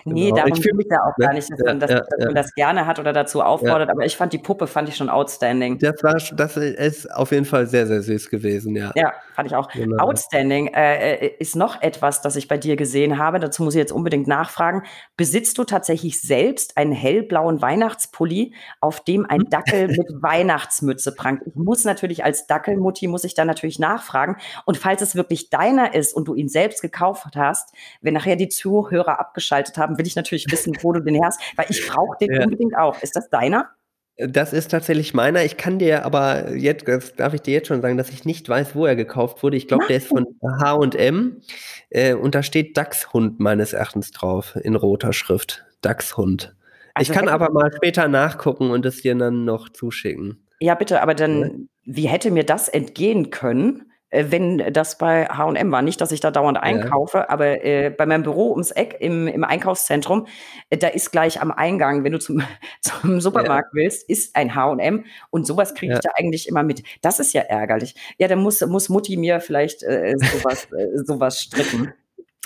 Nee, 0.06 0.30
genau. 0.30 0.38
darum 0.38 0.54
geht 0.54 0.74
es 0.80 0.86
ja 0.90 1.04
auch 1.04 1.18
ne? 1.18 1.26
gar 1.26 1.34
nicht, 1.34 1.52
dass, 1.52 1.60
man 1.60 1.80
das, 1.80 1.92
ja, 1.92 2.00
dass 2.00 2.26
man 2.26 2.36
das 2.36 2.54
gerne 2.56 2.88
hat 2.88 3.00
oder 3.00 3.12
dazu 3.12 3.42
auffordert, 3.42 3.90
aber 3.90 4.06
ich 4.06 4.16
fand 4.16 4.32
die 4.32 4.38
Puppe, 4.38 4.68
fand 4.68 4.88
ich 4.88 4.96
schon 4.96 5.10
outstanding. 5.10 5.80
Das 5.80 6.02
war, 6.02 6.16
das 6.36 6.56
ist 6.56 7.12
auf 7.14 7.32
jeden 7.32 7.46
Fall 7.46 7.68
sehr, 7.68 7.88
sehr 7.88 8.02
süß 8.02 8.30
gewesen, 8.30 8.76
ja. 8.76 8.92
Ja, 8.96 9.14
fand 9.34 9.50
ich 9.50 9.56
auch. 9.56 9.70
Genau. 9.70 10.04
Outstanding 10.04 10.68
äh, 10.68 11.16
äh, 11.16 11.36
ist 11.40 11.56
noch 11.56 11.82
etwas, 11.82 12.22
das 12.22 12.36
ich 12.36 12.48
bei 12.48 12.58
dir 12.58 12.76
gesehen 12.76 13.18
habe, 13.18 13.40
dazu 13.40 13.64
muss 13.64 13.76
ich 13.76 13.80
jetzt 13.80 13.92
unbedingt 13.92 14.28
nachfragen. 14.28 14.84
Besitzt 15.18 15.58
du 15.58 15.64
tatsächlich 15.64 16.22
selbst 16.22 16.78
einen 16.78 16.92
hellblauen 16.92 17.62
Weihnachtspulli, 17.62 18.54
auf 18.80 19.04
dem 19.04 19.26
ein 19.26 19.46
Dackel 19.50 19.88
mit 19.98 20.08
Weihnachtsmütze 20.22 21.14
prangt? 21.14 21.42
Ich 21.46 21.56
muss 21.56 21.84
natürlich 21.84 22.24
als 22.24 22.48
Dackelmutti 22.48 23.08
muss 23.08 23.24
ich 23.24 23.34
dann 23.34 23.48
natürlich 23.48 23.80
nachfragen. 23.80 24.38
Und 24.66 24.78
falls 24.78 25.02
es 25.02 25.16
wirklich 25.16 25.50
deiner 25.50 25.94
ist 25.94 26.14
und 26.14 26.28
du 26.28 26.36
ihn 26.36 26.50
selbst 26.50 26.82
gekauft 26.82 27.36
hast, 27.36 27.74
wenn 28.02 28.14
nachher 28.14 28.36
die 28.36 28.50
Zuhörer 28.50 29.20
abgeschaltet 29.20 29.78
haben, 29.78 29.98
will 29.98 30.08
ich 30.08 30.16
natürlich 30.16 30.46
wissen, 30.50 30.78
wo 30.82 30.94
du 30.94 31.00
den 31.00 31.24
hast, 31.24 31.40
weil 31.56 31.66
ich 31.70 31.88
brauche 31.88 32.18
den 32.20 32.34
ja. 32.34 32.44
unbedingt 32.44 32.78
auch. 32.78 33.02
Ist 33.02 33.16
das 33.16 33.30
deiner? 33.30 33.70
Das 34.18 34.53
ist 34.53 34.70
tatsächlich 34.70 35.16
meiner. 35.16 35.43
Ich 35.43 35.57
kann 35.57 35.80
dir 35.80 36.05
aber 36.05 36.55
jetzt, 36.55 36.88
das 36.88 37.16
darf 37.16 37.34
ich 37.34 37.41
dir 37.41 37.53
jetzt 37.55 37.68
schon 37.68 37.82
sagen, 37.82 37.97
dass 37.97 38.11
ich 38.11 38.26
nicht 38.26 38.47
weiß, 38.47 38.76
wo 38.76 38.86
er 38.86 38.95
gekauft 38.95 39.41
wurde. 39.41 39.57
Ich 39.57 39.68
glaube, 39.68 39.86
der 39.88 39.97
ist 39.97 40.07
von 40.07 40.26
H&M 40.43 41.41
äh, 41.89 42.14
und 42.14 42.36
da 42.36 42.43
steht 42.43 42.78
Dachshund 42.78 43.39
meines 43.39 43.74
Erachtens 43.74 44.11
drauf 44.11 44.55
in 44.61 44.76
roter 44.76 45.14
Schrift. 45.14 45.66
Dachshund. 45.82 46.55
Also 46.93 47.11
ich 47.11 47.18
kann 47.18 47.28
aber 47.28 47.51
mal 47.51 47.72
später 47.76 48.07
nachgucken 48.07 48.70
und 48.70 48.86
es 48.86 49.01
dir 49.01 49.16
dann 49.16 49.45
noch 49.45 49.70
zuschicken. 49.70 50.45
Ja, 50.59 50.76
bitte, 50.76 51.01
aber 51.01 51.16
dann, 51.16 51.68
wie 51.84 52.07
hätte 52.07 52.30
mir 52.30 52.45
das 52.45 52.70
entgehen 52.70 53.32
können, 53.32 53.91
äh, 54.14 54.26
wenn 54.30 54.74
das 54.74 54.97
bei 54.97 55.26
H&M 55.26 55.72
war? 55.72 55.82
Nicht, 55.82 55.99
dass 55.99 56.11
ich 56.11 56.20
da 56.20 56.32
dauernd 56.32 56.57
einkaufe, 56.57 57.20
ja. 57.20 57.30
aber 57.30 57.66
äh, 57.66 57.89
bei 57.89 58.05
meinem 58.05 58.24
Büro 58.24 58.51
ums 58.51 58.72
Eck 58.72 58.97
im, 58.99 59.28
im 59.28 59.43
Einkaufszentrum, 59.43 60.28
äh, 60.70 60.78
da 60.78 60.88
ist 60.88 61.11
gleich 61.11 61.41
am 61.41 61.51
Eingang, 61.51 62.03
wenn 62.03 62.11
du 62.11 62.20
zum, 62.20 62.43
zum 62.82 63.20
Supermarkt 63.20 63.70
ja. 63.74 63.84
willst, 63.84 64.09
ist 64.09 64.36
ein 64.36 64.55
H&M 64.55 65.05
und 65.30 65.47
sowas 65.47 65.74
kriege 65.74 65.93
ich 65.93 65.97
ja. 65.97 66.01
da 66.03 66.09
eigentlich 66.16 66.47
immer 66.47 66.64
mit. 66.64 66.84
Das 67.01 67.20
ist 67.20 67.34
ja 67.34 67.41
ärgerlich. 67.41 67.95
Ja, 68.18 68.28
dann 68.28 68.39
muss, 68.39 68.61
muss 68.61 68.89
Mutti 68.89 69.18
mir 69.18 69.39
vielleicht 69.39 69.84
äh, 69.84 70.14
sowas, 70.18 70.68
äh, 70.72 71.03
sowas 71.03 71.41
stricken 71.41 71.93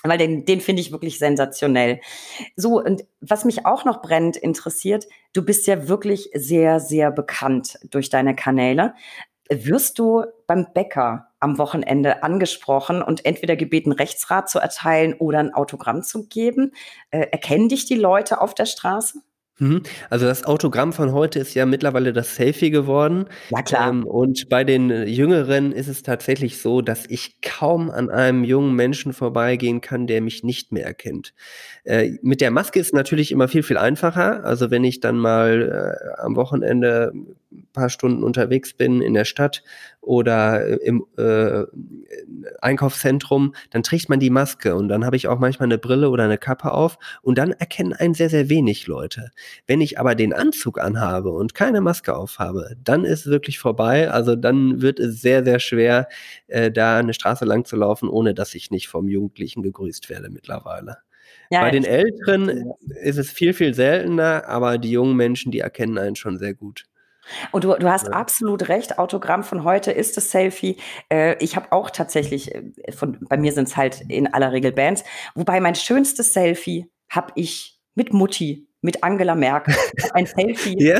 weil 0.04 0.18
den, 0.18 0.46
den 0.46 0.62
finde 0.62 0.82
ich 0.82 0.92
wirklich 0.92 1.20
sensationell. 1.20 2.00
So, 2.56 2.82
und 2.82 3.06
was 3.20 3.46
mich 3.46 3.66
auch 3.66 3.84
noch 3.84 4.02
brennend 4.02 4.38
interessiert, 4.38 5.08
du 5.34 5.44
bist 5.44 5.68
ja 5.68 5.88
wirklich 5.88 6.30
sehr, 6.34 6.80
sehr 6.80 7.12
bekannt 7.12 7.80
durch 7.90 8.10
deine 8.10 8.36
Kanäle. 8.36 8.94
Wirst 9.50 10.00
du 10.00 10.24
beim 10.46 10.68
Bäcker 10.74 11.27
am 11.40 11.58
Wochenende 11.58 12.24
angesprochen 12.24 13.02
und 13.02 13.26
entweder 13.26 13.56
gebeten, 13.56 13.92
Rechtsrat 13.92 14.50
zu 14.50 14.60
erteilen 14.60 15.14
oder 15.14 15.40
ein 15.40 15.54
Autogramm 15.54 16.04
zu 16.04 16.28
geben? 16.28 16.74
Äh, 17.12 17.28
erkennen 17.32 17.70
dich 17.70 17.86
die 17.86 17.96
Leute 17.96 18.42
auf 18.42 18.54
der 18.54 18.66
Straße? 18.66 19.22
Mhm. 19.60 19.82
Also 20.10 20.28
das 20.28 20.44
Autogramm 20.44 20.94
von 20.94 21.14
heute 21.14 21.40
ist 21.40 21.56
ja 21.56 21.66
mittlerweile 21.66 22.14
das 22.14 22.36
Selfie 22.36 22.70
geworden. 22.70 23.26
Ja 23.50 23.64
klar. 23.64 23.90
Ähm, 23.90 24.06
und 24.06 24.50
bei 24.50 24.64
den 24.64 25.08
Jüngeren 25.08 25.72
ist 25.72 25.88
es 25.88 26.04
tatsächlich 26.04 26.62
so, 26.62 26.82
dass 26.82 27.06
ich 27.08 27.42
kaum 27.42 27.90
an 27.90 28.10
einem 28.10 28.44
jungen 28.44 28.76
Menschen 28.76 29.14
vorbeigehen 29.14 29.82
kann, 29.82 30.06
der 30.06 30.22
mich 30.22 30.44
nicht 30.44 30.72
mehr 30.72 30.86
erkennt. 30.86 31.34
Äh, 31.86 32.18
mit 32.22 32.42
der 32.42 32.52
Maske 32.52 32.80
ist 32.80 32.94
natürlich 32.94 33.32
immer 33.32 33.48
viel, 33.48 33.64
viel 33.64 33.78
einfacher. 33.78 34.44
Also 34.46 34.70
wenn 34.70 34.84
ich 34.84 35.00
dann 35.00 35.18
mal 35.18 35.98
äh, 35.98 36.22
am 36.22 36.36
Wochenende 36.36 37.12
ein 37.52 37.68
paar 37.74 37.90
Stunden 37.90 38.24
unterwegs 38.24 38.74
bin 38.74 39.02
in 39.02 39.16
der 39.16 39.26
Stadt 39.26 39.64
oder 40.08 40.82
im 40.82 41.06
äh, 41.18 41.64
Einkaufszentrum, 42.62 43.54
dann 43.72 43.84
trägt 43.84 44.10
man 44.10 44.20
die 44.20 44.30
Maske 44.30 44.76
und 44.76 44.88
dann 44.88 45.06
habe 45.06 45.16
ich 45.16 45.28
auch 45.28 45.38
manchmal 45.38 45.68
eine 45.68 45.78
Brille 45.78 46.10
oder 46.10 46.24
eine 46.24 46.38
Kappe 46.38 46.72
auf 46.72 46.98
und 47.22 47.38
dann 47.38 47.52
erkennen 47.52 47.94
einen 47.94 48.14
sehr, 48.14 48.30
sehr 48.30 48.50
wenig 48.50 48.88
Leute. 48.88 49.32
Wenn 49.68 49.82
ich 49.82 50.00
aber 50.00 50.16
den 50.16 50.34
Anzug 50.34 50.80
anhabe 50.80 51.32
und 51.32 51.54
keine 51.54 51.82
Maske 51.82 52.16
aufhabe, 52.16 52.76
dann 52.84 53.04
ist 53.04 53.28
wirklich 53.28 53.60
vorbei. 53.60 54.10
Also 54.10 54.36
dann 54.36 54.82
wird 54.82 55.00
es 55.00 55.22
sehr, 55.22 55.44
sehr 55.44 55.60
schwer, 55.60 56.08
äh, 56.48 56.72
da 56.72 56.98
eine 56.98 57.14
Straße 57.14 57.46
lang 57.46 57.66
zu 57.66 57.76
laufen, 57.76 58.10
ohne 58.10 58.34
dass 58.34 58.56
ich 58.56 58.72
nicht 58.72 58.88
vom 58.88 59.10
Jugendlichen 59.10 59.62
gegrüßt 59.62 60.10
werde 60.10 60.30
mittlerweile. 60.30 60.98
Ja, 61.50 61.62
Bei 61.62 61.72
den 61.72 61.84
Älteren 61.84 62.74
ist 63.02 63.18
es 63.18 63.32
viel, 63.32 63.54
viel 63.54 63.74
seltener, 63.74 64.48
aber 64.48 64.78
die 64.78 64.92
jungen 64.92 65.16
Menschen, 65.16 65.52
die 65.52 65.60
erkennen 65.60 65.98
einen 65.98 66.16
schon 66.16 66.38
sehr 66.38 66.54
gut. 66.54 66.86
Und 67.52 67.64
du, 67.64 67.74
du 67.74 67.90
hast 67.90 68.08
ja. 68.08 68.14
absolut 68.14 68.70
recht. 68.70 69.00
Autogramm 69.00 69.44
von 69.44 69.64
heute 69.64 69.92
ist 69.92 70.18
das 70.18 70.32
Selfie. 70.32 70.78
Äh, 71.10 71.36
ich 71.44 71.56
habe 71.56 71.72
auch 71.72 71.90
tatsächlich, 71.90 72.54
äh, 72.54 72.92
von, 72.92 73.18
bei 73.30 73.38
mir 73.38 73.52
sind 73.52 73.68
es 73.68 73.78
halt 73.78 74.02
in 74.10 74.34
aller 74.34 74.52
Regel 74.52 74.72
Bands. 74.72 75.04
Wobei 75.36 75.60
mein 75.60 75.76
schönstes 75.76 76.34
Selfie 76.34 76.92
habe 77.10 77.32
ich 77.36 77.80
mit 77.96 78.14
Mutti 78.14 78.67
mit 78.88 79.04
Angela 79.04 79.36
Merkel. 79.36 79.76
Ein 80.14 80.26
Selfie. 80.38 80.82
ja? 80.82 81.00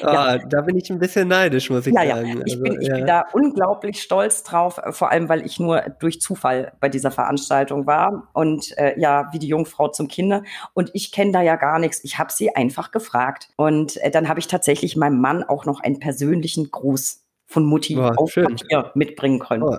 ja. 0.00 0.34
Oh, 0.34 0.46
da 0.48 0.60
bin 0.62 0.76
ich 0.76 0.90
ein 0.90 0.98
bisschen 0.98 1.28
neidisch, 1.28 1.70
muss 1.70 1.86
ich 1.86 1.94
ja, 1.94 2.16
sagen. 2.16 2.26
Ja. 2.26 2.42
Ich, 2.44 2.54
also, 2.54 2.62
bin, 2.64 2.80
ich 2.80 2.88
ja. 2.88 2.96
bin 2.96 3.06
da 3.06 3.24
unglaublich 3.32 4.02
stolz 4.02 4.42
drauf, 4.42 4.80
vor 4.90 5.12
allem, 5.12 5.28
weil 5.28 5.46
ich 5.46 5.60
nur 5.60 5.82
durch 6.00 6.20
Zufall 6.20 6.72
bei 6.80 6.88
dieser 6.88 7.12
Veranstaltung 7.12 7.86
war 7.86 8.28
und 8.32 8.76
äh, 8.76 8.98
ja, 8.98 9.28
wie 9.32 9.38
die 9.38 9.46
Jungfrau 9.46 9.86
zum 9.88 10.08
Kinder. 10.08 10.42
Und 10.74 10.90
ich 10.94 11.12
kenne 11.12 11.30
da 11.30 11.42
ja 11.42 11.54
gar 11.54 11.78
nichts. 11.78 12.02
Ich 12.02 12.18
habe 12.18 12.32
sie 12.32 12.54
einfach 12.56 12.90
gefragt. 12.90 13.50
Und 13.56 13.96
äh, 13.98 14.10
dann 14.10 14.28
habe 14.28 14.40
ich 14.40 14.48
tatsächlich 14.48 14.96
meinem 14.96 15.20
Mann 15.20 15.44
auch 15.44 15.64
noch 15.64 15.78
einen 15.80 16.00
persönlichen 16.00 16.72
Gruß 16.72 17.21
von 17.52 17.64
Mutti 17.64 17.94
Boah, 17.94 18.14
auf 18.16 18.32
schön. 18.32 18.56
Papier 18.56 18.90
mitbringen 18.94 19.38
können. 19.38 19.62
Oh, 19.62 19.76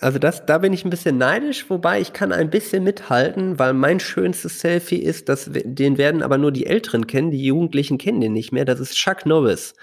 also 0.00 0.18
das, 0.18 0.46
da 0.46 0.58
bin 0.58 0.72
ich 0.72 0.84
ein 0.84 0.90
bisschen 0.90 1.18
neidisch, 1.18 1.68
wobei 1.68 2.00
ich 2.00 2.12
kann 2.12 2.32
ein 2.32 2.50
bisschen 2.50 2.84
mithalten, 2.84 3.58
weil 3.58 3.74
mein 3.74 4.00
schönstes 4.00 4.60
Selfie 4.60 5.02
ist, 5.02 5.28
dass 5.28 5.50
den 5.52 5.98
werden 5.98 6.22
aber 6.22 6.38
nur 6.38 6.52
die 6.52 6.66
Älteren 6.66 7.06
kennen, 7.06 7.30
die 7.30 7.44
Jugendlichen 7.44 7.98
kennen 7.98 8.20
den 8.20 8.32
nicht 8.32 8.52
mehr. 8.52 8.64
Das 8.64 8.80
ist 8.80 8.94
Chuck 8.94 9.26
Norris. 9.26 9.74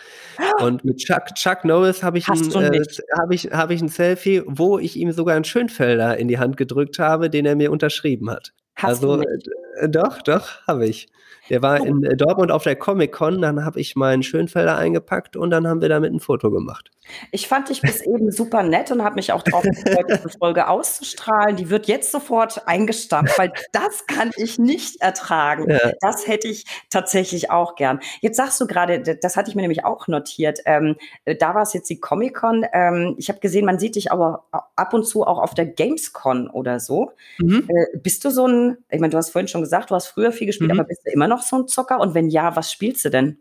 Und 0.61 0.86
mit 0.86 0.97
Chuck, 0.97 1.36
Chuck 1.36 1.65
Norris 1.65 2.01
habe 2.01 2.17
ich, 2.17 2.28
ein, 2.30 2.51
äh, 2.53 2.82
hab 3.17 3.32
ich, 3.32 3.45
hab 3.45 3.71
ich 3.71 3.82
ein 3.82 3.89
Selfie, 3.89 4.41
wo 4.45 4.80
ich 4.80 4.95
ihm 4.95 5.11
sogar 5.11 5.36
einen 5.36 5.45
Schönfelder 5.45 6.17
in 6.17 6.28
die 6.28 6.39
Hand 6.39 6.57
gedrückt 6.57 6.97
habe, 6.97 7.30
den 7.30 7.45
er 7.45 7.55
mir 7.55 7.71
unterschrieben 7.71 8.30
hat. 8.30 8.53
Hast 8.75 9.03
also 9.03 9.21
äh, 9.21 9.89
doch, 9.89 10.21
doch, 10.21 10.65
habe 10.67 10.86
ich. 10.88 11.07
Der 11.50 11.62
war 11.62 11.86
in 11.86 12.04
äh, 12.04 12.16
Dortmund 12.16 12.52
auf 12.52 12.64
der 12.64 12.76
Comic-Con, 12.76 13.41
dann 13.41 13.64
habe 13.66 13.80
ich 13.80 13.95
meinen 13.95 14.24
Schönfelder 14.24 14.78
eingepackt 14.78 15.36
und 15.36 15.50
dann 15.50 15.68
haben 15.68 15.82
wir 15.82 15.89
damit 15.89 16.14
ein 16.14 16.20
Foto 16.20 16.52
gemacht. 16.52 16.91
Ich 17.32 17.48
fand 17.48 17.70
dich 17.70 17.82
bis 17.82 18.02
eben 18.02 18.32
super 18.32 18.64
nett 18.64 18.91
und 18.91 19.04
habe 19.04 19.16
mich 19.16 19.32
auch 19.32 19.41
darauf 19.41 19.64
gefreut, 19.64 20.06
diese 20.10 20.30
Folge 20.30 20.68
auszustrahlen. 20.68 21.56
Die 21.56 21.70
wird 21.70 21.88
jetzt 21.88 22.12
sofort 22.12 22.68
eingestampft, 22.68 23.38
weil 23.38 23.54
das 23.72 24.06
kann 24.08 24.32
ich 24.36 24.60
nicht 24.60 25.02
ertragen. 25.02 25.70
Ja. 25.70 25.91
Das 26.02 26.28
hätte 26.28 26.48
ich 26.48 26.66
tatsächlich 26.89 27.50
auch 27.50 27.76
gern. 27.76 28.00
Jetzt 28.22 28.38
sagst 28.38 28.60
du 28.60 28.68
gerade, 28.68 29.02
das 29.02 29.38
hatte 29.38 29.50
ich 29.50 29.56
mir 29.56 29.62
nämlich 29.62 29.86
auch 29.86 30.08
notiert. 30.08 30.60
Ähm, 30.66 30.95
äh, 31.26 31.36
da 31.36 31.56
war 31.56 31.62
es 31.64 31.74
jetzt 31.74 31.89
die 31.89 32.00
Comic-Con. 32.00 32.66
Ähm, 32.74 33.16
ich 33.18 33.30
habe 33.30 33.39
gesehen, 33.39 33.66
man 33.66 33.80
sieht 33.80 33.95
dich 33.95 34.12
aber 34.12 34.45
ab 34.52 34.93
und 34.93 35.06
zu 35.06 35.26
auch 35.26 35.39
auf 35.39 35.54
der 35.54 35.66
Gamescon 35.66 36.50
oder 36.50 36.80
so. 36.80 37.12
Mhm. 37.39 37.68
Äh, 37.68 37.98
bist 37.98 38.26
du 38.26 38.30
so 38.30 38.48
ein, 38.48 38.78
ich 38.89 39.00
meine, 39.00 39.12
du 39.12 39.18
hast 39.18 39.30
vorhin 39.30 39.48
schon 39.48 39.62
gesagt, 39.62 39.91
du 39.91 39.95
hast 39.95 40.08
früher 40.08 40.32
viel 40.32 40.48
gespielt, 40.48 40.74
mhm. 40.74 40.80
aber 40.80 40.88
bist 40.88 41.06
du 41.06 41.12
immer 41.12 41.28
noch 41.28 41.37
so 41.42 41.58
ein 41.58 41.68
Zocker? 41.68 42.00
Und 42.00 42.14
wenn 42.14 42.30
ja, 42.30 42.56
was 42.56 42.72
spielst 42.72 43.06
du 43.06 43.10
denn? 43.10 43.40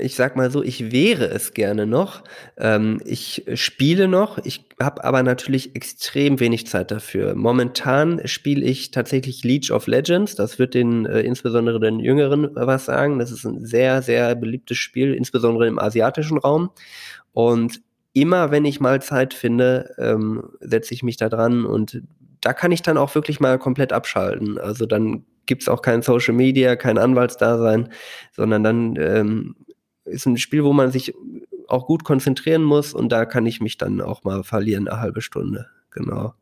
ich 0.00 0.16
sag 0.16 0.36
mal 0.36 0.50
so, 0.50 0.62
ich 0.62 0.92
wäre 0.92 1.26
es 1.26 1.54
gerne 1.54 1.86
noch. 1.86 2.22
Ähm, 2.56 3.00
ich 3.04 3.44
spiele 3.54 4.08
noch, 4.08 4.38
ich 4.44 4.68
habe 4.80 5.04
aber 5.04 5.22
natürlich 5.22 5.76
extrem 5.76 6.40
wenig 6.40 6.66
Zeit 6.66 6.90
dafür. 6.90 7.34
Momentan 7.34 8.20
spiele 8.26 8.64
ich 8.64 8.90
tatsächlich 8.90 9.44
League 9.44 9.70
of 9.70 9.86
Legends. 9.86 10.34
Das 10.34 10.58
wird 10.58 10.74
den 10.74 11.06
äh, 11.06 11.20
insbesondere 11.20 11.80
den 11.80 12.00
Jüngeren 12.00 12.50
was 12.54 12.86
sagen. 12.86 13.18
Das 13.18 13.30
ist 13.30 13.44
ein 13.44 13.64
sehr, 13.64 14.02
sehr 14.02 14.34
beliebtes 14.34 14.78
Spiel, 14.78 15.14
insbesondere 15.14 15.66
im 15.68 15.78
asiatischen 15.78 16.38
Raum. 16.38 16.70
Und 17.32 17.80
immer, 18.12 18.50
wenn 18.50 18.64
ich 18.64 18.80
mal 18.80 19.00
Zeit 19.00 19.32
finde, 19.32 19.94
ähm, 19.98 20.42
setze 20.60 20.92
ich 20.92 21.02
mich 21.02 21.16
da 21.16 21.28
dran 21.28 21.64
und 21.64 22.02
da 22.40 22.52
kann 22.52 22.72
ich 22.72 22.82
dann 22.82 22.98
auch 22.98 23.14
wirklich 23.14 23.40
mal 23.40 23.58
komplett 23.58 23.92
abschalten. 23.92 24.58
Also 24.58 24.86
dann 24.86 25.24
gibt 25.48 25.62
es 25.62 25.68
auch 25.68 25.82
kein 25.82 26.02
Social 26.02 26.34
Media, 26.34 26.76
kein 26.76 26.98
Anwaltsdasein, 26.98 27.88
sondern 28.32 28.62
dann 28.62 28.96
ähm, 28.96 29.56
ist 30.04 30.26
ein 30.26 30.38
Spiel, 30.38 30.62
wo 30.62 30.72
man 30.72 30.92
sich 30.92 31.14
auch 31.66 31.86
gut 31.86 32.04
konzentrieren 32.04 32.62
muss 32.62 32.94
und 32.94 33.10
da 33.10 33.24
kann 33.24 33.46
ich 33.46 33.60
mich 33.60 33.76
dann 33.76 34.00
auch 34.00 34.22
mal 34.22 34.44
verlieren, 34.44 34.86
eine 34.86 35.00
halbe 35.00 35.20
Stunde. 35.20 35.66
Genau. 35.90 36.34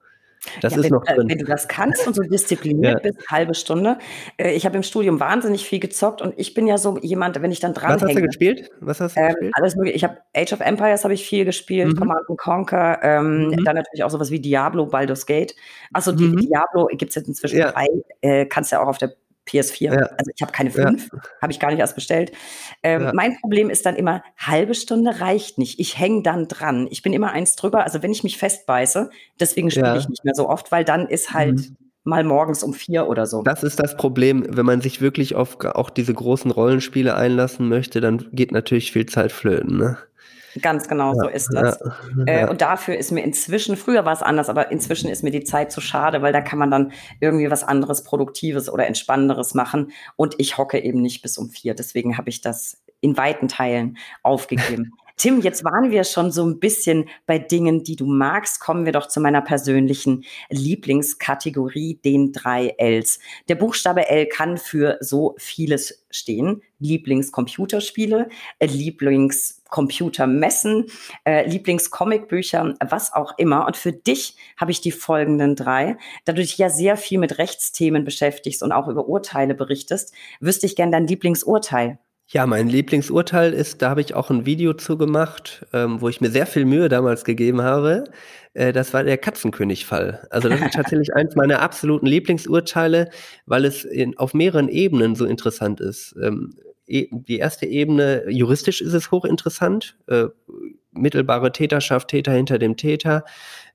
Das 0.61 0.72
ja, 0.72 0.78
ist 0.78 0.84
wenn, 0.84 0.92
noch 0.92 1.05
drin. 1.05 1.28
Wenn 1.28 1.38
du 1.38 1.44
das 1.44 1.68
kannst 1.68 2.07
und 2.07 2.14
so 2.14 2.22
diszipliniert 2.22 3.05
ja. 3.05 3.11
bist, 3.11 3.28
halbe 3.30 3.55
Stunde. 3.55 3.99
Äh, 4.36 4.53
ich 4.53 4.66
habe 4.66 4.76
im 4.76 4.82
Studium 4.82 5.20
wahnsinnig 5.20 5.66
viel 5.66 5.80
gezockt 5.80 6.22
und 6.22 6.34
ich 6.36 6.55
bin 6.55 6.66
ja 6.66 6.78
so 6.78 6.99
jemand, 6.99 7.40
wenn 7.42 7.51
ich 7.51 7.61
dann 7.61 7.74
dran 7.74 7.94
Was 7.94 8.03
hast 8.03 8.16
du 8.16 8.22
gespielt? 8.22 8.70
Was 8.80 9.01
hast 9.01 9.16
du 9.16 9.20
ähm, 9.20 9.28
gespielt? 9.28 9.53
Alles 9.55 9.76
mögliche. 9.76 9.97
Ich 9.97 10.05
habe 10.05 10.18
Age 10.34 10.53
of 10.53 10.61
Empires 10.61 11.05
habe 11.05 11.14
ich 11.14 11.26
viel 11.26 11.44
gespielt, 11.44 11.88
mhm. 11.88 11.97
Command 11.97 12.26
Conquer, 12.36 13.01
ähm, 13.03 13.49
mhm. 13.49 13.64
dann 13.64 13.76
natürlich 13.76 14.05
auch 14.05 14.11
sowas 14.11 14.30
wie 14.30 14.40
Diablo, 14.40 14.86
Baldur's 14.86 15.26
Gate. 15.26 15.55
Achso, 15.92 16.12
mhm. 16.12 16.36
Diablo 16.36 16.86
gibt 16.92 17.11
es 17.11 17.14
jetzt 17.16 17.28
inzwischen 17.28 17.59
ja. 17.59 17.72
drei, 17.72 17.86
äh, 18.20 18.47
kannst 18.47 18.72
ja 18.72 18.82
auch 18.82 18.88
auf 18.88 18.99
der 18.99 19.14
PS4. 19.47 19.94
Ja. 19.94 20.11
Also 20.18 20.30
ich 20.34 20.42
habe 20.42 20.53
keine 20.53 20.70
fünf, 20.70 21.09
ja. 21.12 21.20
habe 21.40 21.53
ich 21.53 21.61
gar 21.61 21.70
nicht 21.70 21.80
erst 21.80 21.94
bestellt. 21.94 22.32
Ähm, 22.82 23.03
ja. 23.03 23.12
Mein 23.14 23.38
Problem 23.40 23.70
ist 23.70 23.86
dann 23.86 23.97
immer, 23.97 24.22
halbe 24.36 24.74
Stunde 24.74 25.20
reicht 25.20 25.59
nicht. 25.59 25.78
Ich 25.78 25.99
hänge 25.99 26.22
dann 26.22 26.49
dran. 26.49 26.88
Ich 26.90 27.03
bin 27.03 27.12
immer 27.12 27.32
eins 27.32 27.57
drüber. 27.57 27.84
Also 27.84 28.03
wenn 28.03 28.12
ich 28.12 28.24
mich 28.24 28.38
festbeiße, 28.38 29.11
deswegen 29.40 29.70
spiele 29.70 29.99
ich 29.99 30.09
nicht 30.09 30.24
mehr 30.24 30.34
so 30.34 30.49
oft, 30.49 30.72
weil 30.72 30.84
dann 30.84 31.07
ist 31.07 31.32
halt 31.32 31.57
mhm. 31.57 31.76
mal 32.05 32.24
morgens 32.24 32.62
um 32.62 32.74
vier 32.74 33.09
oder 33.09 33.26
so. 33.26 33.42
Das 33.42 33.62
ist 33.62 33.80
das 33.80 33.97
Problem, 33.97 34.47
wenn 34.49 34.66
man 34.66 34.80
sich 34.80 35.01
wirklich 35.01 35.34
auf 35.34 35.59
auch 35.64 35.90
diese 35.90 36.14
großen 36.14 36.51
Rollenspiele 36.51 37.14
einlassen 37.14 37.68
möchte, 37.68 38.01
dann 38.01 38.28
geht 38.32 38.53
natürlich 38.53 38.92
viel 38.92 39.07
Zeit 39.07 39.32
flöten. 39.32 39.78
Ne? 39.78 39.99
Ganz 40.62 40.88
genau, 40.88 41.14
ja, 41.14 41.20
so 41.20 41.28
ist 41.28 41.52
das. 41.52 41.78
Ja, 42.26 42.46
äh, 42.46 42.48
und 42.48 42.61
dafür 42.61 42.96
ist 42.96 43.11
mir 43.12 43.22
inzwischen, 43.22 43.76
früher 43.76 44.04
war 44.04 44.12
es 44.12 44.22
anders, 44.22 44.48
aber 44.48 44.70
inzwischen 44.70 45.11
ist 45.11 45.22
mir 45.22 45.30
die 45.30 45.44
Zeit 45.44 45.70
zu 45.70 45.80
schade, 45.80 46.22
weil 46.22 46.32
da 46.32 46.40
kann 46.40 46.59
man 46.59 46.70
dann 46.70 46.92
irgendwie 47.20 47.50
was 47.50 47.64
anderes, 47.64 48.04
Produktives 48.04 48.68
oder 48.68 48.86
Entspannenderes 48.86 49.54
machen. 49.54 49.92
Und 50.16 50.34
ich 50.38 50.59
hocke 50.59 50.78
eben 50.82 51.02
nicht 51.02 51.22
bis 51.22 51.38
um 51.38 51.50
vier. 51.50 51.74
Deswegen 51.74 52.16
habe 52.18 52.28
ich 52.28 52.40
das 52.40 52.82
in 53.00 53.16
weiten 53.16 53.48
Teilen 53.48 53.98
aufgegeben. 54.22 54.92
Tim, 55.18 55.40
jetzt 55.40 55.64
waren 55.64 55.90
wir 55.90 56.04
schon 56.04 56.30
so 56.30 56.44
ein 56.44 56.60
bisschen 56.60 57.08
bei 57.24 57.38
Dingen, 57.38 57.82
die 57.82 57.96
du 57.96 58.04
magst. 58.04 58.60
Kommen 58.60 58.84
wir 58.84 58.92
doch 58.92 59.08
zu 59.08 59.18
meiner 59.18 59.40
persönlichen 59.40 60.26
Lieblingskategorie, 60.50 61.98
den 62.04 62.32
drei 62.32 62.74
Ls. 62.76 63.18
Der 63.48 63.54
Buchstabe 63.54 64.10
L 64.10 64.26
kann 64.26 64.58
für 64.58 64.98
so 65.00 65.34
vieles 65.38 66.04
stehen. 66.10 66.60
Lieblingscomputerspiele, 66.80 68.28
äh, 68.58 68.66
Lieblingscomputermessen, 68.66 70.84
äh, 71.24 71.48
Lieblingscomicbücher, 71.48 72.74
was 72.86 73.14
auch 73.14 73.38
immer. 73.38 73.66
Und 73.66 73.78
für 73.78 73.92
dich 73.92 74.36
habe 74.58 74.70
ich 74.70 74.82
die 74.82 74.92
folgenden 74.92 75.56
drei. 75.56 75.96
Da 76.26 76.34
du 76.34 76.42
dich 76.42 76.58
ja 76.58 76.68
sehr 76.68 76.98
viel 76.98 77.18
mit 77.18 77.38
Rechtsthemen 77.38 78.04
beschäftigst 78.04 78.62
und 78.62 78.72
auch 78.72 78.86
über 78.86 79.08
Urteile 79.08 79.54
berichtest, 79.54 80.12
wüsste 80.40 80.66
ich 80.66 80.76
gern 80.76 80.92
dein 80.92 81.06
Lieblingsurteil. 81.06 81.98
Ja, 82.28 82.44
mein 82.44 82.68
Lieblingsurteil 82.68 83.52
ist, 83.52 83.82
da 83.82 83.90
habe 83.90 84.00
ich 84.00 84.14
auch 84.14 84.30
ein 84.30 84.46
Video 84.46 84.74
zu 84.74 84.98
gemacht, 84.98 85.64
ähm, 85.72 86.00
wo 86.00 86.08
ich 86.08 86.20
mir 86.20 86.28
sehr 86.28 86.46
viel 86.46 86.64
Mühe 86.64 86.88
damals 86.88 87.24
gegeben 87.24 87.62
habe. 87.62 88.10
Äh, 88.52 88.72
das 88.72 88.92
war 88.92 89.04
der 89.04 89.16
Katzenkönig-Fall. 89.16 90.26
Also 90.30 90.48
das 90.48 90.60
ist 90.60 90.72
tatsächlich 90.74 91.14
eins 91.14 91.36
meiner 91.36 91.60
absoluten 91.62 92.06
Lieblingsurteile, 92.06 93.10
weil 93.46 93.64
es 93.64 93.84
in, 93.84 94.18
auf 94.18 94.34
mehreren 94.34 94.68
Ebenen 94.68 95.14
so 95.14 95.24
interessant 95.24 95.80
ist. 95.80 96.16
Ähm, 96.20 96.56
e 96.88 97.06
die 97.12 97.38
erste 97.38 97.66
Ebene, 97.66 98.24
juristisch 98.28 98.80
ist 98.80 98.92
es 98.92 99.12
hochinteressant. 99.12 99.96
Äh, 100.08 100.26
mittelbare 100.90 101.52
Täterschaft, 101.52 102.08
Täter 102.08 102.32
hinter 102.32 102.58
dem 102.58 102.76
Täter. 102.76 103.24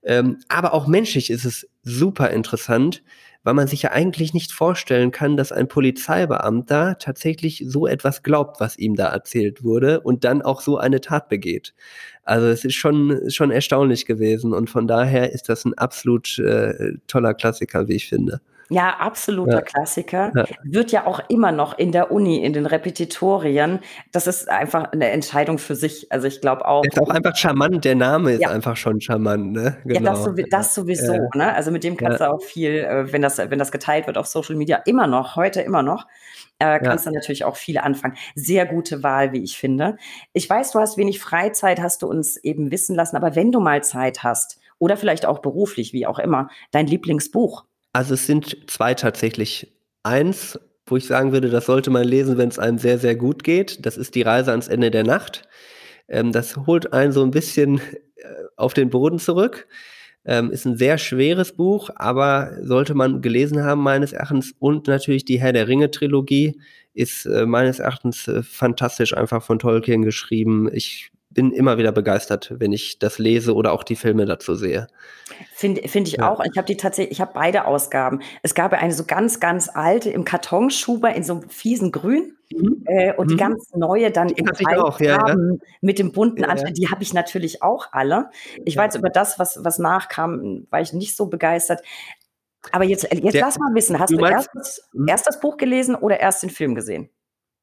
Ähm, 0.03 0.39
aber 0.49 0.73
auch 0.73 0.87
menschlich 0.87 1.29
ist 1.29 1.45
es 1.45 1.69
super 1.83 2.31
interessant 2.31 3.01
weil 3.43 3.53
man 3.53 3.67
sich 3.67 3.81
ja 3.83 3.91
eigentlich 3.91 4.33
nicht 4.33 4.51
vorstellen 4.51 5.11
kann, 5.11 5.37
dass 5.37 5.51
ein 5.51 5.67
Polizeibeamter 5.67 6.97
tatsächlich 6.99 7.63
so 7.67 7.87
etwas 7.87 8.23
glaubt, 8.23 8.59
was 8.59 8.77
ihm 8.77 8.95
da 8.95 9.07
erzählt 9.07 9.63
wurde 9.63 10.01
und 10.01 10.23
dann 10.23 10.41
auch 10.41 10.61
so 10.61 10.77
eine 10.77 11.01
Tat 11.01 11.29
begeht. 11.29 11.73
Also 12.23 12.47
es 12.47 12.63
ist 12.65 12.75
schon, 12.75 13.29
schon 13.29 13.51
erstaunlich 13.51 14.05
gewesen 14.05 14.53
und 14.53 14.69
von 14.69 14.87
daher 14.87 15.31
ist 15.31 15.49
das 15.49 15.65
ein 15.65 15.73
absolut 15.73 16.37
äh, 16.39 16.93
toller 17.07 17.33
Klassiker, 17.33 17.87
wie 17.87 17.95
ich 17.95 18.07
finde. 18.07 18.41
Ja, 18.72 18.95
absoluter 18.99 19.57
ja. 19.57 19.61
Klassiker. 19.61 20.32
Ja. 20.34 20.45
Wird 20.63 20.93
ja 20.93 21.05
auch 21.05 21.19
immer 21.28 21.51
noch 21.51 21.78
in 21.78 21.91
der 21.91 22.09
Uni, 22.09 22.38
in 22.38 22.53
den 22.53 22.65
Repetitorien. 22.65 23.80
Das 24.13 24.28
ist 24.28 24.47
einfach 24.47 24.93
eine 24.93 25.09
Entscheidung 25.09 25.57
für 25.57 25.76
sich. 25.76 26.09
Also 26.09 26.28
ich 26.28 26.39
glaube 26.39 26.65
auch. 26.65 26.86
Ist 26.86 26.97
auch 27.01 27.09
einfach 27.09 27.36
charmant. 27.36 27.84
Der 27.84 27.95
Name 27.95 28.32
ist 28.32 28.41
ja. 28.43 28.49
einfach 28.49 28.78
schon 28.78 29.01
charmant. 29.01 29.51
Ne? 29.51 29.76
Genau. 29.84 29.99
Ja, 29.99 30.11
das, 30.11 30.24
genau. 30.24 30.47
das 30.49 30.74
sowieso. 30.74 31.17
Ne? 31.36 31.53
Also 31.53 31.69
mit 31.72 31.84
dem 31.84 31.97
kannst 31.97 32.22
du 32.22 32.32
auch 32.32 32.41
viel, 32.41 32.76
äh, 32.78 33.11
wenn 33.11 33.22
das, 33.22 33.39
wenn 33.39 33.59
das 33.59 33.74
geteilt 33.74 34.07
wird 34.07 34.17
auf 34.17 34.28
Social 34.28 34.55
Media, 34.55 34.78
immer 34.86 35.05
noch, 35.05 35.36
heute 35.36 35.59
immer 35.59 35.84
noch, 35.84 36.07
äh, 36.59 36.80
kannst 36.80 37.05
du 37.05 37.11
natürlich 37.11 37.43
auch 37.43 37.57
viel 37.57 37.78
anfangen. 37.78 38.15
Sehr 38.36 38.65
gute 38.65 39.03
Wahl, 39.03 39.34
wie 39.34 39.43
ich 39.43 39.57
finde. 39.57 39.97
Ich 40.32 40.49
weiß, 40.49 40.72
du 40.72 40.80
hast 40.80 40.97
wenig 40.97 41.19
Freizeit, 41.19 41.82
hast 41.82 42.03
du 42.03 42.07
uns 42.07 42.38
eben 42.38 42.72
wissen 42.72 42.95
lassen. 42.95 43.17
Aber 43.17 43.36
wenn 43.36 43.51
du 43.51 43.59
mal 43.59 43.84
Zeit 43.84 44.24
hast 44.24 44.61
oder 44.80 44.95
vielleicht 44.95 45.26
auch 45.26 45.39
beruflich, 45.39 45.91
wie 45.91 46.07
auch 46.07 46.19
immer, 46.19 46.49
dein 46.72 46.88
Lieblingsbuch. 46.88 47.65
Also 47.93 48.13
es 48.13 48.25
sind 48.25 48.69
zwei 48.69 48.93
tatsächlich. 48.93 49.73
Eins, 50.03 50.59
wo 50.85 50.97
ich 50.97 51.05
sagen 51.05 51.31
würde, 51.31 51.49
das 51.49 51.65
sollte 51.65 51.89
man 51.89 52.07
lesen, 52.07 52.37
wenn 52.37 52.49
es 52.49 52.59
einem 52.59 52.77
sehr, 52.77 52.97
sehr 52.97 53.15
gut 53.15 53.43
geht. 53.43 53.85
Das 53.85 53.97
ist 53.97 54.15
die 54.15 54.21
Reise 54.23 54.51
ans 54.51 54.67
Ende 54.67 54.91
der 54.91 55.03
Nacht. 55.03 55.47
Ähm, 56.07 56.31
das 56.31 56.57
holt 56.57 56.93
einen 56.93 57.11
so 57.11 57.23
ein 57.23 57.31
bisschen 57.31 57.79
äh, 58.15 58.23
auf 58.55 58.73
den 58.73 58.89
Boden 58.89 59.19
zurück. 59.19 59.67
Ähm, 60.23 60.51
ist 60.51 60.65
ein 60.65 60.77
sehr 60.77 60.97
schweres 60.97 61.53
Buch, 61.53 61.89
aber 61.95 62.57
sollte 62.61 62.93
man 62.93 63.21
gelesen 63.21 63.63
haben, 63.63 63.81
meines 63.81 64.13
Erachtens. 64.13 64.53
Und 64.59 64.87
natürlich 64.87 65.25
die 65.25 65.39
Herr 65.39 65.53
der 65.53 65.67
Ringe-Trilogie 65.67 66.61
ist 66.93 67.25
äh, 67.25 67.45
meines 67.45 67.79
Erachtens 67.79 68.27
äh, 68.27 68.43
fantastisch 68.43 69.15
einfach 69.15 69.41
von 69.41 69.59
Tolkien 69.59 70.03
geschrieben. 70.03 70.69
Ich 70.71 71.11
bin 71.34 71.51
immer 71.51 71.77
wieder 71.77 71.91
begeistert, 71.91 72.53
wenn 72.57 72.73
ich 72.73 72.99
das 72.99 73.17
lese 73.17 73.55
oder 73.55 73.71
auch 73.71 73.84
die 73.84 73.95
Filme 73.95 74.25
dazu 74.25 74.55
sehe. 74.55 74.88
Finde 75.53 75.88
find 75.88 76.07
ich 76.07 76.15
ja. 76.15 76.29
auch. 76.29 76.43
Ich 76.43 76.57
habe 76.57 76.65
die 76.65 76.77
tatsächlich, 76.77 77.13
ich 77.13 77.21
habe 77.21 77.32
beide 77.34 77.65
Ausgaben. 77.65 78.21
Es 78.43 78.53
gab 78.53 78.73
eine 78.73 78.93
so 78.93 79.05
ganz, 79.05 79.39
ganz 79.39 79.69
alte 79.73 80.09
im 80.09 80.25
Kartonschuber 80.25 81.13
in 81.13 81.23
so 81.23 81.34
einem 81.34 81.49
fiesen 81.49 81.91
Grün. 81.91 82.38
Mhm. 82.53 82.84
Äh, 82.86 83.13
und 83.15 83.27
mhm. 83.27 83.29
die 83.29 83.38
ganz 83.38 83.71
neue 83.73 84.11
dann 84.11 84.27
die 84.27 84.34
in 84.34 84.45
drei 84.45 84.77
auch, 84.77 84.99
ja, 84.99 85.25
ja. 85.25 85.36
mit 85.79 85.99
dem 85.99 86.11
bunten 86.11 86.41
ja, 86.41 86.53
Die 86.53 86.89
habe 86.89 87.01
ich 87.01 87.13
natürlich 87.13 87.63
auch 87.63 87.88
alle. 87.93 88.29
Ich 88.65 88.75
weiß 88.75 88.95
über 88.97 89.09
das, 89.09 89.39
was, 89.39 89.63
was 89.63 89.79
nachkam, 89.79 90.67
war 90.69 90.82
ich 90.82 90.91
nicht 90.91 91.15
so 91.15 91.27
begeistert. 91.27 91.82
Aber 92.73 92.84
jetzt, 92.84 93.03
jetzt 93.03 93.34
Der, 93.34 93.41
lass 93.41 93.57
mal 93.57 93.73
wissen, 93.73 93.99
hast 93.99 94.11
du, 94.11 94.17
du 94.17 94.25
erst, 94.25 94.49
mhm. 94.93 95.07
erst 95.07 95.27
das 95.27 95.39
Buch 95.39 95.55
gelesen 95.55 95.95
oder 95.95 96.19
erst 96.19 96.43
den 96.43 96.49
Film 96.49 96.75
gesehen? 96.75 97.09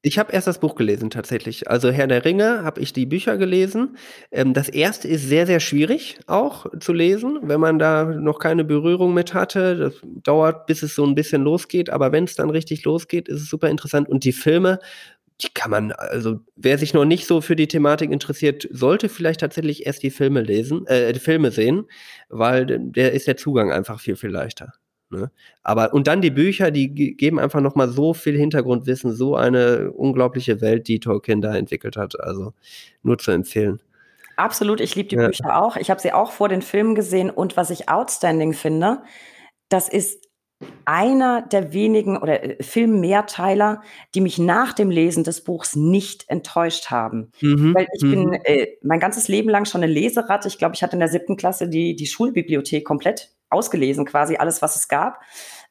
Ich 0.02 0.16
habe 0.18 0.32
erst 0.32 0.46
das 0.46 0.60
Buch 0.60 0.76
gelesen 0.76 1.10
tatsächlich. 1.10 1.68
Also 1.68 1.90
Herr 1.90 2.06
der 2.06 2.24
Ringe 2.24 2.62
habe 2.62 2.80
ich 2.80 2.92
die 2.92 3.04
Bücher 3.04 3.36
gelesen. 3.36 3.96
Ähm, 4.30 4.54
das 4.54 4.68
erste 4.68 5.08
ist 5.08 5.28
sehr, 5.28 5.44
sehr 5.46 5.58
schwierig 5.58 6.18
auch 6.28 6.66
zu 6.78 6.92
lesen, 6.92 7.40
wenn 7.42 7.60
man 7.60 7.80
da 7.80 8.04
noch 8.04 8.38
keine 8.38 8.64
Berührung 8.64 9.12
mit 9.12 9.34
hatte. 9.34 9.76
Das 9.76 9.94
dauert, 10.04 10.66
bis 10.66 10.84
es 10.84 10.94
so 10.94 11.04
ein 11.04 11.16
bisschen 11.16 11.42
losgeht. 11.42 11.90
Aber 11.90 12.12
wenn 12.12 12.24
es 12.24 12.36
dann 12.36 12.50
richtig 12.50 12.84
losgeht, 12.84 13.28
ist 13.28 13.42
es 13.42 13.50
super 13.50 13.70
interessant. 13.70 14.08
Und 14.08 14.22
die 14.22 14.32
Filme, 14.32 14.78
die 15.42 15.48
kann 15.52 15.72
man, 15.72 15.90
also 15.92 16.40
wer 16.54 16.78
sich 16.78 16.94
noch 16.94 17.04
nicht 17.04 17.26
so 17.26 17.40
für 17.40 17.56
die 17.56 17.68
Thematik 17.68 18.12
interessiert, 18.12 18.68
sollte 18.70 19.08
vielleicht 19.08 19.40
tatsächlich 19.40 19.84
erst 19.86 20.04
die 20.04 20.10
Filme 20.10 20.42
lesen, 20.42 20.86
äh, 20.86 21.12
die 21.12 21.20
Filme 21.20 21.50
sehen, 21.50 21.86
weil 22.28 22.66
der 22.66 23.12
ist 23.12 23.26
der 23.26 23.36
Zugang 23.36 23.72
einfach 23.72 24.00
viel, 24.00 24.16
viel 24.16 24.30
leichter. 24.30 24.72
Ne? 25.10 25.30
Aber 25.62 25.94
und 25.94 26.06
dann 26.06 26.20
die 26.20 26.30
Bücher, 26.30 26.70
die 26.70 26.92
geben 27.16 27.38
einfach 27.38 27.60
noch 27.60 27.74
mal 27.74 27.88
so 27.88 28.14
viel 28.14 28.36
Hintergrundwissen, 28.36 29.14
so 29.14 29.36
eine 29.36 29.90
unglaubliche 29.92 30.60
Welt, 30.60 30.88
die 30.88 31.00
Tolkien 31.00 31.40
da 31.40 31.56
entwickelt 31.56 31.96
hat. 31.96 32.20
Also 32.20 32.52
nur 33.02 33.18
zu 33.18 33.30
empfehlen. 33.30 33.80
Absolut, 34.36 34.80
ich 34.80 34.94
liebe 34.94 35.08
die 35.08 35.16
ja. 35.16 35.26
Bücher 35.26 35.60
auch. 35.60 35.76
Ich 35.76 35.90
habe 35.90 36.00
sie 36.00 36.12
auch 36.12 36.30
vor 36.30 36.48
den 36.48 36.62
Filmen 36.62 36.94
gesehen 36.94 37.30
und 37.30 37.56
was 37.56 37.70
ich 37.70 37.88
outstanding 37.88 38.52
finde, 38.52 39.02
das 39.68 39.88
ist 39.88 40.28
einer 40.84 41.42
der 41.42 41.72
wenigen 41.72 42.16
oder 42.16 42.42
äh, 42.42 42.62
Filmmehrteiler, 42.62 43.82
die 44.14 44.20
mich 44.20 44.38
nach 44.38 44.72
dem 44.72 44.90
Lesen 44.90 45.24
des 45.24 45.44
Buchs 45.44 45.76
nicht 45.76 46.24
enttäuscht 46.28 46.90
haben. 46.90 47.30
Mhm. 47.40 47.74
Weil 47.74 47.86
ich 47.94 48.02
mhm. 48.02 48.10
bin 48.10 48.32
äh, 48.44 48.66
mein 48.82 49.00
ganzes 49.00 49.28
Leben 49.28 49.48
lang 49.48 49.64
schon 49.64 49.82
eine 49.82 49.92
Leseratte. 49.92 50.48
Ich 50.48 50.58
glaube, 50.58 50.74
ich 50.74 50.82
hatte 50.82 50.94
in 50.94 51.00
der 51.00 51.08
siebten 51.08 51.36
Klasse 51.36 51.68
die, 51.68 51.94
die 51.94 52.06
Schulbibliothek 52.06 52.84
komplett 52.84 53.30
ausgelesen, 53.50 54.04
quasi 54.04 54.36
alles, 54.36 54.62
was 54.62 54.76
es 54.76 54.88
gab. 54.88 55.20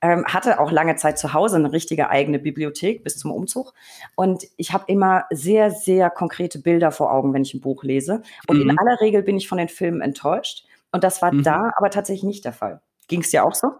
Ähm, 0.01 0.25
hatte 0.25 0.59
auch 0.59 0.71
lange 0.71 0.95
Zeit 0.95 1.17
zu 1.17 1.33
Hause 1.33 1.55
eine 1.55 1.71
richtige 1.71 2.09
eigene 2.09 2.37
Bibliothek 2.37 3.03
bis 3.03 3.17
zum 3.17 3.31
Umzug. 3.31 3.73
Und 4.15 4.45
ich 4.55 4.71
habe 4.71 4.83
immer 4.87 5.25
sehr, 5.31 5.71
sehr 5.71 6.09
konkrete 6.09 6.59
Bilder 6.59 6.91
vor 6.91 7.11
Augen, 7.11 7.33
wenn 7.33 7.41
ich 7.41 7.53
ein 7.53 7.61
Buch 7.61 7.83
lese. 7.83 8.21
Und 8.47 8.57
mhm. 8.63 8.69
in 8.69 8.79
aller 8.79 9.01
Regel 9.01 9.23
bin 9.23 9.37
ich 9.37 9.47
von 9.47 9.57
den 9.57 9.69
Filmen 9.69 10.01
enttäuscht. 10.01 10.65
Und 10.91 11.03
das 11.03 11.21
war 11.21 11.33
mhm. 11.33 11.43
da 11.43 11.71
aber 11.77 11.89
tatsächlich 11.89 12.23
nicht 12.23 12.45
der 12.45 12.53
Fall. 12.53 12.81
Ging 13.07 13.21
es 13.21 13.31
dir 13.31 13.43
auch 13.45 13.55
so? 13.55 13.71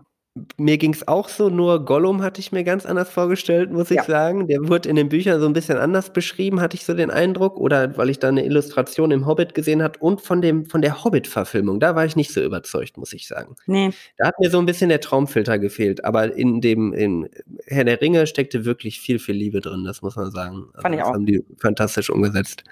Mir 0.57 0.77
ging 0.77 0.93
es 0.93 1.07
auch 1.07 1.29
so, 1.29 1.49
nur 1.49 1.85
Gollum 1.85 2.21
hatte 2.21 2.39
ich 2.39 2.51
mir 2.51 2.63
ganz 2.63 2.85
anders 2.85 3.09
vorgestellt, 3.09 3.71
muss 3.71 3.91
ich 3.91 3.97
ja. 3.97 4.03
sagen. 4.03 4.47
Der 4.47 4.67
wurde 4.67 4.89
in 4.89 4.95
den 4.95 5.09
Büchern 5.09 5.39
so 5.39 5.45
ein 5.45 5.53
bisschen 5.53 5.77
anders 5.77 6.11
beschrieben, 6.11 6.61
hatte 6.61 6.75
ich 6.75 6.85
so 6.85 6.93
den 6.93 7.11
Eindruck. 7.11 7.57
Oder 7.59 7.97
weil 7.97 8.09
ich 8.09 8.19
da 8.19 8.29
eine 8.29 8.45
Illustration 8.45 9.11
im 9.11 9.25
Hobbit 9.25 9.53
gesehen 9.53 9.83
habe 9.83 9.99
und 9.99 10.21
von, 10.21 10.41
dem, 10.41 10.65
von 10.65 10.81
der 10.81 11.03
Hobbit-Verfilmung. 11.03 11.79
Da 11.79 11.95
war 11.95 12.05
ich 12.05 12.15
nicht 12.15 12.33
so 12.33 12.41
überzeugt, 12.41 12.97
muss 12.97 13.13
ich 13.13 13.27
sagen. 13.27 13.55
Nee. 13.65 13.91
Da 14.17 14.27
hat 14.27 14.39
mir 14.39 14.49
so 14.49 14.59
ein 14.59 14.65
bisschen 14.65 14.89
der 14.89 15.01
Traumfilter 15.01 15.59
gefehlt. 15.59 16.05
Aber 16.05 16.35
in 16.35 16.61
dem 16.61 16.93
in 16.93 17.29
Herr 17.65 17.83
der 17.83 18.01
Ringe 18.01 18.27
steckte 18.27 18.65
wirklich 18.65 18.99
viel, 18.99 19.19
viel 19.19 19.35
Liebe 19.35 19.61
drin, 19.61 19.83
das 19.85 20.01
muss 20.01 20.15
man 20.15 20.31
sagen. 20.31 20.67
Also 20.73 20.81
Fand 20.81 20.95
ich 20.95 21.01
das 21.01 21.09
auch. 21.09 21.13
haben 21.13 21.25
die 21.25 21.43
fantastisch 21.57 22.09
umgesetzt. 22.09 22.63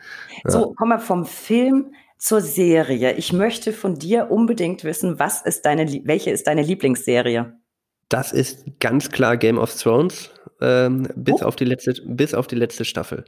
So, 0.44 0.74
kommen 0.74 0.92
wir 0.92 1.00
vom 1.00 1.26
Film 1.26 1.92
zur 2.18 2.42
Serie. 2.42 3.14
Ich 3.14 3.34
möchte 3.34 3.74
von 3.74 3.96
dir 3.96 4.32
unbedingt 4.32 4.84
wissen, 4.84 5.20
was 5.20 5.42
ist 5.42 5.66
deine, 5.66 5.88
welche 6.06 6.32
ist 6.32 6.48
deine 6.48 6.62
Lieblingsserie? 6.62 7.54
Das 8.10 8.32
ist 8.32 8.66
ganz 8.80 9.10
klar 9.10 9.38
Game 9.38 9.58
of 9.58 9.74
Thrones, 9.76 10.32
ähm, 10.62 11.08
bis, 11.16 11.42
oh. 11.42 11.46
auf 11.46 11.56
die 11.56 11.66
letzte, 11.66 11.94
bis 12.06 12.34
auf 12.34 12.48
die 12.48 12.56
letzte 12.56 12.86
Staffel. 12.86 13.26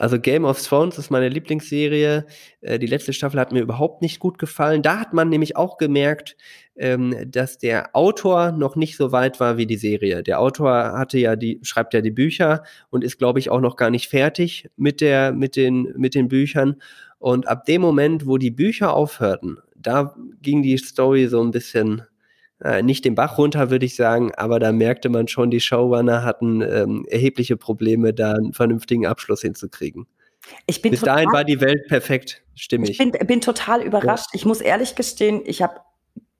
Also 0.00 0.18
Game 0.18 0.46
of 0.46 0.62
Thrones 0.62 0.96
ist 0.96 1.10
meine 1.10 1.28
Lieblingsserie. 1.28 2.24
Äh, 2.62 2.78
die 2.78 2.86
letzte 2.86 3.12
Staffel 3.12 3.38
hat 3.38 3.52
mir 3.52 3.60
überhaupt 3.60 4.00
nicht 4.00 4.18
gut 4.18 4.38
gefallen. 4.38 4.82
Da 4.82 4.98
hat 4.98 5.12
man 5.12 5.28
nämlich 5.28 5.58
auch 5.58 5.76
gemerkt, 5.76 6.38
ähm, 6.76 7.14
dass 7.26 7.58
der 7.58 7.94
Autor 7.94 8.52
noch 8.52 8.76
nicht 8.76 8.96
so 8.96 9.12
weit 9.12 9.40
war 9.40 9.58
wie 9.58 9.66
die 9.66 9.76
Serie. 9.76 10.22
Der 10.22 10.40
Autor 10.40 10.98
hatte 10.98 11.18
ja 11.18 11.36
die, 11.36 11.60
schreibt 11.62 11.92
ja 11.92 12.00
die 12.00 12.10
Bücher 12.10 12.62
und 12.88 13.04
ist, 13.04 13.18
glaube 13.18 13.40
ich, 13.40 13.50
auch 13.50 13.60
noch 13.60 13.76
gar 13.76 13.90
nicht 13.90 14.08
fertig 14.08 14.70
mit 14.76 15.02
der, 15.02 15.32
mit 15.32 15.54
den, 15.54 15.92
mit 15.96 16.14
den 16.14 16.28
Büchern. 16.28 16.76
Und 17.20 17.46
ab 17.46 17.66
dem 17.66 17.82
Moment, 17.82 18.26
wo 18.26 18.38
die 18.38 18.50
Bücher 18.50 18.94
aufhörten, 18.94 19.58
da 19.76 20.16
ging 20.40 20.62
die 20.62 20.78
Story 20.78 21.28
so 21.28 21.42
ein 21.42 21.50
bisschen 21.50 22.02
äh, 22.62 22.82
nicht 22.82 23.04
den 23.04 23.14
Bach 23.14 23.36
runter, 23.36 23.70
würde 23.70 23.84
ich 23.84 23.94
sagen, 23.94 24.32
aber 24.34 24.58
da 24.58 24.72
merkte 24.72 25.10
man 25.10 25.28
schon, 25.28 25.50
die 25.50 25.60
Showrunner 25.60 26.24
hatten 26.24 26.62
ähm, 26.62 27.06
erhebliche 27.08 27.58
Probleme, 27.58 28.14
da 28.14 28.32
einen 28.32 28.54
vernünftigen 28.54 29.06
Abschluss 29.06 29.42
hinzukriegen. 29.42 30.06
Ich 30.66 30.80
bin 30.80 30.92
Bis 30.92 31.00
total, 31.00 31.16
dahin 31.16 31.32
war 31.32 31.44
die 31.44 31.60
Welt 31.60 31.86
perfekt, 31.88 32.42
stimmig. 32.54 32.90
Ich 32.90 32.98
bin, 32.98 33.12
bin 33.12 33.42
total 33.42 33.82
überrascht. 33.82 34.28
Ja. 34.32 34.38
Ich 34.38 34.46
muss 34.46 34.62
ehrlich 34.62 34.94
gestehen, 34.94 35.42
ich 35.44 35.60
habe 35.60 35.74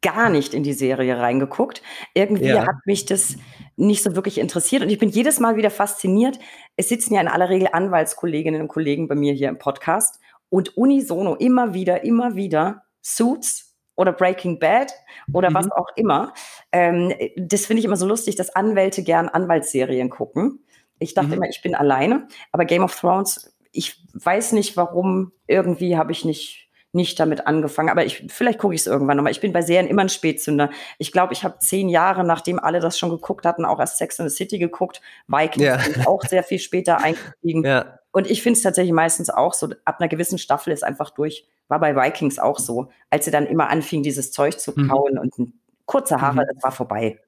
gar 0.03 0.31
nicht 0.31 0.55
in 0.55 0.63
die 0.63 0.73
Serie 0.73 1.19
reingeguckt. 1.19 1.83
Irgendwie 2.15 2.47
ja. 2.47 2.67
hat 2.67 2.87
mich 2.87 3.05
das 3.05 3.37
nicht 3.77 4.03
so 4.03 4.17
wirklich 4.17 4.39
interessiert 4.39 4.83
und 4.83 4.89
ich 4.89 4.99
bin 4.99 5.11
jedes 5.11 5.41
Mal 5.41 5.57
wieder 5.57 5.71
fasziniert. 5.71 6.39
Es 6.77 6.89
sitzen 6.89 7.15
ja 7.15 7.21
in 7.21 7.29
aller 7.29 7.51
Regel 7.51 7.69
Anwaltskolleginnen 7.71 8.63
und 8.63 8.69
Kollegen 8.69 9.09
bei 9.09 9.15
mir 9.15 9.35
hier 9.35 9.51
im 9.51 9.59
Podcast 9.59 10.19
und 10.51 10.77
unisono 10.77 11.35
immer 11.37 11.73
wieder, 11.73 12.05
immer 12.05 12.37
wieder 12.37 12.85
Suits 13.01 13.75
oder 13.97 14.13
Breaking 14.13 14.59
Bad 14.59 14.93
oder 15.33 15.51
mhm. 15.51 15.55
was 15.55 15.71
auch 15.71 15.89
immer. 15.97 16.35
Ähm, 16.73 17.15
das 17.37 17.67
finde 17.67 17.81
ich 17.81 17.87
immer 17.87 17.97
so 17.97 18.07
lustig, 18.07 18.37
dass 18.37 18.55
Anwälte 18.55 19.03
gern 19.03 19.29
Anwaltsserien 19.29 20.11
gucken. 20.11 20.65
Ich 20.99 21.15
dachte 21.15 21.29
mhm. 21.29 21.35
immer, 21.35 21.49
ich 21.49 21.63
bin 21.63 21.75
alleine, 21.75 22.29
aber 22.53 22.65
Game 22.67 22.83
of 22.83 22.99
Thrones, 22.99 23.57
ich 23.73 24.05
weiß 24.13 24.53
nicht 24.53 24.77
warum, 24.77 25.33
irgendwie 25.47 25.97
habe 25.97 26.13
ich 26.13 26.25
nicht 26.25 26.71
nicht 26.93 27.21
damit 27.21 27.47
angefangen, 27.47 27.89
aber 27.89 28.05
ich, 28.05 28.25
vielleicht 28.29 28.59
gucke 28.59 28.75
ich 28.75 28.81
es 28.81 28.87
irgendwann 28.89 29.17
nochmal. 29.17 29.31
Ich 29.33 29.41
bin 29.41 29.53
bei 29.53 29.63
Serien 29.63 29.89
immer 29.89 30.03
ein 30.03 30.09
Spätzünder. 30.09 30.71
Ich 30.99 31.13
glaube, 31.13 31.33
ich 31.33 31.45
habe 31.45 31.59
zehn 31.61 31.89
Jahre, 31.89 32.25
nachdem 32.25 32.59
alle 32.59 32.81
das 32.81 32.99
schon 32.99 33.11
geguckt 33.11 33.47
hatten, 33.47 33.65
auch 33.65 33.79
erst 33.79 33.99
Sex 33.99 34.19
in 34.19 34.29
the 34.29 34.35
City 34.35 34.59
geguckt. 34.59 35.01
Vikings 35.29 35.65
ja. 35.65 36.07
auch 36.07 36.23
sehr 36.23 36.43
viel 36.43 36.59
später 36.59 36.99
eingestiegen. 36.99 37.65
Ja. 37.71 38.00
Und 38.13 38.29
ich 38.31 38.43
finde 38.43 38.57
es 38.57 38.63
tatsächlich 38.63 38.93
meistens 38.93 39.31
auch 39.31 39.55
so, 39.55 39.69
ab 39.85 40.01
einer 40.01 40.09
gewissen 40.09 40.39
Staffel 40.39 40.73
ist 40.73 40.83
einfach 40.83 41.11
durch. 41.11 41.47
War 41.69 41.79
bei 41.79 41.95
Vikings 41.95 42.39
auch 42.39 42.59
so. 42.59 42.91
Als 43.09 43.25
sie 43.25 43.31
dann 43.31 43.47
immer 43.47 43.71
anfingen, 43.71 44.03
dieses 44.03 44.33
Zeug 44.33 44.59
zu 44.59 44.73
mhm. 44.75 44.89
kauen 44.89 45.15
mhm. 45.15 45.19
und 45.19 45.53
kurze 45.87 46.21
Haare, 46.21 46.43
mhm. 46.43 46.55
das 46.55 46.65
war 46.65 46.73
vorbei. 46.73 47.21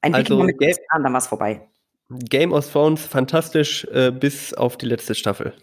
Ein 0.00 0.14
also, 0.14 0.30
Wikinger 0.30 0.44
mit 0.44 0.58
Game, 0.58 0.76
Haaren, 0.90 1.02
dann 1.02 1.12
war 1.12 1.18
es 1.18 1.26
vorbei. 1.26 1.68
Game 2.10 2.52
of 2.52 2.70
Thrones 2.70 3.04
fantastisch 3.04 3.84
äh, 3.92 4.10
bis 4.10 4.54
auf 4.54 4.76
die 4.76 4.86
letzte 4.86 5.14
Staffel. 5.14 5.54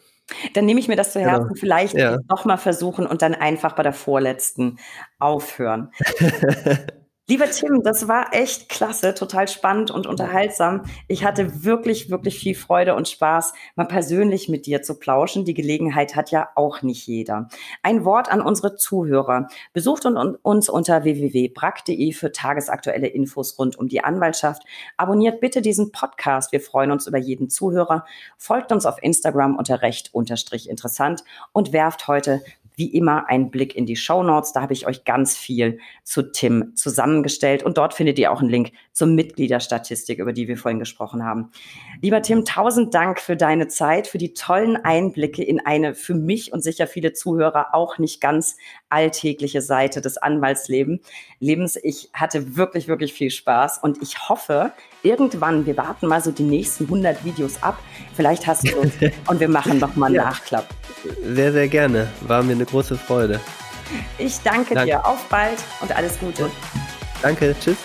Dann 0.54 0.66
nehme 0.66 0.80
ich 0.80 0.88
mir 0.88 0.96
das 0.96 1.14
zu 1.14 1.20
Herzen, 1.20 1.50
genau. 1.50 1.60
vielleicht 1.60 1.94
ja. 1.94 2.18
nochmal 2.28 2.58
versuchen 2.58 3.06
und 3.06 3.22
dann 3.22 3.36
einfach 3.36 3.74
bei 3.76 3.84
der 3.84 3.94
vorletzten 3.94 4.80
aufhören. 5.20 5.92
Lieber 7.28 7.50
Tim, 7.50 7.82
das 7.82 8.08
war 8.08 8.36
echt 8.36 8.70
klasse, 8.70 9.16
total 9.16 9.48
spannend 9.48 9.90
und 9.90 10.06
unterhaltsam. 10.06 10.84
Ich 11.08 11.26
hatte 11.26 11.64
wirklich, 11.64 12.12
wirklich 12.12 12.38
viel 12.38 12.54
Freude 12.54 12.94
und 12.94 13.10
Spaß, 13.10 13.54
mal 13.76 13.88
persönlich 13.88 14.48
mit 14.48 14.68
dir 14.68 14.84
zu 14.84 15.00
plauschen. 15.00 15.44
Die 15.44 15.56
Gelegenheit 15.56 16.16
hat 16.16 16.30
ja 16.30 16.50
auch 16.54 16.84
nicht 16.84 17.08
jeder. 17.08 17.50
Ein 17.82 18.06
Wort 18.06 18.32
an 18.32 18.42
unsere 18.42 18.76
Zuhörer. 18.76 19.48
Besucht 19.74 20.06
uns 20.06 20.70
unter 20.70 21.04
www.brack.de 21.04 22.12
für 22.14 22.32
tagesaktuelle 22.32 23.08
Infos 23.08 23.58
rund 23.58 23.76
um 23.76 23.88
die 23.88 24.04
Anwaltschaft. 24.04 24.62
Abonniert 24.96 25.42
bitte 25.42 25.64
diesen 25.64 25.92
Podcast. 25.92 26.52
Wir 26.52 26.62
freuen 26.62 26.92
uns 26.92 27.08
über 27.08 27.18
jeden 27.18 27.50
Zuhörer. 27.50 28.06
Folgt 28.38 28.72
uns 28.72 28.86
auf 28.86 29.02
Instagram 29.02 29.58
unter 29.58 29.82
recht 29.82 30.14
unterstrich 30.14 30.70
interessant 30.70 31.24
und 31.54 31.74
werft 31.74 32.08
heute 32.08 32.44
wie 32.78 32.94
immer 32.94 33.30
ein 33.30 33.52
Blick 33.52 33.76
in 33.76 33.86
die 33.86 33.96
Show 33.96 34.24
Notes. 34.24 34.54
Da 34.54 34.62
habe 34.62 34.74
ich 34.74 34.88
euch 34.88 35.04
ganz 35.04 35.38
viel 35.38 35.80
zu 36.04 36.32
Tim 36.32 36.76
zusammengestellt 36.76 37.64
und 37.64 37.78
dort 37.78 37.94
findet 37.94 38.20
ihr 38.20 38.32
auch 38.32 38.42
einen 38.42 38.50
Link 38.50 38.72
zur 38.92 39.08
Mitgliederstatistik, 39.08 40.20
über 40.20 40.34
die 40.34 40.48
wir 40.48 40.58
vorhin 40.58 40.80
gesprochen 40.80 41.24
haben. 41.24 41.52
Lieber 42.02 42.22
Tim, 42.22 42.46
tausend 42.46 42.94
Dank 42.94 43.20
für 43.20 43.36
deine 43.36 43.68
Zeit, 43.68 44.08
für 44.08 44.18
die 44.18 44.34
tollen 44.34 44.78
Einblicke 44.78 45.44
in 45.44 45.60
eine 45.60 45.94
für 45.94 46.16
mich 46.16 46.54
und 46.54 46.62
sicher 46.64 46.88
viele 46.88 47.14
Zuhörer 47.14 47.74
auch 47.74 47.98
nicht 47.98 48.22
ganz 48.22 48.58
alltägliche 48.90 49.62
Seite 49.62 50.02
des 50.02 50.18
Anwaltslebens. 50.18 51.78
Ich 51.84 52.10
hatte 52.14 52.56
wirklich, 52.56 52.88
wirklich 52.88 53.14
viel 53.14 53.30
Spaß 53.30 53.80
und 53.84 54.02
ich 54.02 54.30
hoffe, 54.30 54.72
irgendwann, 55.06 55.66
wir 55.66 55.78
warten 55.78 56.08
mal 56.08 56.22
so 56.22 56.32
die 56.32 56.44
nächsten 56.44 56.86
100 56.86 57.24
Videos 57.24 57.62
ab, 57.62 57.80
vielleicht 58.16 58.48
hast 58.48 58.68
du 58.68 58.78
und 59.28 59.40
wir 59.40 59.50
machen 59.50 59.80
noch 59.80 59.96
mal 59.96 60.08
einen 60.08 60.16
ja. 60.16 60.26
Nachklapp. 60.26 60.68
Sehr, 61.24 61.52
sehr 61.52 61.68
gerne. 61.68 62.08
War 62.22 62.44
mir 62.44 62.54
eine 62.54 62.66
große 62.66 62.98
Freude. 62.98 63.40
Ich 64.18 64.40
danke, 64.42 64.74
danke. 64.74 64.92
dir. 64.92 65.06
Auf 65.06 65.24
bald 65.30 65.60
und 65.82 65.96
alles 65.96 66.20
Gute. 66.20 66.50
Danke. 67.22 67.56
Tschüss. 67.60 67.78